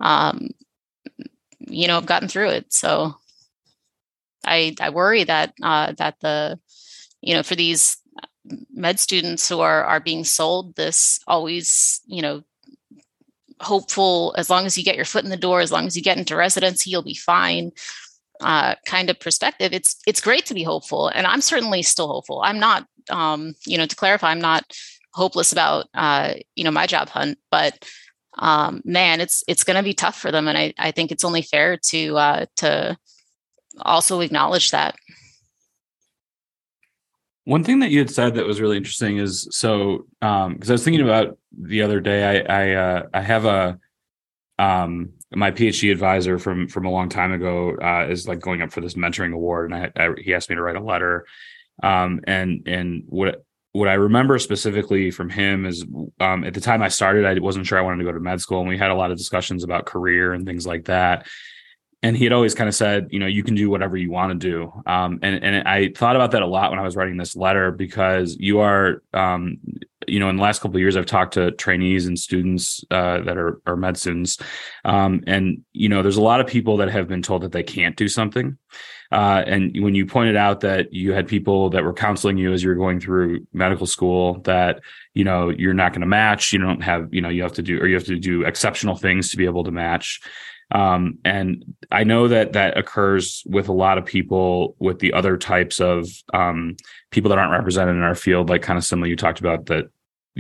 um, 0.01 0.51
you 1.59 1.87
know 1.87 1.95
have 1.95 2.07
gotten 2.07 2.29
through 2.29 2.51
it. 2.51 2.73
So 2.73 3.15
I 4.45 4.75
I 4.81 4.91
worry 4.91 5.25
that 5.25 5.55
uh, 5.63 5.93
that 5.99 6.17
the 6.21 6.59
you 7.21 7.35
know 7.35 7.43
for 7.43 7.55
these 7.55 7.99
med 8.73 8.99
students 8.99 9.49
who 9.49 9.61
are 9.61 9.85
are 9.85 10.01
being 10.01 10.25
sold 10.25 10.75
this 10.77 11.21
always 11.27 12.01
you 12.07 12.23
know 12.23 12.43
hopeful 13.61 14.35
as 14.39 14.49
long 14.49 14.65
as 14.65 14.79
you 14.79 14.85
get 14.85 14.97
your 14.97 15.05
foot 15.05 15.25
in 15.25 15.31
the 15.31 15.37
door 15.37 15.61
as 15.61 15.71
long 15.71 15.87
as 15.87 15.95
you 15.97 16.03
get 16.03 16.17
into 16.17 16.35
residency 16.35 16.89
you'll 16.89 17.03
be 17.03 17.15
fine 17.15 17.71
uh, 18.41 18.75
kind 18.87 19.11
of 19.11 19.21
perspective 19.21 19.73
it's 19.75 19.97
it's 20.07 20.21
great 20.21 20.47
to 20.47 20.55
be 20.55 20.63
hopeful 20.63 21.09
and 21.09 21.27
i'm 21.27 21.43
certainly 21.43 21.83
still 21.83 22.09
hopeful 22.09 22.41
i'm 22.43 22.59
not 22.59 22.87
um, 23.09 23.55
you 23.67 23.79
know, 23.79 23.87
to 23.87 23.97
clarify, 23.97 24.31
I'm 24.31 24.41
not 24.41 24.65
hopeless 25.13 25.53
about 25.53 25.87
uh, 25.95 26.35
you 26.55 26.65
know 26.65 26.71
my 26.71 26.87
job 26.87 27.09
hunt, 27.09 27.39
but 27.51 27.85
um, 28.39 28.83
man, 28.85 29.21
it's 29.21 29.45
it's 29.49 29.65
going 29.65 29.77
to 29.77 29.83
be 29.83 29.95
tough 29.95 30.19
for 30.19 30.31
them, 30.31 30.49
and 30.49 30.57
I 30.57 30.75
I 30.79 30.91
think 30.91 31.11
it's 31.11 31.25
only 31.25 31.43
fair 31.43 31.77
to 31.77 32.17
uh, 32.17 32.47
to 32.57 32.97
also 33.81 34.21
acknowledge 34.21 34.71
that. 34.71 34.97
One 37.45 37.65
thing 37.65 37.81
that 37.81 37.91
you 37.91 37.99
had 37.99 38.11
said 38.11 38.35
that 38.35 38.47
was 38.47 38.61
really 38.61 38.77
interesting 38.77 39.17
is 39.17 39.49
so 39.51 40.07
because 40.21 40.47
um, 40.47 40.59
I 40.69 40.73
was 40.73 40.85
thinking 40.85 41.03
about 41.03 41.39
the 41.59 41.83
other 41.83 42.01
day, 42.01 42.45
I 42.45 42.63
I, 42.63 42.75
uh, 42.75 43.03
I 43.13 43.21
have 43.23 43.45
a 43.45 43.79
um, 44.59 45.15
my 45.33 45.51
PhD 45.51 45.91
advisor 45.91 46.39
from 46.39 46.69
from 46.69 46.85
a 46.85 46.91
long 46.91 47.09
time 47.09 47.33
ago 47.33 47.77
uh, 47.77 48.07
is 48.09 48.29
like 48.29 48.41
going 48.41 48.63
up 48.63 48.73
for 48.73 48.81
this 48.81 48.95
mentoring 48.95 49.33
award, 49.33 49.73
and 49.73 49.91
I, 49.97 50.05
I, 50.05 50.11
he 50.19 50.35
asked 50.35 50.51
me 50.51 50.57
to 50.57 50.63
write 50.63 50.77
a 50.77 50.83
letter, 50.83 51.27
um, 51.83 52.21
and 52.27 52.63
and 52.67 53.05
what 53.07 53.45
what 53.73 53.89
I 53.89 53.95
remember 53.95 54.39
specifically 54.39 55.11
from 55.11 55.31
him 55.31 55.65
is 55.65 55.85
um, 56.19 56.45
at 56.45 56.55
the 56.55 56.61
time 56.61 56.83
I 56.83 56.89
started, 56.89 57.25
I 57.25 57.39
wasn't 57.39 57.67
sure 57.67 57.79
I 57.79 57.83
wanted 57.83 57.99
to 57.99 58.05
go 58.05 58.13
to 58.13 58.21
med 58.21 58.41
school, 58.41 58.61
and 58.61 58.69
we 58.69 58.77
had 58.77 58.91
a 58.91 58.95
lot 58.97 59.13
of 59.13 59.19
discussions 59.19 59.63
about 59.63 59.87
career 59.87 60.33
and 60.33 60.45
things 60.45 60.67
like 60.67 60.87
that. 60.87 61.27
And 62.03 62.17
he 62.17 62.25
had 62.25 62.33
always 62.33 62.55
kind 62.55 62.67
of 62.67 62.75
said, 62.75 63.09
you 63.11 63.19
know, 63.19 63.27
you 63.27 63.45
can 63.45 63.55
do 63.55 63.69
whatever 63.69 63.97
you 63.97 64.11
want 64.11 64.33
to 64.33 64.51
do. 64.51 64.73
Um, 64.87 65.21
and 65.23 65.45
and 65.45 65.69
I 65.69 65.93
thought 65.95 66.17
about 66.17 66.33
that 66.33 66.43
a 66.43 66.47
lot 66.47 66.71
when 66.71 66.81
I 66.81 66.83
was 66.83 66.97
writing 66.97 67.17
this 67.17 67.37
letter 67.37 67.71
because 67.71 68.37
you 68.39 68.61
are, 68.61 69.03
um, 69.13 69.59
you 70.11 70.21
know, 70.21 70.29
in 70.29 70.37
the 70.37 70.43
last 70.43 70.61
couple 70.61 70.77
of 70.77 70.81
years, 70.81 70.97
I've 70.97 71.07
talked 71.07 71.35
to 71.35 71.53
trainees 71.53 72.07
and 72.07 72.19
students 72.19 72.85
uh, 72.91 73.21
that 73.21 73.37
are, 73.37 73.61
are 73.67 73.77
med 73.77 73.97
students, 73.97 74.39
um, 74.85 75.23
and 75.27 75.63
you 75.73 75.89
know, 75.89 76.03
there's 76.03 76.17
a 76.17 76.23
lot 76.23 76.41
of 76.41 76.47
people 76.47 76.79
that 76.79 76.91
have 76.91 77.09
been 77.09 77.23
told 77.23 77.43
that 77.43 77.53
they 77.53 77.63
can't 77.63 77.97
do 77.97 78.09
something. 78.09 78.59
Uh, 79.13 79.43
and 79.47 79.77
when 79.83 79.95
you 79.95 80.07
pointed 80.07 80.37
out 80.37 80.61
that 80.61 80.93
you 80.93 81.13
had 81.13 81.27
people 81.27 81.71
that 81.71 81.83
were 81.83 81.93
counseling 81.93 82.37
you 82.37 82.53
as 82.53 82.63
you 82.63 82.69
were 82.69 82.77
going 82.77 83.01
through 83.01 83.45
medical 83.53 83.87
school, 83.87 84.41
that 84.43 84.81
you 85.15 85.25
know 85.25 85.51
you're 85.51 85.75
not 85.75 85.93
going 85.93 86.01
to 86.01 86.07
match, 86.07 86.53
you 86.53 86.59
don't 86.59 86.83
have, 86.83 87.13
you 87.13 87.21
know, 87.21 87.29
you 87.29 87.43
have 87.43 87.53
to 87.55 87.63
do 87.63 87.79
or 87.81 87.87
you 87.87 87.95
have 87.95 88.05
to 88.05 88.19
do 88.19 88.45
exceptional 88.45 88.97
things 88.97 89.31
to 89.31 89.37
be 89.37 89.45
able 89.45 89.65
to 89.65 89.73
match. 89.73 90.21
Um, 90.73 91.19
and 91.25 91.65
I 91.91 92.05
know 92.05 92.29
that 92.29 92.53
that 92.53 92.79
occurs 92.79 93.43
with 93.47 93.69
a 93.69 93.73
lot 93.73 93.99
of 93.99 94.05
people 94.05 94.77
with 94.79 95.01
the 95.01 95.13
other 95.13 95.37
types 95.37 95.81
of 95.81 96.07
um, 96.33 96.77
people 97.11 97.31
that 97.31 97.39
aren't 97.39 97.53
represented 97.53 97.97
in 97.97 98.03
our 98.03 98.15
field, 98.15 98.49
like 98.49 98.63
kind 98.63 98.79
of 98.79 98.85
similar 98.85 99.09
you 99.09 99.17
talked 99.17 99.41
about 99.41 99.67
that 99.67 99.91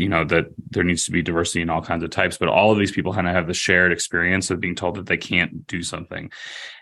you 0.01 0.09
know 0.09 0.25
that 0.25 0.47
there 0.71 0.85
needs 0.85 1.05
to 1.05 1.11
be 1.11 1.23
diversity 1.23 1.61
in 1.61 1.71
all 1.71 1.83
kinds 1.83 2.03
of 2.03 2.11
types 2.11 2.39
but 2.39 2.49
all 2.49 2.73
of 2.73 2.79
these 2.79 2.93
people 2.93 3.13
kind 3.13 3.29
of 3.29 3.35
have 3.35 3.47
the 3.47 3.55
shared 3.55 3.93
experience 3.93 4.51
of 4.51 4.61
being 4.61 4.75
told 4.75 4.97
that 4.97 5.07
they 5.07 5.17
can't 5.17 5.67
do 5.67 5.83
something. 5.83 6.31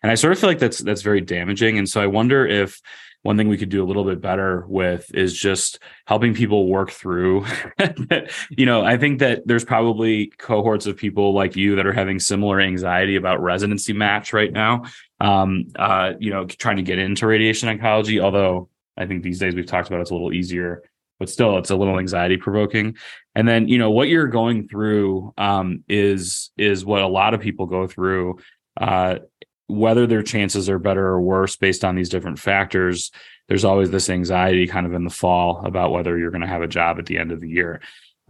And 0.03 0.12
i 0.12 0.14
sort 0.14 0.33
of 0.33 0.39
feel 0.39 0.49
like 0.49 0.59
that's 0.59 0.79
that's 0.79 1.03
very 1.03 1.21
damaging 1.21 1.79
and 1.79 1.89
so 1.89 2.01
i 2.01 2.07
wonder 2.07 2.47
if 2.47 2.81
one 3.23 3.37
thing 3.37 3.49
we 3.49 3.59
could 3.59 3.69
do 3.69 3.83
a 3.83 3.87
little 3.87 4.05
bit 4.05 4.21
better 4.21 4.64
with 4.69 5.12
is 5.12 5.37
just 5.37 5.81
helping 6.07 6.35
people 6.35 6.69
work 6.69 6.91
through 6.91 7.45
you 8.51 8.64
know 8.64 8.85
i 8.85 8.97
think 8.97 9.19
that 9.19 9.47
there's 9.47 9.64
probably 9.64 10.33
cohorts 10.39 10.87
of 10.87 10.97
people 10.97 11.35
like 11.35 11.57
you 11.57 11.77
that 11.77 11.87
are 11.87 11.93
having 11.93 12.21
similar 12.21 12.61
anxiety 12.61 13.16
about 13.16 13.43
residency 13.43 13.93
match 13.93 14.33
right 14.33 14.53
now 14.53 14.83
um 15.21 15.66
uh 15.77 16.12
you 16.21 16.31
know 16.31 16.47
trying 16.47 16.77
to 16.77 16.83
get 16.83 16.99
into 16.99 17.27
radiation 17.27 17.69
oncology 17.69 18.23
although 18.23 18.69
i 18.97 19.07
think 19.07 19.23
these 19.23 19.41
days 19.41 19.55
we've 19.55 19.66
talked 19.66 19.89
about 19.89 20.01
it's 20.01 20.11
a 20.11 20.14
little 20.14 20.33
easier 20.33 20.83
but 21.19 21.29
still 21.29 21.59
it's 21.59 21.71
a 21.71 21.77
little 21.77 21.99
anxiety 21.99 22.37
provoking. 22.37 22.97
And 23.35 23.47
then 23.47 23.69
you 23.69 23.79
know 23.79 23.91
what 23.91 24.09
you're 24.09 24.29
going 24.29 24.69
through 24.69 25.33
um, 25.39 25.85
is 25.89 26.51
is 26.57 26.85
what 26.85 27.03
a 27.03 27.09
lot 27.09 27.35
of 27.35 27.41
people 27.41 27.66
go 27.66 27.87
through 27.87 28.39
uh, 28.81 29.19
whether 29.66 30.07
their 30.07 30.23
chances 30.23 30.71
are 30.71 30.79
better 30.79 31.07
or 31.07 31.21
worse 31.21 31.57
based 31.57 31.85
on 31.85 31.95
these 31.95 32.09
different 32.09 32.39
factors 32.39 33.11
there's 33.49 33.64
always 33.64 33.91
this 33.91 34.11
anxiety 34.11 34.66
kind 34.66 34.87
of 34.87 34.93
in 34.93 35.05
the 35.05 35.11
fall 35.11 35.62
about 35.64 35.91
whether 35.91 36.16
you're 36.16 36.31
going 36.31 36.43
to 36.43 36.47
have 36.47 36.62
a 36.62 36.69
job 36.69 36.99
at 36.99 37.07
the 37.07 37.19
end 37.19 37.33
of 37.33 37.41
the 37.41 37.49
year. 37.49 37.81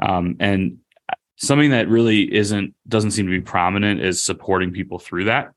Um, 0.01 0.37
and 0.39 0.79
something 1.37 1.71
that 1.71 1.89
really 1.89 2.33
isn't 2.33 2.75
doesn't 2.87 3.11
seem 3.11 3.27
to 3.27 3.33
be 3.33 3.41
prominent 3.41 4.01
is 4.01 4.25
supporting 4.25 4.73
people 4.73 4.99
through 4.99 5.25
that. 5.25 5.53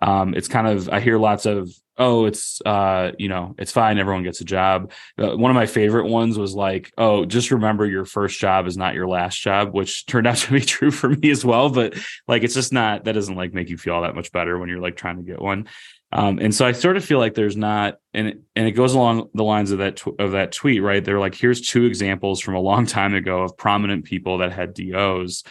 Um, 0.00 0.34
it's 0.34 0.48
kind 0.48 0.66
of 0.66 0.88
i 0.88 1.00
hear 1.00 1.18
lots 1.18 1.44
of 1.44 1.68
oh, 2.00 2.24
it's 2.24 2.62
uh, 2.64 3.12
you 3.18 3.28
know, 3.28 3.54
it's 3.58 3.70
fine. 3.70 3.98
Everyone 3.98 4.24
gets 4.24 4.40
a 4.40 4.44
job. 4.44 4.90
Uh, 5.18 5.36
one 5.36 5.50
of 5.50 5.54
my 5.54 5.66
favorite 5.66 6.08
ones 6.08 6.38
was 6.38 6.54
like, 6.54 6.92
oh, 6.96 7.26
just 7.26 7.50
remember 7.50 7.84
your 7.84 8.06
first 8.06 8.40
job 8.40 8.66
is 8.66 8.76
not 8.76 8.94
your 8.94 9.06
last 9.06 9.40
job, 9.40 9.74
which 9.74 10.06
turned 10.06 10.26
out 10.26 10.36
to 10.38 10.52
be 10.52 10.62
true 10.62 10.90
for 10.90 11.10
me 11.10 11.30
as 11.30 11.44
well. 11.44 11.68
But 11.68 11.94
like, 12.26 12.42
it's 12.42 12.54
just 12.54 12.72
not 12.72 13.04
that 13.04 13.12
doesn't 13.12 13.36
like 13.36 13.52
make 13.52 13.68
you 13.68 13.76
feel 13.76 14.00
that 14.00 14.16
much 14.16 14.32
better 14.32 14.58
when 14.58 14.70
you're 14.70 14.80
like 14.80 14.96
trying 14.96 15.18
to 15.18 15.22
get 15.22 15.40
one. 15.40 15.68
Um, 16.10 16.40
and 16.40 16.52
so 16.52 16.66
I 16.66 16.72
sort 16.72 16.96
of 16.96 17.04
feel 17.04 17.18
like 17.18 17.34
there's 17.34 17.56
not, 17.56 17.98
and 18.14 18.28
it, 18.28 18.40
and 18.56 18.66
it 18.66 18.72
goes 18.72 18.94
along 18.94 19.28
the 19.34 19.44
lines 19.44 19.70
of 19.70 19.78
that 19.78 19.96
tw- 19.96 20.18
of 20.18 20.32
that 20.32 20.50
tweet, 20.50 20.82
right? 20.82 21.04
They're 21.04 21.20
like, 21.20 21.36
here's 21.36 21.60
two 21.60 21.84
examples 21.84 22.40
from 22.40 22.56
a 22.56 22.60
long 22.60 22.86
time 22.86 23.14
ago 23.14 23.42
of 23.42 23.56
prominent 23.56 24.06
people 24.06 24.38
that 24.38 24.52
had 24.52 24.74
DOs. 24.74 25.44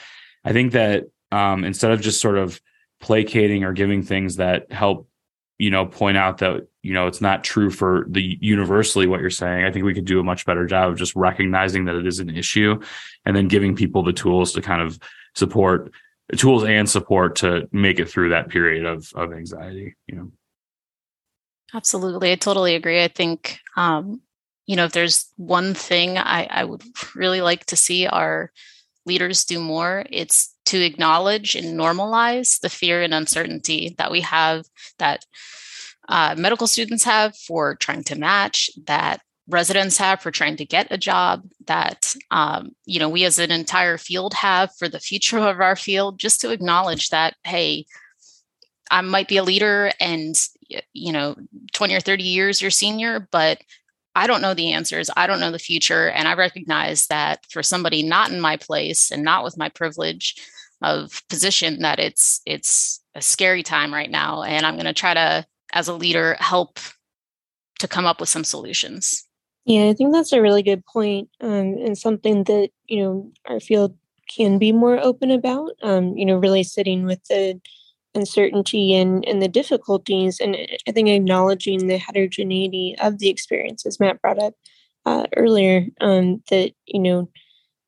I 0.43 0.51
think 0.51 0.73
that 0.73 1.05
um, 1.31 1.63
instead 1.63 1.91
of 1.91 2.01
just 2.01 2.19
sort 2.19 2.37
of 2.37 2.59
placating 3.01 3.63
or 3.63 3.71
giving 3.71 4.03
things 4.03 4.37
that 4.37 4.71
help 4.71 5.08
you 5.59 5.69
know 5.69 5.85
point 5.85 6.17
out 6.17 6.39
that 6.39 6.67
you 6.81 6.93
know 6.93 7.05
it's 7.05 7.21
not 7.21 7.43
true 7.43 7.69
for 7.69 8.05
the 8.09 8.37
universally 8.41 9.05
what 9.05 9.21
you're 9.21 9.29
saying. 9.29 9.65
I 9.65 9.71
think 9.71 9.85
we 9.85 9.93
could 9.93 10.05
do 10.05 10.19
a 10.19 10.23
much 10.23 10.45
better 10.45 10.65
job 10.65 10.91
of 10.91 10.97
just 10.97 11.15
recognizing 11.15 11.85
that 11.85 11.95
it 11.95 12.07
is 12.07 12.19
an 12.19 12.35
issue 12.35 12.81
and 13.25 13.35
then 13.35 13.47
giving 13.47 13.75
people 13.75 14.01
the 14.01 14.13
tools 14.13 14.53
to 14.53 14.61
kind 14.61 14.81
of 14.81 14.97
support 15.35 15.91
tools 16.37 16.63
and 16.63 16.89
support 16.89 17.35
to 17.37 17.67
make 17.71 17.99
it 17.99 18.09
through 18.09 18.29
that 18.29 18.49
period 18.49 18.85
of 18.85 19.11
of 19.13 19.33
anxiety 19.33 19.95
you 20.07 20.15
know. 20.15 20.31
Absolutely. 21.71 22.31
I 22.31 22.35
totally 22.35 22.73
agree. 22.73 23.03
I 23.03 23.09
think 23.09 23.59
um 23.77 24.21
you 24.65 24.75
know 24.75 24.85
if 24.85 24.91
there's 24.91 25.27
one 25.35 25.73
thing 25.73 26.17
i 26.19 26.47
i 26.49 26.63
would 26.63 26.83
really 27.15 27.41
like 27.41 27.65
to 27.65 27.75
see 27.75 28.05
our 28.05 28.51
leaders 29.09 29.43
do 29.43 29.59
more 29.59 30.05
it's 30.11 30.55
to 30.65 30.77
acknowledge 30.85 31.55
and 31.55 31.77
normalize 31.77 32.59
the 32.61 32.69
fear 32.69 33.01
and 33.01 33.13
uncertainty 33.13 33.95
that 33.97 34.11
we 34.11 34.21
have 34.21 34.65
that 34.99 35.25
uh, 36.07 36.35
medical 36.37 36.67
students 36.67 37.03
have 37.03 37.35
for 37.35 37.75
trying 37.75 38.03
to 38.03 38.17
match 38.17 38.69
that 38.85 39.19
residents 39.47 39.97
have 39.97 40.21
for 40.21 40.31
trying 40.31 40.55
to 40.57 40.65
get 40.65 40.87
a 40.91 40.97
job 40.97 41.43
that 41.65 42.15
um, 42.29 42.71
you 42.85 42.99
know 42.99 43.09
we 43.09 43.25
as 43.25 43.39
an 43.39 43.51
entire 43.51 43.97
field 43.97 44.33
have 44.33 44.69
for 44.77 44.87
the 44.87 44.99
future 44.99 45.39
of 45.49 45.59
our 45.59 45.75
field 45.75 46.19
just 46.19 46.41
to 46.41 46.51
acknowledge 46.51 47.09
that 47.09 47.33
hey 47.43 47.85
i 48.91 49.01
might 49.01 49.27
be 49.27 49.37
a 49.37 49.43
leader 49.43 49.91
and 49.99 50.35
you 50.93 51.11
know 51.11 51.35
20 51.73 51.95
or 51.95 51.99
30 51.99 52.23
years 52.23 52.61
your 52.61 52.71
senior 52.71 53.27
but 53.31 53.59
I 54.15 54.27
don't 54.27 54.41
know 54.41 54.53
the 54.53 54.73
answers. 54.73 55.09
I 55.15 55.27
don't 55.27 55.39
know 55.39 55.51
the 55.51 55.59
future. 55.59 56.09
And 56.09 56.27
I 56.27 56.33
recognize 56.33 57.07
that 57.07 57.45
for 57.49 57.63
somebody 57.63 58.03
not 58.03 58.31
in 58.31 58.41
my 58.41 58.57
place 58.57 59.11
and 59.11 59.23
not 59.23 59.43
with 59.43 59.57
my 59.57 59.69
privilege 59.69 60.35
of 60.81 61.21
position, 61.29 61.81
that 61.81 61.99
it's 61.99 62.41
it's 62.45 63.01
a 63.15 63.21
scary 63.21 63.63
time 63.63 63.93
right 63.93 64.09
now. 64.09 64.43
And 64.43 64.65
I'm 64.65 64.77
gonna 64.77 64.93
try 64.93 65.13
to, 65.13 65.45
as 65.73 65.87
a 65.87 65.93
leader, 65.93 66.37
help 66.39 66.79
to 67.79 67.87
come 67.87 68.05
up 68.05 68.19
with 68.19 68.29
some 68.29 68.43
solutions. 68.43 69.25
Yeah, 69.65 69.89
I 69.89 69.93
think 69.93 70.13
that's 70.13 70.33
a 70.33 70.41
really 70.41 70.63
good 70.63 70.85
point, 70.85 71.29
um, 71.41 71.77
and 71.77 71.97
something 71.97 72.43
that 72.45 72.69
you 72.87 73.03
know 73.03 73.31
our 73.45 73.59
field 73.59 73.95
can 74.35 74.57
be 74.57 74.71
more 74.71 74.99
open 74.99 75.31
about. 75.31 75.71
Um, 75.81 76.17
you 76.17 76.25
know, 76.25 76.37
really 76.37 76.63
sitting 76.63 77.05
with 77.05 77.23
the 77.25 77.59
uncertainty 78.15 78.95
and, 78.95 79.23
and 79.25 79.41
the 79.41 79.47
difficulties 79.47 80.39
and 80.39 80.55
i 80.87 80.91
think 80.91 81.07
acknowledging 81.07 81.87
the 81.87 81.97
heterogeneity 81.97 82.95
of 82.99 83.19
the 83.19 83.29
experiences 83.29 83.99
matt 83.99 84.21
brought 84.21 84.39
up 84.39 84.53
uh, 85.05 85.25
earlier 85.37 85.87
um, 86.01 86.41
that 86.49 86.71
you 86.85 86.99
know 86.99 87.29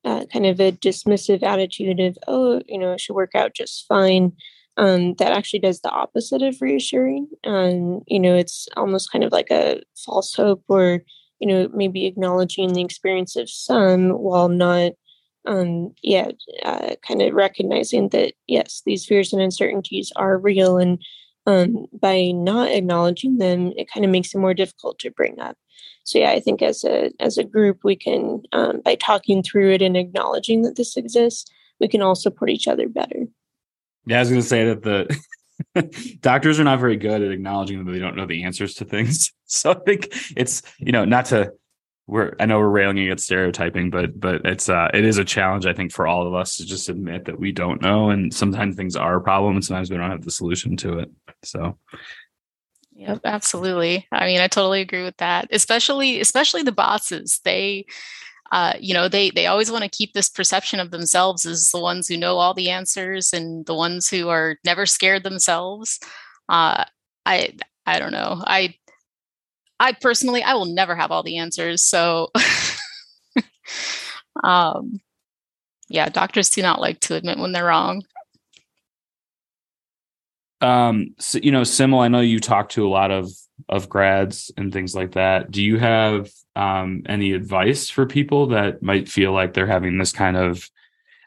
uh, 0.04 0.24
kind 0.32 0.46
of 0.46 0.60
a 0.60 0.72
dismissive 0.72 1.42
attitude 1.42 2.00
of 2.00 2.18
oh 2.26 2.60
you 2.66 2.78
know 2.78 2.92
it 2.92 3.00
should 3.00 3.14
work 3.14 3.34
out 3.34 3.54
just 3.54 3.86
fine. 3.86 4.32
Um, 4.78 5.14
that 5.16 5.32
actually 5.32 5.58
does 5.60 5.80
the 5.80 5.90
opposite 5.90 6.40
of 6.42 6.56
reassuring 6.62 7.28
um, 7.44 8.00
you 8.06 8.18
know 8.18 8.34
it's 8.34 8.68
almost 8.76 9.12
kind 9.12 9.22
of 9.22 9.30
like 9.30 9.50
a 9.50 9.82
false 10.04 10.34
hope 10.34 10.64
or 10.66 11.02
you 11.40 11.46
know 11.46 11.68
maybe 11.74 12.06
acknowledging 12.06 12.72
the 12.72 12.80
experience 12.80 13.36
of 13.36 13.50
some 13.50 14.10
while 14.10 14.48
not 14.48 14.92
um, 15.46 15.94
yeah, 16.02 16.30
uh, 16.64 16.94
kind 17.06 17.22
of 17.22 17.34
recognizing 17.34 18.10
that 18.10 18.34
yes, 18.46 18.82
these 18.86 19.04
fears 19.04 19.32
and 19.32 19.42
uncertainties 19.42 20.12
are 20.16 20.38
real, 20.38 20.78
and 20.78 21.02
um, 21.46 21.86
by 22.00 22.30
not 22.32 22.70
acknowledging 22.70 23.38
them, 23.38 23.72
it 23.76 23.90
kind 23.90 24.04
of 24.04 24.10
makes 24.10 24.34
it 24.34 24.38
more 24.38 24.54
difficult 24.54 24.98
to 25.00 25.10
bring 25.10 25.40
up. 25.40 25.56
So 26.04 26.18
yeah, 26.18 26.30
I 26.30 26.40
think 26.40 26.62
as 26.62 26.84
a 26.84 27.10
as 27.20 27.38
a 27.38 27.44
group, 27.44 27.80
we 27.84 27.96
can 27.96 28.42
um, 28.52 28.80
by 28.84 28.94
talking 28.94 29.42
through 29.42 29.72
it 29.72 29.82
and 29.82 29.96
acknowledging 29.96 30.62
that 30.62 30.76
this 30.76 30.96
exists, 30.96 31.50
we 31.80 31.88
can 31.88 32.02
all 32.02 32.14
support 32.14 32.50
each 32.50 32.68
other 32.68 32.88
better. 32.88 33.26
Yeah, 34.06 34.18
I 34.18 34.20
was 34.20 34.30
going 34.30 34.42
to 34.42 34.46
say 34.46 34.64
that 34.66 34.82
the 34.82 36.18
doctors 36.20 36.58
are 36.58 36.64
not 36.64 36.80
very 36.80 36.96
good 36.96 37.22
at 37.22 37.30
acknowledging 37.30 37.84
that 37.84 37.92
they 37.92 37.98
don't 37.98 38.16
know 38.16 38.26
the 38.26 38.44
answers 38.44 38.74
to 38.74 38.84
things. 38.84 39.32
So 39.52 39.72
I 39.72 39.74
think 39.84 40.08
it's 40.34 40.62
you 40.78 40.92
know 40.92 41.04
not 41.04 41.26
to 41.26 41.52
we're 42.06 42.34
I 42.40 42.46
know 42.46 42.58
we're 42.58 42.68
railing 42.68 42.98
against 42.98 43.24
stereotyping, 43.24 43.90
but 43.90 44.18
but 44.18 44.44
it's 44.44 44.68
uh 44.68 44.90
it 44.92 45.04
is 45.04 45.18
a 45.18 45.24
challenge 45.24 45.66
I 45.66 45.72
think 45.72 45.92
for 45.92 46.06
all 46.06 46.26
of 46.26 46.34
us 46.34 46.56
to 46.56 46.66
just 46.66 46.88
admit 46.88 47.26
that 47.26 47.38
we 47.38 47.52
don't 47.52 47.80
know, 47.80 48.10
and 48.10 48.32
sometimes 48.32 48.76
things 48.76 48.96
are 48.96 49.16
a 49.16 49.20
problem, 49.20 49.54
and 49.54 49.64
sometimes 49.64 49.90
we 49.90 49.96
don't 49.96 50.10
have 50.10 50.24
the 50.24 50.30
solution 50.30 50.76
to 50.78 50.98
it. 50.98 51.10
So. 51.44 51.78
Yep, 52.94 53.20
absolutely. 53.24 54.06
I 54.12 54.26
mean, 54.26 54.40
I 54.40 54.48
totally 54.48 54.80
agree 54.80 55.02
with 55.02 55.16
that. 55.16 55.48
Especially, 55.50 56.20
especially 56.20 56.62
the 56.62 56.72
bosses. 56.72 57.40
They, 57.42 57.86
uh, 58.52 58.74
you 58.78 58.94
know, 58.94 59.08
they 59.08 59.30
they 59.30 59.46
always 59.46 59.72
want 59.72 59.82
to 59.82 59.90
keep 59.90 60.12
this 60.12 60.28
perception 60.28 60.78
of 60.78 60.90
themselves 60.90 61.46
as 61.46 61.70
the 61.70 61.80
ones 61.80 62.06
who 62.06 62.16
know 62.16 62.36
all 62.36 62.54
the 62.54 62.70
answers 62.70 63.32
and 63.32 63.64
the 63.66 63.74
ones 63.74 64.08
who 64.08 64.28
are 64.28 64.58
never 64.64 64.86
scared 64.86 65.24
themselves. 65.24 65.98
Uh, 66.48 66.84
I 67.24 67.54
I 67.86 67.98
don't 67.98 68.12
know. 68.12 68.42
I 68.46 68.74
I 69.82 69.90
personally, 69.90 70.44
I 70.44 70.54
will 70.54 70.66
never 70.66 70.94
have 70.94 71.10
all 71.10 71.24
the 71.24 71.38
answers. 71.38 71.82
So, 71.82 72.30
um, 74.44 75.00
yeah, 75.88 76.08
doctors 76.08 76.50
do 76.50 76.62
not 76.62 76.80
like 76.80 77.00
to 77.00 77.16
admit 77.16 77.36
when 77.36 77.50
they're 77.50 77.64
wrong. 77.64 78.04
Um, 80.60 81.16
so, 81.18 81.40
you 81.42 81.50
know, 81.50 81.64
Simul, 81.64 81.98
I 81.98 82.06
know 82.06 82.20
you 82.20 82.38
talk 82.38 82.68
to 82.70 82.86
a 82.86 82.88
lot 82.88 83.10
of 83.10 83.32
of 83.68 83.88
grads 83.88 84.52
and 84.56 84.72
things 84.72 84.94
like 84.94 85.12
that. 85.12 85.50
Do 85.50 85.60
you 85.62 85.80
have 85.80 86.30
um, 86.54 87.02
any 87.06 87.32
advice 87.32 87.90
for 87.90 88.06
people 88.06 88.46
that 88.48 88.84
might 88.84 89.08
feel 89.08 89.32
like 89.32 89.52
they're 89.52 89.66
having 89.66 89.98
this 89.98 90.12
kind 90.12 90.36
of? 90.36 90.70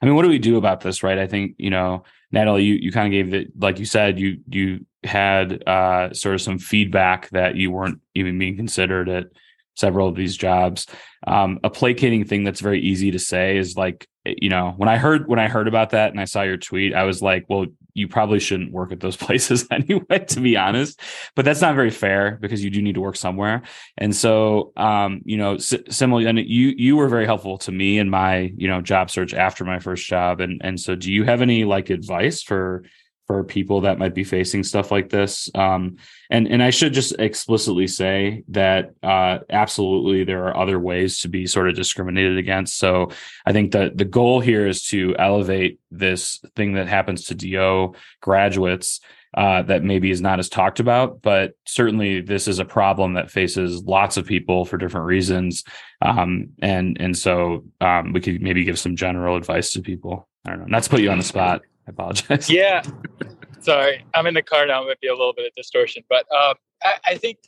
I 0.01 0.05
mean, 0.05 0.15
what 0.15 0.23
do 0.23 0.29
we 0.29 0.39
do 0.39 0.55
about 0.55 0.79
this, 0.79 1.03
right? 1.03 1.17
I 1.17 1.27
think 1.27 1.55
you 1.57 1.71
know, 1.71 2.05
Natalie, 2.35 2.63
you 2.63 2.75
you 2.75 2.91
kind 2.91 3.07
of 3.07 3.11
gave 3.11 3.33
it, 3.33 3.51
like 3.57 3.79
you 3.79 3.85
said, 3.85 4.19
you 4.19 4.41
you 4.49 4.85
had 5.03 5.67
uh, 5.67 6.13
sort 6.13 6.35
of 6.35 6.41
some 6.41 6.59
feedback 6.59 7.29
that 7.29 7.55
you 7.55 7.71
weren't 7.71 8.01
even 8.13 8.37
being 8.37 8.57
considered 8.57 9.07
at 9.07 9.27
several 9.75 10.09
of 10.09 10.15
these 10.15 10.35
jobs. 10.35 10.85
Um, 11.25 11.59
a 11.63 11.69
placating 11.69 12.25
thing 12.25 12.43
that's 12.43 12.59
very 12.59 12.81
easy 12.81 13.11
to 13.11 13.19
say 13.19 13.57
is 13.57 13.77
like, 13.77 14.07
you 14.25 14.49
know, 14.49 14.73
when 14.77 14.89
I 14.89 14.97
heard 14.97 15.27
when 15.27 15.39
I 15.39 15.47
heard 15.47 15.67
about 15.67 15.91
that 15.91 16.11
and 16.11 16.19
I 16.19 16.25
saw 16.25 16.41
your 16.41 16.57
tweet, 16.57 16.93
I 16.93 17.03
was 17.03 17.21
like, 17.21 17.45
well, 17.47 17.65
you 17.93 18.07
probably 18.07 18.39
shouldn't 18.39 18.71
work 18.71 18.91
at 18.91 18.99
those 18.99 19.15
places 19.25 19.67
anyway, 19.71 20.25
to 20.27 20.39
be 20.39 20.57
honest. 20.57 20.99
But 21.35 21.45
that's 21.45 21.61
not 21.61 21.75
very 21.75 21.91
fair 21.91 22.37
because 22.41 22.63
you 22.63 22.69
do 22.69 22.81
need 22.81 22.95
to 22.95 23.01
work 23.01 23.15
somewhere. 23.15 23.63
And 23.97 24.15
so, 24.15 24.73
um, 24.77 25.21
you 25.25 25.37
know, 25.37 25.57
similarly, 25.57 26.27
and 26.27 26.39
you 26.39 26.73
you 26.77 26.97
were 26.97 27.07
very 27.07 27.25
helpful 27.25 27.57
to 27.59 27.71
me 27.71 27.99
in 27.99 28.09
my 28.09 28.53
you 28.57 28.67
know 28.67 28.81
job 28.81 29.09
search 29.09 29.33
after 29.33 29.63
my 29.63 29.79
first 29.79 30.05
job. 30.07 30.41
And 30.41 30.61
and 30.63 30.79
so, 30.79 30.95
do 30.95 31.11
you 31.11 31.23
have 31.23 31.41
any 31.41 31.63
like 31.63 31.89
advice 31.89 32.41
for 32.41 32.83
for 33.27 33.43
people 33.43 33.81
that 33.81 33.97
might 33.97 34.13
be 34.13 34.23
facing 34.23 34.63
stuff 34.63 34.91
like 34.91 35.09
this. 35.09 35.49
Um, 35.55 35.97
and 36.29 36.47
and 36.47 36.61
I 36.61 36.69
should 36.69 36.93
just 36.93 37.13
explicitly 37.19 37.87
say 37.87 38.43
that 38.49 38.91
uh, 39.01 39.39
absolutely 39.49 40.23
there 40.23 40.45
are 40.47 40.57
other 40.57 40.79
ways 40.79 41.21
to 41.21 41.27
be 41.27 41.47
sort 41.47 41.69
of 41.69 41.75
discriminated 41.75 42.37
against. 42.37 42.77
So 42.77 43.11
I 43.45 43.51
think 43.51 43.71
that 43.71 43.97
the 43.97 44.05
goal 44.05 44.39
here 44.39 44.67
is 44.67 44.83
to 44.87 45.15
elevate 45.17 45.79
this 45.91 46.39
thing 46.55 46.73
that 46.73 46.87
happens 46.87 47.25
to 47.25 47.35
DO 47.35 47.95
graduates. 48.21 48.99
Uh, 49.37 49.61
that 49.63 49.83
maybe 49.83 50.11
is 50.11 50.21
not 50.21 50.39
as 50.39 50.47
talked 50.47 50.79
about, 50.79 51.21
but 51.21 51.55
certainly 51.65 52.21
this 52.21 52.47
is 52.47 52.59
a 52.59 52.63
problem 52.63 53.15
that 53.15 53.29
faces 53.29 53.83
lots 53.83 54.15
of 54.15 54.25
people 54.25 54.63
for 54.63 54.77
different 54.77 55.05
reasons, 55.05 55.65
um, 56.01 56.47
and 56.61 56.95
and 57.01 57.17
so 57.17 57.65
um, 57.81 58.13
we 58.13 58.21
could 58.21 58.41
maybe 58.41 58.63
give 58.63 58.79
some 58.79 58.95
general 58.95 59.35
advice 59.35 59.73
to 59.73 59.81
people. 59.81 60.29
I 60.45 60.51
don't 60.51 60.59
know, 60.59 60.65
not 60.67 60.83
to 60.83 60.89
put 60.89 61.01
you 61.01 61.11
on 61.11 61.17
the 61.17 61.23
spot. 61.25 61.63
I 61.87 61.91
apologize. 61.91 62.49
Yeah. 62.49 62.83
Sorry. 63.59 64.03
I'm 64.13 64.27
in 64.27 64.33
the 64.33 64.41
car 64.41 64.65
now. 64.65 64.83
It 64.83 64.87
might 64.87 65.01
be 65.01 65.07
a 65.07 65.13
little 65.15 65.33
bit 65.33 65.45
of 65.45 65.53
distortion, 65.55 66.03
but 66.09 66.25
um, 66.31 66.55
I, 66.83 66.93
I 67.05 67.15
think 67.17 67.39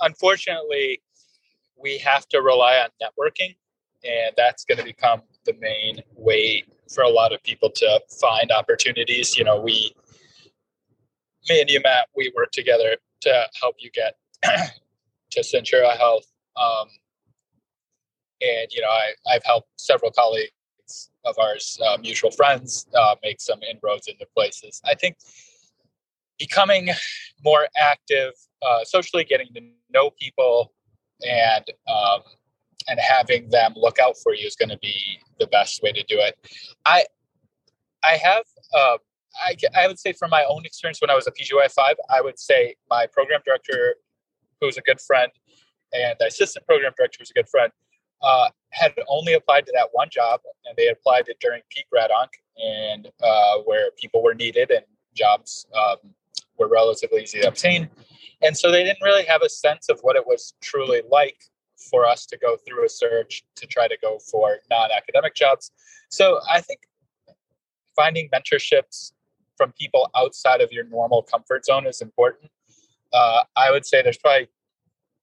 unfortunately 0.00 1.02
we 1.76 1.98
have 1.98 2.28
to 2.28 2.40
rely 2.40 2.76
on 2.76 2.88
networking, 3.02 3.56
and 4.04 4.34
that's 4.36 4.64
going 4.64 4.78
to 4.78 4.84
become 4.84 5.22
the 5.44 5.54
main 5.60 6.02
way 6.16 6.64
for 6.92 7.02
a 7.02 7.08
lot 7.08 7.32
of 7.32 7.42
people 7.42 7.70
to 7.70 8.00
find 8.20 8.50
opportunities. 8.50 9.36
You 9.36 9.44
know, 9.44 9.60
we, 9.60 9.94
me 11.48 11.60
and 11.60 11.70
you, 11.70 11.80
Matt, 11.82 12.08
we 12.16 12.32
work 12.36 12.50
together 12.52 12.96
to 13.22 13.46
help 13.60 13.76
you 13.78 13.90
get 13.90 14.16
to 15.30 15.40
Centura 15.40 15.96
Health. 15.96 16.26
Um, 16.56 16.88
and, 18.40 18.68
you 18.70 18.82
know, 18.82 18.88
I, 18.88 19.12
I've 19.30 19.44
helped 19.44 19.68
several 19.78 20.10
colleagues 20.10 20.52
of 21.24 21.38
ours, 21.38 21.78
uh, 21.86 21.96
mutual 22.00 22.30
friends, 22.30 22.86
uh, 22.94 23.14
make 23.22 23.40
some 23.40 23.60
inroads 23.62 24.08
into 24.08 24.26
places. 24.34 24.80
I 24.84 24.94
think 24.94 25.16
becoming 26.38 26.90
more 27.44 27.66
active 27.76 28.32
uh, 28.62 28.84
socially, 28.84 29.24
getting 29.24 29.48
to 29.54 29.60
know 29.92 30.10
people, 30.10 30.72
and 31.26 31.64
um, 31.88 32.20
and 32.88 33.00
having 33.00 33.48
them 33.48 33.72
look 33.76 33.98
out 33.98 34.16
for 34.22 34.34
you 34.34 34.46
is 34.46 34.56
going 34.56 34.68
to 34.68 34.78
be 34.78 34.94
the 35.38 35.46
best 35.46 35.82
way 35.82 35.92
to 35.92 36.02
do 36.04 36.18
it. 36.18 36.36
I 36.84 37.04
I 38.02 38.16
have 38.16 38.44
uh, 38.74 38.98
I 39.42 39.56
I 39.74 39.86
would 39.86 39.98
say 39.98 40.12
from 40.12 40.30
my 40.30 40.44
own 40.44 40.64
experience 40.64 41.00
when 41.00 41.10
I 41.10 41.14
was 41.14 41.26
a 41.26 41.32
PGY 41.32 41.70
five, 41.72 41.96
I 42.10 42.20
would 42.20 42.38
say 42.38 42.74
my 42.90 43.06
program 43.06 43.40
director, 43.44 43.96
who's 44.60 44.76
a 44.76 44.82
good 44.82 45.00
friend, 45.00 45.30
and 45.92 46.16
the 46.18 46.26
assistant 46.26 46.66
program 46.66 46.92
director 46.96 47.18
was 47.20 47.30
a 47.30 47.34
good 47.34 47.48
friend, 47.48 47.72
uh, 48.24 48.48
had 48.70 48.94
only 49.06 49.34
applied 49.34 49.66
to 49.66 49.72
that 49.74 49.88
one 49.92 50.08
job, 50.10 50.40
and 50.64 50.76
they 50.76 50.88
applied 50.88 51.28
it 51.28 51.36
during 51.40 51.60
peak 51.70 51.86
RadOnc, 51.94 52.28
and 52.62 53.08
uh, 53.22 53.58
where 53.64 53.90
people 54.00 54.22
were 54.22 54.34
needed 54.34 54.70
and 54.70 54.84
jobs 55.14 55.66
um, 55.76 55.96
were 56.58 56.68
relatively 56.68 57.22
easy 57.22 57.40
to 57.40 57.48
obtain. 57.48 57.88
And 58.42 58.56
so 58.56 58.70
they 58.70 58.82
didn't 58.82 59.02
really 59.02 59.24
have 59.24 59.42
a 59.42 59.48
sense 59.48 59.88
of 59.88 60.00
what 60.00 60.16
it 60.16 60.26
was 60.26 60.54
truly 60.60 61.02
like 61.10 61.36
for 61.90 62.06
us 62.06 62.26
to 62.26 62.38
go 62.38 62.56
through 62.66 62.84
a 62.84 62.88
search 62.88 63.44
to 63.56 63.66
try 63.66 63.86
to 63.88 63.96
go 64.00 64.18
for 64.18 64.58
non-academic 64.70 65.34
jobs. 65.34 65.70
So 66.08 66.40
I 66.50 66.60
think 66.60 66.80
finding 67.94 68.28
mentorships 68.30 69.12
from 69.56 69.72
people 69.78 70.10
outside 70.16 70.60
of 70.60 70.72
your 70.72 70.84
normal 70.84 71.22
comfort 71.22 71.64
zone 71.64 71.86
is 71.86 72.00
important. 72.00 72.50
Uh, 73.12 73.40
I 73.56 73.70
would 73.70 73.86
say 73.86 74.02
there's 74.02 74.18
probably, 74.18 74.48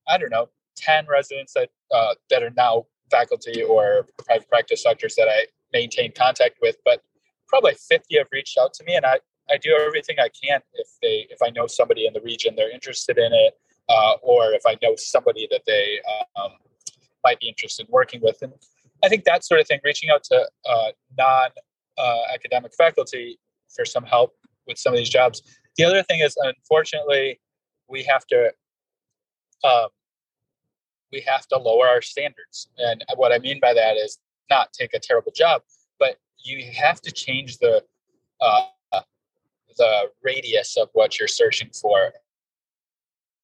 I 0.07 0.17
don't 0.17 0.29
know, 0.29 0.49
10 0.77 1.05
residents 1.07 1.53
that 1.53 1.69
uh, 1.93 2.15
that 2.29 2.41
are 2.41 2.53
now 2.55 2.85
faculty 3.11 3.61
or 3.61 4.07
private 4.25 4.47
practice 4.49 4.83
doctors 4.83 5.15
that 5.15 5.27
I 5.27 5.45
maintain 5.73 6.11
contact 6.17 6.57
with, 6.61 6.77
but 6.85 7.01
probably 7.47 7.73
50 7.73 8.17
have 8.17 8.27
reached 8.31 8.57
out 8.57 8.73
to 8.75 8.83
me 8.83 8.95
and 8.95 9.05
I, 9.05 9.19
I 9.49 9.57
do 9.57 9.77
everything 9.85 10.15
I 10.19 10.29
can 10.29 10.61
if 10.75 10.87
they 11.01 11.27
if 11.29 11.41
I 11.43 11.49
know 11.49 11.67
somebody 11.67 12.07
in 12.07 12.13
the 12.13 12.21
region 12.21 12.55
they're 12.55 12.71
interested 12.71 13.17
in 13.17 13.33
it, 13.33 13.53
uh, 13.89 14.13
or 14.21 14.53
if 14.53 14.61
I 14.65 14.77
know 14.81 14.95
somebody 14.97 15.47
that 15.51 15.63
they 15.67 15.99
um, 16.41 16.51
might 17.23 17.39
be 17.39 17.49
interested 17.49 17.87
in 17.87 17.91
working 17.91 18.21
with. 18.21 18.37
And 18.41 18.53
I 19.03 19.09
think 19.09 19.25
that 19.25 19.43
sort 19.43 19.59
of 19.59 19.67
thing, 19.67 19.79
reaching 19.83 20.09
out 20.09 20.23
to 20.25 20.47
uh, 20.69 20.91
non 21.17 21.49
uh, 21.97 22.21
academic 22.33 22.73
faculty 22.73 23.39
for 23.75 23.85
some 23.85 24.03
help 24.03 24.33
with 24.67 24.77
some 24.77 24.93
of 24.93 24.97
these 24.97 25.09
jobs. 25.09 25.41
The 25.77 25.83
other 25.83 26.03
thing 26.03 26.19
is, 26.19 26.35
unfortunately, 26.37 27.39
we 27.89 28.03
have 28.03 28.25
to 28.27 28.51
um, 29.63 29.87
we 31.11 31.21
have 31.21 31.47
to 31.47 31.57
lower 31.57 31.87
our 31.87 32.01
standards. 32.01 32.69
And 32.77 33.03
what 33.15 33.31
I 33.31 33.39
mean 33.39 33.59
by 33.59 33.73
that 33.73 33.97
is 33.97 34.19
not 34.49 34.73
take 34.73 34.93
a 34.93 34.99
terrible 34.99 35.31
job, 35.31 35.61
but 35.99 36.17
you 36.43 36.65
have 36.73 37.01
to 37.01 37.11
change 37.11 37.57
the 37.57 37.83
uh, 38.41 38.65
the 39.77 40.09
radius 40.23 40.77
of 40.77 40.89
what 40.93 41.19
you're 41.19 41.27
searching 41.27 41.69
for. 41.69 42.11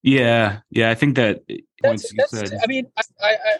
Yeah, 0.03 0.59
yeah, 0.69 0.89
I 0.89 0.95
think 0.95 1.15
that 1.15 1.41
that's, 1.81 2.13
that's 2.15 2.53
I 2.63 2.67
mean, 2.67 2.87
I, 2.97 3.01
I, 3.21 3.31
I, 3.31 3.57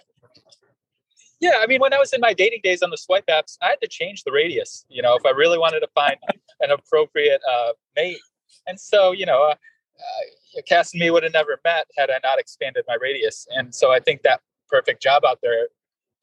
yeah, 1.40 1.54
I 1.60 1.68
mean, 1.68 1.82
when 1.82 1.94
I 1.94 1.98
was 1.98 2.14
in 2.14 2.22
my 2.22 2.34
dating 2.34 2.62
days 2.64 2.82
on 2.82 2.90
the 2.90 2.98
swipe 2.98 3.26
apps, 3.28 3.58
I 3.62 3.70
had 3.70 3.82
to 3.82 3.88
change 3.88 4.24
the 4.24 4.32
radius. 4.32 4.86
You 4.90 5.02
know, 5.02 5.16
if 5.16 5.26
I 5.26 5.32
really 5.32 5.58
wanted 5.58 5.82
to 5.82 5.88
find 5.94 6.18
an 6.62 6.72
appropriate 6.72 7.42
uh, 7.50 7.72
mate, 7.96 8.20
and 8.66 8.80
so 8.80 9.12
you 9.12 9.26
know, 9.26 9.44
uh, 9.44 9.56
uh, 10.00 10.62
Cass 10.68 10.94
and 10.94 11.02
me 11.02 11.10
would 11.10 11.24
have 11.24 11.34
never 11.34 11.60
met 11.64 11.88
had 11.98 12.10
I 12.10 12.20
not 12.24 12.40
expanded 12.40 12.86
my 12.88 12.98
radius. 13.00 13.48
And 13.52 13.74
so 13.74 13.92
I 13.92 14.00
think 14.00 14.22
that 14.24 14.42
perfect 14.70 15.02
job 15.02 15.24
out 15.26 15.40
there 15.42 15.68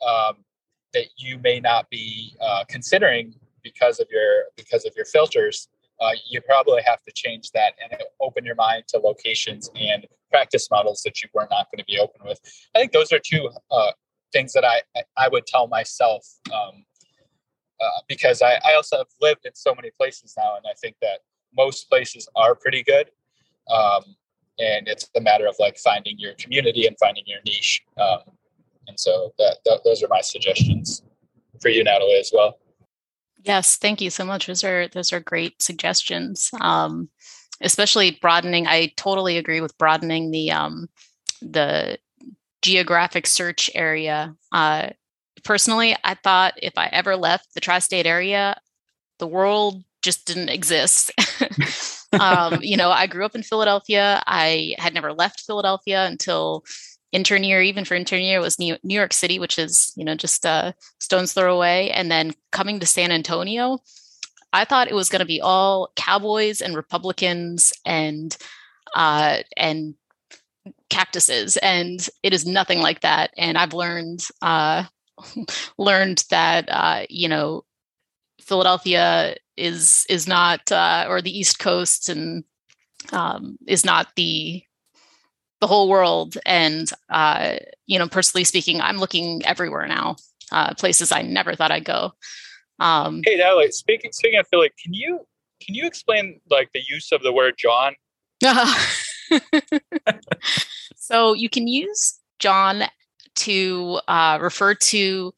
um, 0.06 0.36
that 0.92 1.06
you 1.16 1.38
may 1.38 1.60
not 1.60 1.88
be 1.90 2.36
uh, 2.40 2.64
considering 2.68 3.34
because 3.62 4.00
of 4.00 4.06
your 4.10 4.44
because 4.56 4.84
of 4.84 4.92
your 4.96 5.06
filters 5.06 5.68
uh, 6.00 6.10
you 6.28 6.40
probably 6.40 6.82
have 6.84 7.02
to 7.04 7.12
change 7.12 7.50
that 7.52 7.74
and 7.82 8.00
open 8.20 8.44
your 8.44 8.54
mind 8.54 8.84
to 8.88 8.98
locations 8.98 9.70
and 9.76 10.06
practice 10.30 10.68
models 10.70 11.02
that 11.04 11.22
you 11.22 11.28
were 11.32 11.46
not 11.50 11.68
going 11.70 11.78
to 11.78 11.84
be 11.84 11.98
open 11.98 12.20
with. 12.26 12.40
I 12.74 12.80
think 12.80 12.92
those 12.92 13.12
are 13.12 13.20
two 13.20 13.50
uh, 13.70 13.92
things 14.32 14.52
that 14.52 14.64
I 14.64 14.82
I 15.16 15.28
would 15.28 15.46
tell 15.46 15.68
myself 15.68 16.26
um, 16.52 16.84
uh, 17.80 18.00
because 18.08 18.42
I, 18.42 18.58
I 18.64 18.74
also 18.74 18.98
have 18.98 19.06
lived 19.20 19.46
in 19.46 19.54
so 19.54 19.74
many 19.74 19.90
places 19.90 20.34
now, 20.36 20.56
and 20.56 20.64
I 20.68 20.74
think 20.74 20.96
that 21.02 21.20
most 21.56 21.88
places 21.88 22.28
are 22.34 22.54
pretty 22.54 22.82
good. 22.82 23.10
Um, 23.72 24.02
and 24.58 24.86
it's 24.88 25.10
a 25.16 25.20
matter 25.20 25.46
of 25.46 25.56
like 25.58 25.76
finding 25.78 26.18
your 26.18 26.34
community 26.34 26.86
and 26.86 26.96
finding 26.98 27.24
your 27.26 27.40
niche. 27.44 27.82
Um, 28.00 28.20
and 28.86 28.98
so 28.98 29.32
that, 29.38 29.58
that 29.64 29.80
those 29.84 30.02
are 30.02 30.08
my 30.08 30.20
suggestions 30.20 31.02
for 31.60 31.68
you, 31.68 31.82
Natalie, 31.82 32.18
as 32.18 32.30
well. 32.32 32.58
Yes, 33.42 33.76
thank 33.76 34.00
you 34.00 34.10
so 34.10 34.24
much. 34.24 34.46
Those 34.46 34.64
are 34.64 34.88
those 34.88 35.12
are 35.12 35.20
great 35.20 35.60
suggestions. 35.60 36.50
Um, 36.60 37.10
especially 37.60 38.12
broadening. 38.22 38.66
I 38.66 38.92
totally 38.96 39.38
agree 39.38 39.60
with 39.60 39.76
broadening 39.78 40.30
the 40.30 40.50
um, 40.52 40.88
the 41.42 41.98
geographic 42.62 43.26
search 43.26 43.70
area. 43.74 44.34
Uh, 44.52 44.90
personally, 45.44 45.96
I 46.04 46.14
thought 46.14 46.54
if 46.62 46.72
I 46.76 46.86
ever 46.86 47.16
left 47.16 47.52
the 47.54 47.60
tri-state 47.60 48.06
area, 48.06 48.58
the 49.18 49.26
world 49.26 49.84
just 50.02 50.26
didn't 50.26 50.48
exist. 50.48 51.12
um, 52.20 52.58
you 52.62 52.76
know, 52.76 52.90
I 52.90 53.06
grew 53.06 53.24
up 53.24 53.34
in 53.34 53.42
Philadelphia. 53.42 54.22
I 54.26 54.74
had 54.78 54.94
never 54.94 55.12
left 55.12 55.40
Philadelphia 55.40 56.06
until 56.06 56.64
intern 57.12 57.44
year, 57.44 57.62
even 57.62 57.84
for 57.84 57.94
intern 57.94 58.22
year, 58.22 58.40
was 58.40 58.58
New, 58.58 58.76
York 58.82 59.12
City, 59.12 59.38
which 59.38 59.58
is, 59.58 59.92
you 59.96 60.04
know, 60.04 60.14
just 60.14 60.44
a 60.44 60.74
stone's 60.98 61.32
throw 61.32 61.54
away. 61.54 61.90
And 61.90 62.10
then 62.10 62.32
coming 62.50 62.80
to 62.80 62.86
San 62.86 63.12
Antonio, 63.12 63.78
I 64.52 64.64
thought 64.64 64.88
it 64.88 64.94
was 64.94 65.08
going 65.08 65.20
to 65.20 65.26
be 65.26 65.40
all 65.40 65.90
cowboys 65.96 66.60
and 66.60 66.76
Republicans 66.76 67.72
and 67.84 68.36
uh, 68.94 69.38
and 69.56 69.94
cactuses, 70.88 71.56
and 71.56 72.08
it 72.22 72.32
is 72.32 72.46
nothing 72.46 72.80
like 72.80 73.00
that. 73.00 73.30
And 73.36 73.58
I've 73.58 73.74
learned 73.74 74.24
uh, 74.42 74.84
learned 75.78 76.24
that 76.30 76.68
uh, 76.68 77.06
you 77.08 77.28
know 77.28 77.64
Philadelphia 78.44 79.36
is 79.56 80.06
is 80.08 80.26
not 80.26 80.70
uh, 80.70 81.06
or 81.08 81.22
the 81.22 81.36
East 81.36 81.58
Coast 81.58 82.08
and 82.08 82.44
um, 83.12 83.56
is 83.66 83.84
not 83.84 84.08
the 84.16 84.62
the 85.64 85.68
whole 85.68 85.88
world. 85.88 86.36
And, 86.44 86.90
uh, 87.08 87.56
you 87.86 87.98
know, 87.98 88.06
personally 88.06 88.44
speaking, 88.44 88.82
I'm 88.82 88.98
looking 88.98 89.42
everywhere 89.46 89.86
now, 89.86 90.16
uh, 90.52 90.74
places 90.74 91.10
I 91.10 91.22
never 91.22 91.54
thought 91.54 91.70
I'd 91.70 91.86
go. 91.86 92.12
Um, 92.80 93.22
hey, 93.24 93.36
Natalie, 93.36 93.70
speaking, 93.70 94.12
speaking 94.12 94.38
of 94.38 94.46
Philly, 94.48 94.70
can 94.82 94.92
you, 94.92 95.26
can 95.62 95.74
you 95.74 95.86
explain 95.86 96.38
like 96.50 96.70
the 96.74 96.82
use 96.86 97.12
of 97.12 97.22
the 97.22 97.32
word 97.32 97.54
John? 97.56 97.94
so 100.96 101.32
you 101.32 101.48
can 101.48 101.66
use 101.66 102.20
John 102.40 102.82
to 103.36 104.00
uh, 104.06 104.38
refer 104.42 104.74
to 104.74 105.32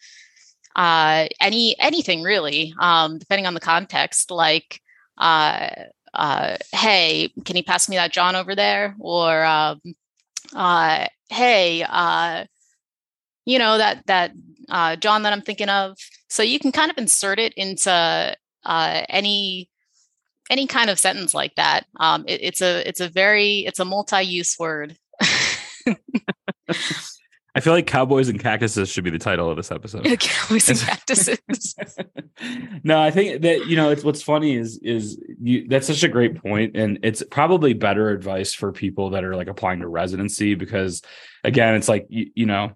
uh, 0.77 1.27
any 1.41 1.75
anything 1.81 2.23
really, 2.23 2.75
um, 2.79 3.19
depending 3.19 3.47
on 3.47 3.55
the 3.55 3.61
context. 3.61 4.31
Like, 4.31 4.81
uh, 5.19 5.71
uh, 6.15 6.57
hey, 6.73 7.33
can 7.45 7.57
you 7.57 7.65
pass 7.65 7.89
me 7.89 7.97
that 7.97 8.13
John 8.13 8.37
over 8.37 8.55
there? 8.55 8.95
Or 9.01 9.43
um, 9.45 9.81
uh, 10.55 11.07
hey, 11.31 11.83
uh, 11.89 12.45
you 13.47 13.59
know 13.59 13.79
that 13.79 14.07
that 14.07 14.33
uh, 14.69 14.97
John 14.97 15.23
that 15.23 15.33
I'm 15.33 15.43
thinking 15.43 15.71
of. 15.71 15.97
So 16.29 16.43
you 16.43 16.59
can 16.59 16.73
kind 16.73 16.91
of 16.91 16.99
insert 16.99 17.39
it 17.39 17.55
into 17.55 18.37
uh, 18.65 19.03
any 19.09 19.71
any 20.51 20.67
kind 20.67 20.91
of 20.91 20.99
sentence 20.99 21.33
like 21.33 21.55
that. 21.57 21.87
Um, 21.99 22.25
it, 22.29 22.41
it's 22.43 22.61
a 22.61 22.87
it's 22.87 23.01
a 23.01 23.09
very 23.09 23.61
it's 23.61 23.81
a 23.81 23.85
multi-use 23.87 24.59
word. 24.59 24.99
I 27.57 27.61
feel 27.61 27.73
like 27.73 27.87
cowboys 27.87 28.29
and 28.29 28.39
cactuses 28.39 28.91
should 28.91 29.03
be 29.03 29.09
the 29.09 29.19
title 29.19 29.49
of 29.49 29.57
this 29.57 29.73
episode. 29.73 30.05
cowboys 30.21 30.69
and 30.69 30.79
cactuses. 30.89 31.75
no, 32.85 33.01
I 33.01 33.11
think 33.11 33.41
that 33.43 33.67
you 33.67 33.77
know 33.77 33.89
it's 33.89 34.05
what's 34.05 34.23
funny 34.23 34.57
is 34.57 34.79
is 34.83 35.19
you 35.41 35.67
that's 35.67 35.87
such 35.87 36.03
a 36.03 36.09
great 36.09 36.37
point, 36.43 36.77
and 36.77 36.99
it's 37.03 37.23
probably 37.31 37.73
better 37.73 38.11
advice 38.11 38.53
for 38.53 38.73
people 38.73 39.11
that 39.11 39.25
are 39.25 39.35
like 39.35 39.49
applying 39.49 39.81
to 39.81 39.89
residency 39.89 40.55
because 40.55 41.01
again, 41.45 41.75
it's 41.75 41.89
like 41.89 42.07
you, 42.11 42.31
you 42.35 42.45
know 42.45 42.73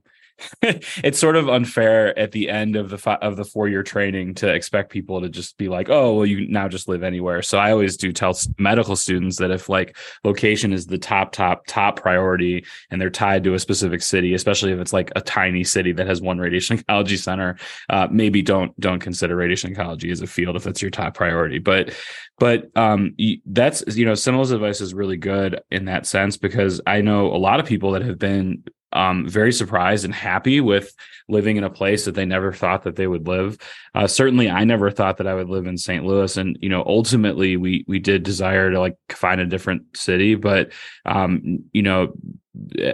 it's 0.62 1.18
sort 1.18 1.36
of 1.36 1.48
unfair 1.48 2.18
at 2.18 2.32
the 2.32 2.48
end 2.48 2.76
of 2.76 2.90
the 2.90 2.98
fi- 2.98 3.16
of 3.16 3.36
the 3.36 3.44
four 3.44 3.68
year 3.68 3.82
training 3.82 4.34
to 4.34 4.48
expect 4.48 4.90
people 4.90 5.20
to 5.20 5.28
just 5.28 5.56
be 5.58 5.68
like, 5.68 5.88
oh, 5.88 6.14
well, 6.14 6.26
you 6.26 6.48
now 6.48 6.68
just 6.68 6.88
live 6.88 7.02
anywhere. 7.02 7.42
So 7.42 7.58
I 7.58 7.72
always 7.72 7.96
do 7.96 8.12
tell 8.12 8.36
medical 8.58 8.96
students 8.96 9.38
that 9.38 9.50
if 9.50 9.68
like 9.68 9.96
location 10.24 10.72
is 10.72 10.86
the 10.86 10.98
top 10.98 11.32
top 11.32 11.66
top 11.66 12.00
priority 12.00 12.64
and 12.90 13.00
they're 13.00 13.10
tied 13.10 13.44
to 13.44 13.54
a 13.54 13.58
specific 13.58 14.02
city, 14.02 14.34
especially 14.34 14.72
if 14.72 14.78
it's 14.78 14.92
like 14.92 15.10
a 15.16 15.20
tiny 15.20 15.64
city 15.64 15.92
that 15.92 16.06
has 16.06 16.20
one 16.20 16.38
radiation 16.38 16.78
oncology 16.88 17.18
center, 17.18 17.56
uh, 17.88 18.08
maybe 18.10 18.42
don't 18.42 18.78
don't 18.80 19.00
consider 19.00 19.36
radiation 19.36 19.74
oncology 19.74 20.10
as 20.10 20.22
a 20.22 20.26
field 20.26 20.56
if 20.56 20.64
that's 20.64 20.82
your 20.82 20.90
top 20.90 21.14
priority. 21.14 21.58
But 21.58 21.94
but 22.38 22.74
um, 22.76 23.14
that's 23.46 23.84
you 23.96 24.06
know 24.06 24.14
Simul's 24.14 24.50
advice 24.50 24.80
is 24.80 24.94
really 24.94 25.18
good 25.18 25.60
in 25.70 25.84
that 25.84 26.06
sense 26.06 26.36
because 26.36 26.80
I 26.86 27.02
know 27.02 27.26
a 27.26 27.36
lot 27.36 27.60
of 27.60 27.66
people 27.66 27.92
that 27.92 28.02
have 28.02 28.18
been 28.18 28.64
um, 28.92 29.28
very 29.28 29.52
surprised 29.52 30.04
and 30.04 30.14
happy 30.14 30.60
with 30.60 30.94
living 31.28 31.56
in 31.56 31.64
a 31.64 31.70
place 31.70 32.04
that 32.04 32.14
they 32.14 32.24
never 32.24 32.52
thought 32.52 32.82
that 32.82 32.96
they 32.96 33.06
would 33.06 33.26
live. 33.28 33.56
Uh, 33.94 34.06
certainly, 34.06 34.50
I 34.50 34.64
never 34.64 34.90
thought 34.90 35.18
that 35.18 35.26
I 35.26 35.34
would 35.34 35.48
live 35.48 35.66
in 35.66 35.78
St. 35.78 36.04
Louis, 36.04 36.36
and 36.36 36.58
you 36.60 36.68
know, 36.68 36.82
ultimately, 36.86 37.56
we 37.56 37.84
we 37.86 37.98
did 37.98 38.22
desire 38.22 38.70
to 38.70 38.80
like 38.80 38.96
find 39.10 39.40
a 39.40 39.46
different 39.46 39.96
city, 39.96 40.34
but 40.34 40.72
um, 41.06 41.64
you 41.72 41.82
know, 41.82 42.12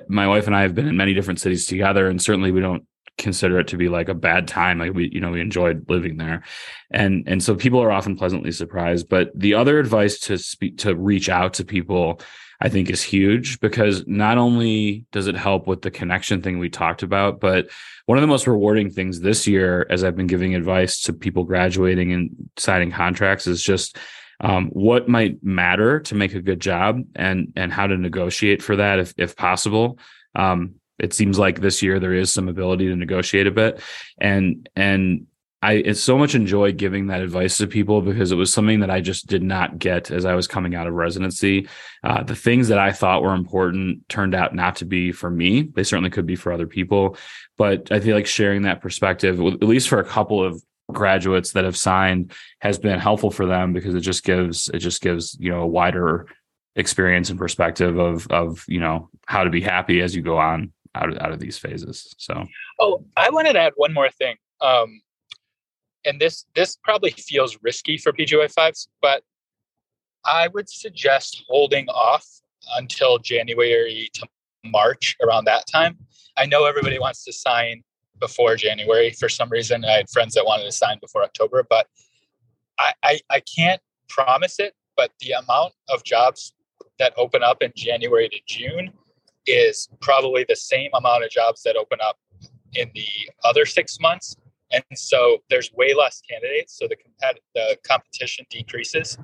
my 0.08 0.26
wife 0.26 0.46
and 0.46 0.54
I 0.54 0.62
have 0.62 0.74
been 0.74 0.88
in 0.88 0.96
many 0.96 1.14
different 1.14 1.40
cities 1.40 1.66
together, 1.66 2.08
and 2.08 2.20
certainly 2.20 2.52
we 2.52 2.60
don't 2.60 2.84
consider 3.18 3.58
it 3.58 3.68
to 3.68 3.78
be 3.78 3.88
like 3.88 4.08
a 4.08 4.14
bad 4.14 4.46
time. 4.46 4.78
Like 4.78 4.92
we 4.92 5.08
you 5.12 5.20
know 5.20 5.30
we 5.30 5.40
enjoyed 5.40 5.88
living 5.88 6.16
there. 6.18 6.42
And 6.90 7.24
and 7.26 7.42
so 7.42 7.54
people 7.54 7.82
are 7.82 7.90
often 7.90 8.16
pleasantly 8.16 8.52
surprised. 8.52 9.08
But 9.08 9.30
the 9.34 9.54
other 9.54 9.78
advice 9.78 10.18
to 10.20 10.38
speak 10.38 10.78
to 10.78 10.94
reach 10.94 11.28
out 11.28 11.54
to 11.54 11.64
people 11.64 12.20
I 12.60 12.68
think 12.68 12.88
is 12.88 13.02
huge 13.02 13.60
because 13.60 14.06
not 14.06 14.38
only 14.38 15.04
does 15.12 15.26
it 15.26 15.36
help 15.36 15.66
with 15.66 15.82
the 15.82 15.90
connection 15.90 16.42
thing 16.42 16.58
we 16.58 16.70
talked 16.70 17.02
about, 17.02 17.40
but 17.40 17.68
one 18.06 18.18
of 18.18 18.22
the 18.22 18.28
most 18.28 18.46
rewarding 18.46 18.90
things 18.90 19.20
this 19.20 19.46
year, 19.46 19.86
as 19.90 20.04
I've 20.04 20.16
been 20.16 20.26
giving 20.26 20.54
advice 20.54 21.02
to 21.02 21.12
people 21.12 21.44
graduating 21.44 22.12
and 22.12 22.30
signing 22.56 22.90
contracts, 22.92 23.46
is 23.46 23.62
just 23.62 23.98
um, 24.40 24.68
what 24.68 25.08
might 25.08 25.42
matter 25.42 26.00
to 26.00 26.14
make 26.14 26.34
a 26.34 26.42
good 26.42 26.60
job 26.60 27.00
and 27.14 27.52
and 27.56 27.72
how 27.72 27.86
to 27.86 27.96
negotiate 27.96 28.62
for 28.62 28.76
that 28.76 28.98
if 28.98 29.14
if 29.16 29.36
possible. 29.36 29.98
Um, 30.34 30.76
it 30.98 31.12
seems 31.12 31.38
like 31.38 31.60
this 31.60 31.82
year 31.82 32.00
there 32.00 32.14
is 32.14 32.32
some 32.32 32.48
ability 32.48 32.88
to 32.88 32.96
negotiate 32.96 33.46
a 33.46 33.50
bit, 33.50 33.80
and 34.18 34.68
and 34.76 35.26
I 35.62 35.92
so 35.92 36.18
much 36.18 36.34
enjoy 36.34 36.72
giving 36.72 37.06
that 37.06 37.22
advice 37.22 37.56
to 37.58 37.66
people 37.66 38.02
because 38.02 38.30
it 38.30 38.36
was 38.36 38.52
something 38.52 38.80
that 38.80 38.90
I 38.90 39.00
just 39.00 39.26
did 39.26 39.42
not 39.42 39.78
get 39.78 40.10
as 40.10 40.24
I 40.24 40.34
was 40.34 40.46
coming 40.46 40.74
out 40.74 40.86
of 40.86 40.94
residency. 40.94 41.68
Uh, 42.04 42.22
the 42.22 42.36
things 42.36 42.68
that 42.68 42.78
I 42.78 42.92
thought 42.92 43.22
were 43.22 43.34
important 43.34 44.06
turned 44.08 44.34
out 44.34 44.54
not 44.54 44.76
to 44.76 44.84
be 44.84 45.12
for 45.12 45.30
me. 45.30 45.62
They 45.62 45.82
certainly 45.82 46.10
could 46.10 46.26
be 46.26 46.36
for 46.36 46.52
other 46.52 46.66
people, 46.66 47.16
but 47.56 47.90
I 47.90 48.00
feel 48.00 48.14
like 48.14 48.26
sharing 48.26 48.62
that 48.62 48.82
perspective, 48.82 49.40
at 49.40 49.62
least 49.62 49.88
for 49.88 49.98
a 49.98 50.04
couple 50.04 50.44
of 50.44 50.62
graduates 50.92 51.52
that 51.52 51.64
have 51.64 51.76
signed, 51.76 52.32
has 52.60 52.78
been 52.78 53.00
helpful 53.00 53.30
for 53.30 53.46
them 53.46 53.72
because 53.72 53.94
it 53.94 54.00
just 54.00 54.24
gives 54.24 54.68
it 54.68 54.78
just 54.78 55.00
gives 55.00 55.36
you 55.40 55.50
know 55.50 55.62
a 55.62 55.66
wider 55.66 56.26
experience 56.76 57.30
and 57.30 57.38
perspective 57.38 57.98
of 57.98 58.26
of 58.28 58.62
you 58.68 58.78
know 58.78 59.08
how 59.26 59.42
to 59.42 59.50
be 59.50 59.62
happy 59.62 60.02
as 60.02 60.14
you 60.14 60.22
go 60.22 60.36
on 60.36 60.72
out 60.94 61.10
of, 61.10 61.18
out 61.18 61.32
of 61.32 61.40
these 61.40 61.58
phases. 61.58 62.14
So, 62.18 62.46
oh, 62.80 63.04
I 63.16 63.30
wanted 63.30 63.54
to 63.54 63.60
add 63.60 63.72
one 63.76 63.92
more 63.92 64.10
thing. 64.10 64.36
Um, 64.60 65.00
and 66.06 66.20
this 66.20 66.46
this 66.54 66.78
probably 66.82 67.10
feels 67.10 67.58
risky 67.62 67.98
for 67.98 68.12
PGY 68.12 68.50
fives, 68.52 68.88
but 69.02 69.22
I 70.24 70.48
would 70.48 70.70
suggest 70.70 71.44
holding 71.48 71.88
off 71.88 72.26
until 72.76 73.18
January 73.18 74.08
to 74.14 74.26
March 74.64 75.16
around 75.22 75.44
that 75.44 75.66
time. 75.66 75.98
I 76.36 76.46
know 76.46 76.64
everybody 76.64 76.98
wants 76.98 77.24
to 77.24 77.32
sign 77.32 77.82
before 78.20 78.56
January 78.56 79.10
for 79.10 79.28
some 79.28 79.48
reason. 79.50 79.84
I 79.84 79.92
had 79.92 80.10
friends 80.10 80.34
that 80.34 80.44
wanted 80.44 80.64
to 80.64 80.72
sign 80.72 80.98
before 81.00 81.22
October, 81.22 81.64
but 81.68 81.86
I, 82.78 82.92
I, 83.02 83.20
I 83.30 83.40
can't 83.40 83.80
promise 84.08 84.58
it. 84.58 84.74
But 84.96 85.12
the 85.20 85.32
amount 85.32 85.74
of 85.90 86.02
jobs 86.04 86.54
that 86.98 87.12
open 87.16 87.42
up 87.42 87.62
in 87.62 87.72
January 87.76 88.28
to 88.28 88.38
June 88.46 88.90
is 89.46 89.88
probably 90.00 90.44
the 90.48 90.56
same 90.56 90.90
amount 90.94 91.24
of 91.24 91.30
jobs 91.30 91.62
that 91.62 91.76
open 91.76 91.98
up 92.02 92.16
in 92.74 92.90
the 92.94 93.06
other 93.44 93.66
six 93.66 94.00
months 94.00 94.36
and 94.72 94.84
so 94.94 95.38
there's 95.50 95.72
way 95.72 95.94
less 95.94 96.20
candidates 96.28 96.76
so 96.78 96.86
the 96.88 96.96
compet- 96.96 97.40
the 97.54 97.76
competition 97.86 98.44
decreases. 98.50 99.18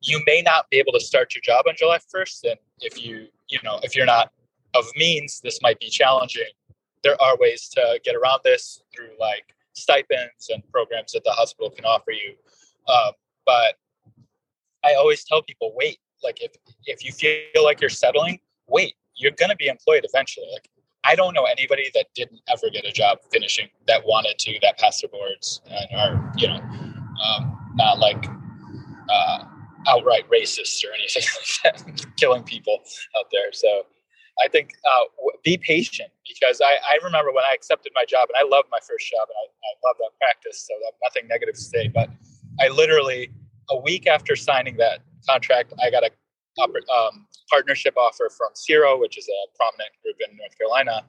You 0.00 0.20
may 0.26 0.42
not 0.42 0.70
be 0.70 0.78
able 0.78 0.92
to 0.92 1.00
start 1.00 1.34
your 1.34 1.42
job 1.42 1.64
on 1.68 1.74
july 1.76 1.98
1st 2.14 2.50
and 2.50 2.58
if 2.80 3.02
you 3.02 3.26
you 3.48 3.58
know 3.62 3.80
if 3.82 3.96
you're 3.96 4.06
not 4.06 4.30
of 4.74 4.84
means 4.96 5.40
this 5.42 5.60
might 5.62 5.80
be 5.80 5.88
challenging. 5.88 6.52
There 7.02 7.20
are 7.22 7.36
ways 7.38 7.68
to 7.70 8.00
get 8.04 8.14
around 8.14 8.40
this 8.44 8.82
through 8.94 9.10
like 9.18 9.54
stipends 9.72 10.50
and 10.50 10.62
programs 10.70 11.12
that 11.12 11.24
the 11.24 11.30
hospital 11.30 11.70
can 11.70 11.84
offer 11.84 12.10
you. 12.10 12.34
Um, 12.92 13.12
but 13.46 13.76
i 14.84 14.94
always 14.94 15.24
tell 15.24 15.42
people 15.42 15.72
wait. 15.74 15.98
Like 16.22 16.42
if 16.42 16.52
if 16.84 17.04
you 17.04 17.12
feel 17.12 17.64
like 17.64 17.80
you're 17.80 17.90
settling 17.90 18.40
wait. 18.68 18.94
You're 19.16 19.32
going 19.32 19.50
to 19.50 19.56
be 19.56 19.66
employed 19.66 20.04
eventually. 20.04 20.46
Like 20.52 20.68
I 21.04 21.14
don't 21.14 21.34
know 21.34 21.44
anybody 21.44 21.90
that 21.94 22.06
didn't 22.14 22.40
ever 22.48 22.70
get 22.70 22.84
a 22.84 22.92
job 22.92 23.18
finishing 23.30 23.68
that 23.86 24.04
wanted 24.06 24.38
to 24.38 24.58
that 24.62 24.78
passed 24.78 25.02
their 25.02 25.08
boards 25.08 25.60
and 25.66 25.88
are 25.96 26.32
you 26.36 26.48
know 26.48 26.60
um, 27.24 27.56
not 27.74 27.98
like 27.98 28.26
uh, 29.08 29.44
outright 29.86 30.28
racists 30.30 30.84
or 30.84 30.92
anything 30.94 31.22
like 31.64 31.84
that, 31.84 32.06
killing 32.16 32.42
people 32.42 32.78
out 33.16 33.26
there. 33.32 33.52
So 33.52 33.86
I 34.44 34.48
think 34.48 34.70
uh, 34.84 35.04
be 35.44 35.58
patient 35.58 36.10
because 36.28 36.60
I, 36.60 36.76
I 36.90 36.98
remember 37.02 37.32
when 37.32 37.44
I 37.44 37.52
accepted 37.54 37.92
my 37.94 38.04
job 38.04 38.28
and 38.28 38.36
I 38.38 38.48
loved 38.48 38.68
my 38.70 38.78
first 38.78 39.10
job 39.10 39.26
and 39.28 39.36
I, 39.36 39.46
I 39.46 39.88
love 39.88 39.96
that 39.98 40.10
practice. 40.20 40.66
So 40.68 40.74
nothing 41.02 41.28
negative 41.28 41.54
to 41.54 41.60
say, 41.60 41.88
but 41.88 42.08
I 42.60 42.68
literally 42.68 43.30
a 43.70 43.78
week 43.78 44.06
after 44.06 44.36
signing 44.36 44.76
that 44.76 45.00
contract, 45.28 45.72
I 45.82 45.90
got 45.90 46.04
a 46.04 46.10
um, 46.60 47.26
partnership 47.50 47.96
offer 47.96 48.30
from 48.36 48.48
CIRO, 48.54 48.98
which 48.98 49.18
is 49.18 49.28
a 49.28 49.56
prominent 49.56 49.90
group 50.02 50.16
in 50.28 50.36
North 50.36 50.56
Carolina, 50.56 51.04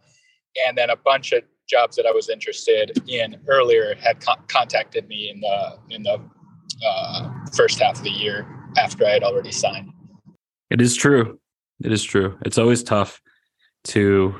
and 0.67 0.77
then 0.77 0.89
a 0.89 0.95
bunch 0.95 1.31
of 1.31 1.43
jobs 1.67 1.95
that 1.95 2.05
I 2.05 2.11
was 2.11 2.29
interested 2.29 2.91
in 3.07 3.37
earlier 3.47 3.95
had 3.95 4.19
co- 4.25 4.41
contacted 4.47 5.07
me 5.07 5.29
in 5.29 5.39
the 5.41 5.77
in 5.89 6.03
the 6.03 6.19
uh, 6.85 7.29
first 7.55 7.79
half 7.79 7.97
of 7.97 8.03
the 8.03 8.09
year 8.09 8.47
after 8.77 9.05
I 9.05 9.11
had 9.11 9.23
already 9.23 9.51
signed. 9.51 9.91
It 10.69 10.81
is 10.81 10.95
true. 10.95 11.39
It 11.83 11.91
is 11.91 12.03
true. 12.03 12.37
It's 12.45 12.57
always 12.57 12.83
tough 12.83 13.21
to 13.85 14.35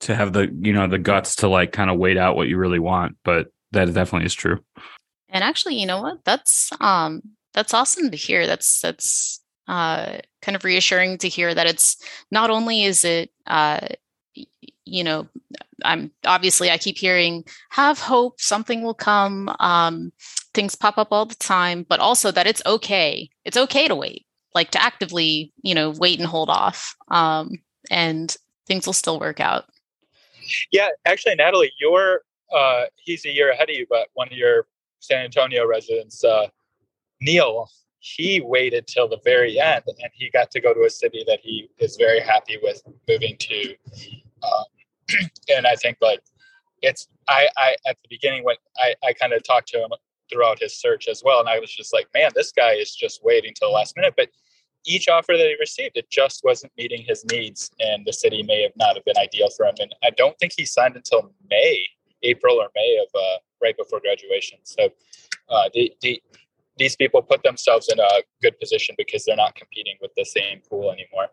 to 0.00 0.14
have 0.14 0.32
the 0.32 0.48
you 0.60 0.72
know 0.72 0.86
the 0.86 0.98
guts 0.98 1.36
to 1.36 1.48
like 1.48 1.72
kind 1.72 1.90
of 1.90 1.98
wait 1.98 2.16
out 2.16 2.36
what 2.36 2.48
you 2.48 2.56
really 2.56 2.78
want, 2.78 3.16
but 3.24 3.48
that 3.72 3.92
definitely 3.92 4.26
is 4.26 4.34
true. 4.34 4.60
And 5.28 5.44
actually, 5.44 5.76
you 5.76 5.86
know 5.86 6.00
what? 6.00 6.24
That's 6.24 6.70
um 6.80 7.22
that's 7.54 7.74
awesome 7.74 8.10
to 8.10 8.16
hear. 8.16 8.46
That's 8.46 8.80
that's 8.80 9.40
uh, 9.68 10.18
kind 10.42 10.56
of 10.56 10.64
reassuring 10.64 11.18
to 11.18 11.28
hear 11.28 11.54
that 11.54 11.66
it's 11.66 11.96
not 12.30 12.50
only 12.50 12.84
is 12.84 13.04
it 13.04 13.30
uh, 13.46 13.86
you 14.88 15.04
know 15.04 15.28
i'm 15.84 16.10
obviously 16.24 16.70
i 16.70 16.78
keep 16.78 16.96
hearing 16.96 17.44
have 17.70 17.98
hope 17.98 18.40
something 18.40 18.82
will 18.82 18.94
come 18.94 19.54
um, 19.60 20.12
things 20.54 20.74
pop 20.74 20.98
up 20.98 21.08
all 21.10 21.26
the 21.26 21.34
time 21.36 21.84
but 21.88 22.00
also 22.00 22.30
that 22.30 22.46
it's 22.46 22.62
okay 22.64 23.28
it's 23.44 23.56
okay 23.56 23.86
to 23.86 23.94
wait 23.94 24.24
like 24.54 24.70
to 24.70 24.82
actively 24.82 25.52
you 25.62 25.74
know 25.74 25.90
wait 25.90 26.18
and 26.18 26.28
hold 26.28 26.48
off 26.48 26.96
um, 27.10 27.50
and 27.90 28.36
things 28.66 28.86
will 28.86 28.94
still 28.94 29.20
work 29.20 29.40
out 29.40 29.66
yeah 30.72 30.88
actually 31.04 31.34
natalie 31.34 31.72
you're 31.78 32.22
uh, 32.56 32.84
he's 32.96 33.26
a 33.26 33.30
year 33.30 33.50
ahead 33.50 33.68
of 33.68 33.76
you 33.76 33.86
but 33.90 34.08
one 34.14 34.28
of 34.28 34.32
your 34.32 34.66
san 35.00 35.24
antonio 35.24 35.66
residents 35.66 36.24
uh, 36.24 36.46
neil 37.20 37.68
he 38.00 38.40
waited 38.40 38.86
till 38.86 39.08
the 39.08 39.18
very 39.24 39.58
end 39.58 39.82
and 39.86 40.10
he 40.14 40.30
got 40.30 40.50
to 40.50 40.60
go 40.60 40.72
to 40.72 40.84
a 40.84 40.90
city 40.90 41.24
that 41.26 41.40
he 41.42 41.68
is 41.78 41.96
very 41.96 42.20
happy 42.20 42.58
with 42.62 42.82
moving 43.08 43.36
to 43.38 43.74
um, 44.42 44.64
and 45.54 45.66
i 45.66 45.74
think 45.74 45.96
like 46.00 46.20
it's 46.82 47.08
I, 47.28 47.48
I 47.56 47.76
at 47.86 47.96
the 47.96 48.08
beginning 48.08 48.44
when 48.44 48.56
i 48.78 48.94
i 49.04 49.12
kind 49.12 49.32
of 49.32 49.42
talked 49.42 49.68
to 49.68 49.78
him 49.78 49.90
throughout 50.30 50.60
his 50.60 50.76
search 50.76 51.08
as 51.08 51.22
well 51.24 51.40
and 51.40 51.48
i 51.48 51.58
was 51.58 51.72
just 51.72 51.92
like 51.92 52.06
man 52.14 52.30
this 52.34 52.52
guy 52.52 52.72
is 52.72 52.94
just 52.94 53.24
waiting 53.24 53.52
till 53.54 53.68
the 53.68 53.74
last 53.74 53.96
minute 53.96 54.14
but 54.16 54.28
each 54.86 55.08
offer 55.08 55.32
that 55.36 55.46
he 55.46 55.56
received 55.58 55.96
it 55.96 56.08
just 56.08 56.42
wasn't 56.44 56.72
meeting 56.78 57.02
his 57.02 57.24
needs 57.26 57.70
and 57.80 58.06
the 58.06 58.12
city 58.12 58.42
may 58.42 58.62
have 58.62 58.72
not 58.76 58.94
have 58.94 59.04
been 59.04 59.18
ideal 59.18 59.48
for 59.56 59.66
him 59.66 59.74
and 59.80 59.94
i 60.04 60.10
don't 60.10 60.38
think 60.38 60.52
he 60.56 60.64
signed 60.64 60.94
until 60.94 61.32
may 61.50 61.84
april 62.22 62.56
or 62.56 62.68
may 62.76 62.98
of 63.02 63.20
uh, 63.20 63.38
right 63.60 63.76
before 63.76 64.00
graduation 64.00 64.58
so 64.62 64.88
uh, 65.48 65.68
the, 65.72 65.92
the 66.02 66.22
these 66.78 66.96
people 66.96 67.22
put 67.22 67.42
themselves 67.42 67.88
in 67.88 67.98
a 67.98 68.22
good 68.42 68.58
position 68.58 68.94
because 68.96 69.24
they're 69.24 69.36
not 69.36 69.54
competing 69.54 69.96
with 70.00 70.10
the 70.16 70.24
same 70.24 70.60
pool 70.68 70.90
anymore. 70.90 71.28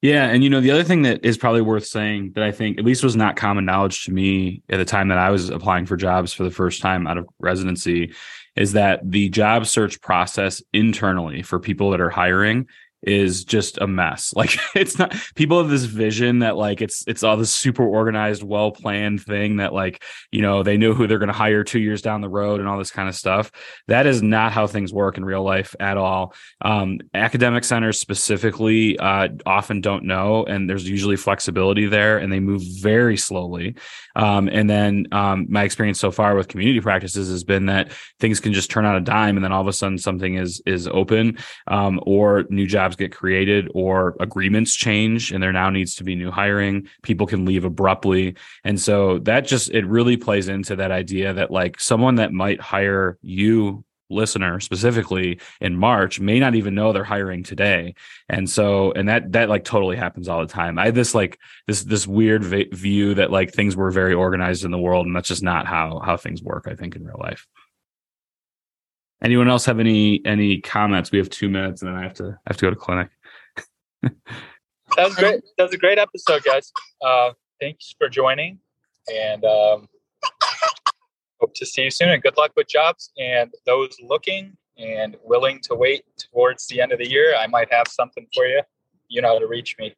Yeah, 0.00 0.26
and 0.28 0.42
you 0.42 0.48
know 0.48 0.60
the 0.60 0.70
other 0.70 0.84
thing 0.84 1.02
that 1.02 1.24
is 1.24 1.36
probably 1.36 1.60
worth 1.60 1.84
saying 1.84 2.32
that 2.34 2.44
I 2.44 2.50
think 2.50 2.78
at 2.78 2.84
least 2.84 3.04
was 3.04 3.16
not 3.16 3.36
common 3.36 3.64
knowledge 3.64 4.04
to 4.04 4.12
me 4.12 4.62
at 4.70 4.78
the 4.78 4.84
time 4.84 5.08
that 5.08 5.18
I 5.18 5.30
was 5.30 5.50
applying 5.50 5.86
for 5.86 5.96
jobs 5.96 6.32
for 6.32 6.44
the 6.44 6.50
first 6.50 6.80
time 6.80 7.06
out 7.06 7.18
of 7.18 7.28
residency 7.38 8.14
is 8.56 8.72
that 8.72 9.00
the 9.10 9.28
job 9.28 9.66
search 9.66 10.00
process 10.00 10.62
internally 10.72 11.42
for 11.42 11.58
people 11.58 11.90
that 11.90 12.00
are 12.00 12.10
hiring 12.10 12.68
is 13.02 13.44
just 13.44 13.78
a 13.78 13.86
mess. 13.86 14.32
Like 14.42 14.58
it's 14.74 14.98
not 14.98 15.14
people 15.36 15.58
have 15.58 15.70
this 15.70 15.84
vision 15.84 16.40
that 16.40 16.56
like 16.56 16.82
it's 16.82 17.04
it's 17.06 17.22
all 17.22 17.36
this 17.36 17.52
super 17.52 17.84
organized, 17.86 18.42
well 18.42 18.72
planned 18.72 19.22
thing 19.22 19.58
that 19.58 19.72
like, 19.72 20.02
you 20.32 20.42
know, 20.42 20.64
they 20.64 20.76
know 20.76 20.94
who 20.94 21.06
they're 21.06 21.20
going 21.20 21.28
to 21.28 21.32
hire 21.32 21.62
2 21.62 21.78
years 21.78 22.02
down 22.02 22.22
the 22.22 22.28
road 22.28 22.58
and 22.58 22.68
all 22.68 22.76
this 22.76 22.90
kind 22.90 23.08
of 23.08 23.14
stuff. 23.14 23.52
That 23.86 24.06
is 24.06 24.20
not 24.20 24.50
how 24.50 24.66
things 24.66 24.92
work 24.92 25.16
in 25.16 25.24
real 25.24 25.44
life 25.44 25.76
at 25.78 25.96
all. 25.96 26.34
Um, 26.60 26.98
academic 27.14 27.62
centers 27.62 28.00
specifically 28.00 28.98
uh, 28.98 29.28
often 29.46 29.80
don't 29.80 30.04
know 30.04 30.44
and 30.44 30.68
there's 30.68 30.88
usually 30.88 31.16
flexibility 31.16 31.86
there 31.86 32.18
and 32.18 32.32
they 32.32 32.40
move 32.40 32.62
very 32.80 33.16
slowly. 33.16 33.76
Um, 34.16 34.48
and 34.48 34.68
then 34.68 35.06
um, 35.12 35.46
my 35.48 35.62
experience 35.62 36.00
so 36.00 36.10
far 36.10 36.34
with 36.34 36.48
community 36.48 36.80
practices 36.80 37.30
has 37.30 37.44
been 37.44 37.66
that 37.66 37.92
things 38.18 38.40
can 38.40 38.52
just 38.52 38.72
turn 38.72 38.86
on 38.86 38.96
a 38.96 39.00
dime 39.00 39.36
and 39.36 39.44
then 39.44 39.52
all 39.52 39.60
of 39.60 39.68
a 39.68 39.72
sudden 39.72 39.98
something 39.98 40.34
is 40.34 40.60
is 40.66 40.88
open 40.88 41.38
um, 41.68 42.00
or 42.02 42.44
new 42.50 42.66
jobs 42.66 42.91
jobs 42.92 42.96
get 42.96 43.16
created 43.16 43.70
or 43.74 44.16
agreements 44.20 44.74
change 44.74 45.32
and 45.32 45.42
there 45.42 45.52
now 45.52 45.70
needs 45.70 45.94
to 45.94 46.04
be 46.04 46.14
new 46.14 46.30
hiring 46.30 46.88
people 47.02 47.26
can 47.26 47.44
leave 47.44 47.64
abruptly 47.64 48.34
and 48.64 48.80
so 48.80 49.18
that 49.18 49.46
just 49.46 49.70
it 49.70 49.86
really 49.86 50.16
plays 50.16 50.48
into 50.48 50.76
that 50.76 50.90
idea 50.90 51.32
that 51.32 51.50
like 51.50 51.80
someone 51.80 52.16
that 52.16 52.32
might 52.32 52.60
hire 52.60 53.18
you 53.22 53.84
listener 54.10 54.60
specifically 54.60 55.40
in 55.62 55.74
March 55.74 56.20
may 56.20 56.38
not 56.38 56.54
even 56.54 56.74
know 56.74 56.92
they're 56.92 57.02
hiring 57.02 57.42
today. 57.42 57.94
And 58.28 58.50
so, 58.50 58.92
and 58.92 59.08
that, 59.08 59.32
that 59.32 59.48
like 59.48 59.64
totally 59.64 59.96
happens 59.96 60.28
all 60.28 60.42
the 60.42 60.52
time. 60.52 60.78
I 60.78 60.84
had 60.84 60.94
this 60.94 61.14
like 61.14 61.38
this, 61.66 61.82
this 61.84 62.06
weird 62.06 62.44
v- 62.44 62.68
view 62.72 63.14
that 63.14 63.30
like 63.30 63.54
things 63.54 63.74
were 63.74 63.90
very 63.90 64.12
organized 64.12 64.66
in 64.66 64.70
the 64.70 64.76
world 64.76 65.06
and 65.06 65.16
that's 65.16 65.28
just 65.28 65.42
not 65.42 65.66
how, 65.66 65.98
how 66.04 66.18
things 66.18 66.42
work, 66.42 66.66
I 66.68 66.74
think 66.74 66.94
in 66.94 67.06
real 67.06 67.16
life. 67.18 67.46
Anyone 69.22 69.48
else 69.48 69.64
have 69.66 69.78
any, 69.78 70.20
any 70.24 70.60
comments? 70.60 71.12
We 71.12 71.18
have 71.18 71.30
two 71.30 71.48
minutes 71.48 71.82
and 71.82 71.90
then 71.90 71.96
I 71.96 72.02
have 72.02 72.14
to, 72.14 72.38
I 72.46 72.48
have 72.48 72.56
to 72.56 72.66
go 72.66 72.70
to 72.70 72.76
clinic. 72.76 73.08
that 74.02 74.12
was 74.98 75.14
great. 75.14 75.42
That 75.56 75.64
was 75.64 75.72
a 75.72 75.78
great 75.78 75.98
episode, 75.98 76.42
guys. 76.42 76.72
Uh, 77.04 77.32
thanks 77.60 77.94
for 77.98 78.08
joining 78.08 78.58
and, 79.12 79.44
um, 79.44 79.88
hope 81.42 81.54
to 81.54 81.66
see 81.66 81.82
you 81.82 81.90
soon 81.90 82.08
and 82.10 82.22
good 82.22 82.36
luck 82.36 82.52
with 82.56 82.68
jobs 82.68 83.10
and 83.18 83.52
those 83.66 83.96
looking 84.00 84.56
and 84.78 85.16
willing 85.24 85.60
to 85.60 85.74
wait 85.74 86.04
towards 86.16 86.68
the 86.68 86.80
end 86.80 86.92
of 86.92 86.98
the 86.98 87.08
year 87.08 87.34
i 87.36 87.48
might 87.48 87.70
have 87.72 87.88
something 87.88 88.26
for 88.32 88.46
you 88.46 88.62
you 89.08 89.20
know 89.20 89.28
how 89.28 89.38
to 89.40 89.48
reach 89.48 89.74
me 89.78 89.92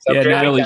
so 0.00 0.14
yeah 0.14 0.22
natalie 0.22 0.64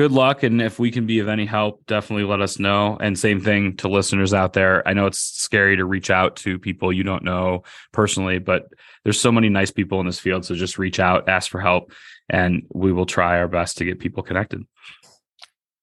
good 0.00 0.12
luck 0.12 0.42
and 0.42 0.62
if 0.62 0.78
we 0.78 0.90
can 0.90 1.04
be 1.04 1.18
of 1.18 1.28
any 1.28 1.44
help 1.44 1.84
definitely 1.84 2.24
let 2.24 2.40
us 2.40 2.58
know 2.58 2.96
and 3.02 3.18
same 3.18 3.38
thing 3.38 3.76
to 3.76 3.86
listeners 3.86 4.32
out 4.32 4.54
there 4.54 4.82
i 4.88 4.94
know 4.94 5.04
it's 5.04 5.18
scary 5.18 5.76
to 5.76 5.84
reach 5.84 6.08
out 6.08 6.36
to 6.36 6.58
people 6.58 6.90
you 6.90 7.02
don't 7.02 7.22
know 7.22 7.62
personally 7.92 8.38
but 8.38 8.72
there's 9.04 9.20
so 9.20 9.30
many 9.30 9.50
nice 9.50 9.70
people 9.70 10.00
in 10.00 10.06
this 10.06 10.18
field 10.18 10.42
so 10.42 10.54
just 10.54 10.78
reach 10.78 10.98
out 10.98 11.28
ask 11.28 11.50
for 11.50 11.60
help 11.60 11.92
and 12.30 12.62
we 12.72 12.94
will 12.94 13.04
try 13.04 13.36
our 13.36 13.46
best 13.46 13.76
to 13.76 13.84
get 13.84 13.98
people 13.98 14.22
connected 14.22 14.64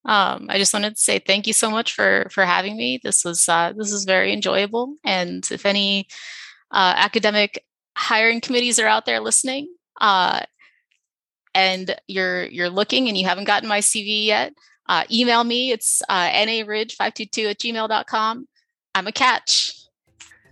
um, 0.05 0.47
I 0.49 0.57
just 0.57 0.74
wanted 0.74 0.95
to 0.95 1.01
say 1.01 1.20
thank 1.20 1.45
you 1.45 1.53
so 1.53 1.70
much 1.70 1.93
for 1.93 2.30
for 2.32 2.45
having 2.45 2.78
me. 2.78 2.97
This 3.03 3.26
was 3.26 3.49
uh, 3.49 3.74
this 3.76 3.91
is 3.91 4.05
very 4.05 4.32
enjoyable. 4.32 4.95
And 5.03 5.45
if 5.51 5.65
any 5.65 6.07
uh, 6.72 6.93
academic 6.95 7.65
hiring 7.97 8.39
committees 8.39 8.80
are 8.80 8.88
out 8.88 9.05
there 9.05 9.20
listening, 9.20 9.68
uh, 9.99 10.43
and 11.54 11.95
you're 12.08 12.45
you're 12.45 12.70
looking 12.70 13.08
and 13.08 13.18
you 13.18 13.26
haven't 13.26 13.45
gotten 13.45 13.68
my 13.68 13.80
CV 13.80 14.26
yet, 14.26 14.54
uh, 14.88 15.04
email 15.12 15.43
me. 15.43 15.72
It's 15.72 16.02
uh, 16.10 16.30
naridge522 16.30 17.50
at 17.50 17.60
gmail.com. 17.60 18.48
I'm 18.95 19.08
a 19.08 19.12
catch. 19.12 19.74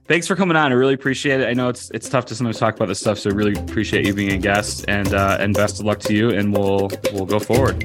Thanks 0.08 0.28
for 0.28 0.36
coming 0.36 0.56
on. 0.56 0.72
I 0.72 0.76
really 0.76 0.94
appreciate 0.94 1.42
it. 1.42 1.48
I 1.48 1.54
know 1.54 1.68
it's 1.70 1.90
it's 1.90 2.08
tough 2.08 2.28
to 2.28 2.36
sometimes 2.36 2.60
talk 2.60 2.76
about 2.76 2.88
this 2.88 3.00
stuff, 3.00 3.18
so 3.18 3.32
I 3.32 3.34
really 3.34 3.60
appreciate 3.60 4.06
you 4.06 4.14
being 4.14 4.34
a 4.34 4.38
guest. 4.38 4.86
And 4.88 5.12
uh, 5.14 5.38
and 5.40 5.56
best 5.56 5.80
of 5.80 5.86
luck 5.86 6.00
to 6.02 6.14
you. 6.14 6.30
And 6.30 6.54
we'll 6.54 6.90
we'll 7.12 7.26
go 7.26 7.40
forward. 7.40 7.82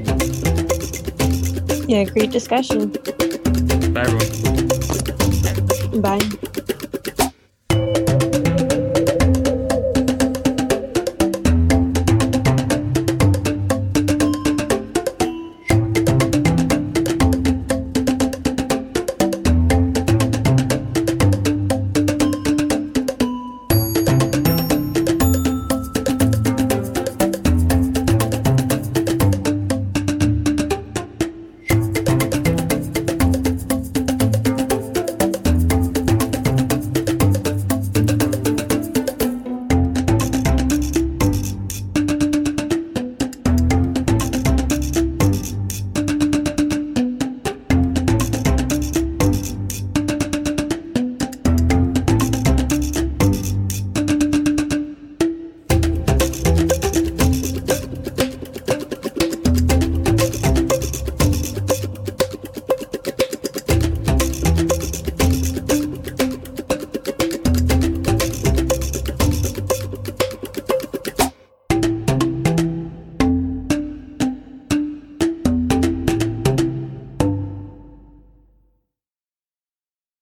Yeah, 1.88 2.04
great 2.04 2.30
discussion. 2.30 2.90
Bye, 3.92 4.02
everyone. 4.02 4.60
Bye. 6.02 6.20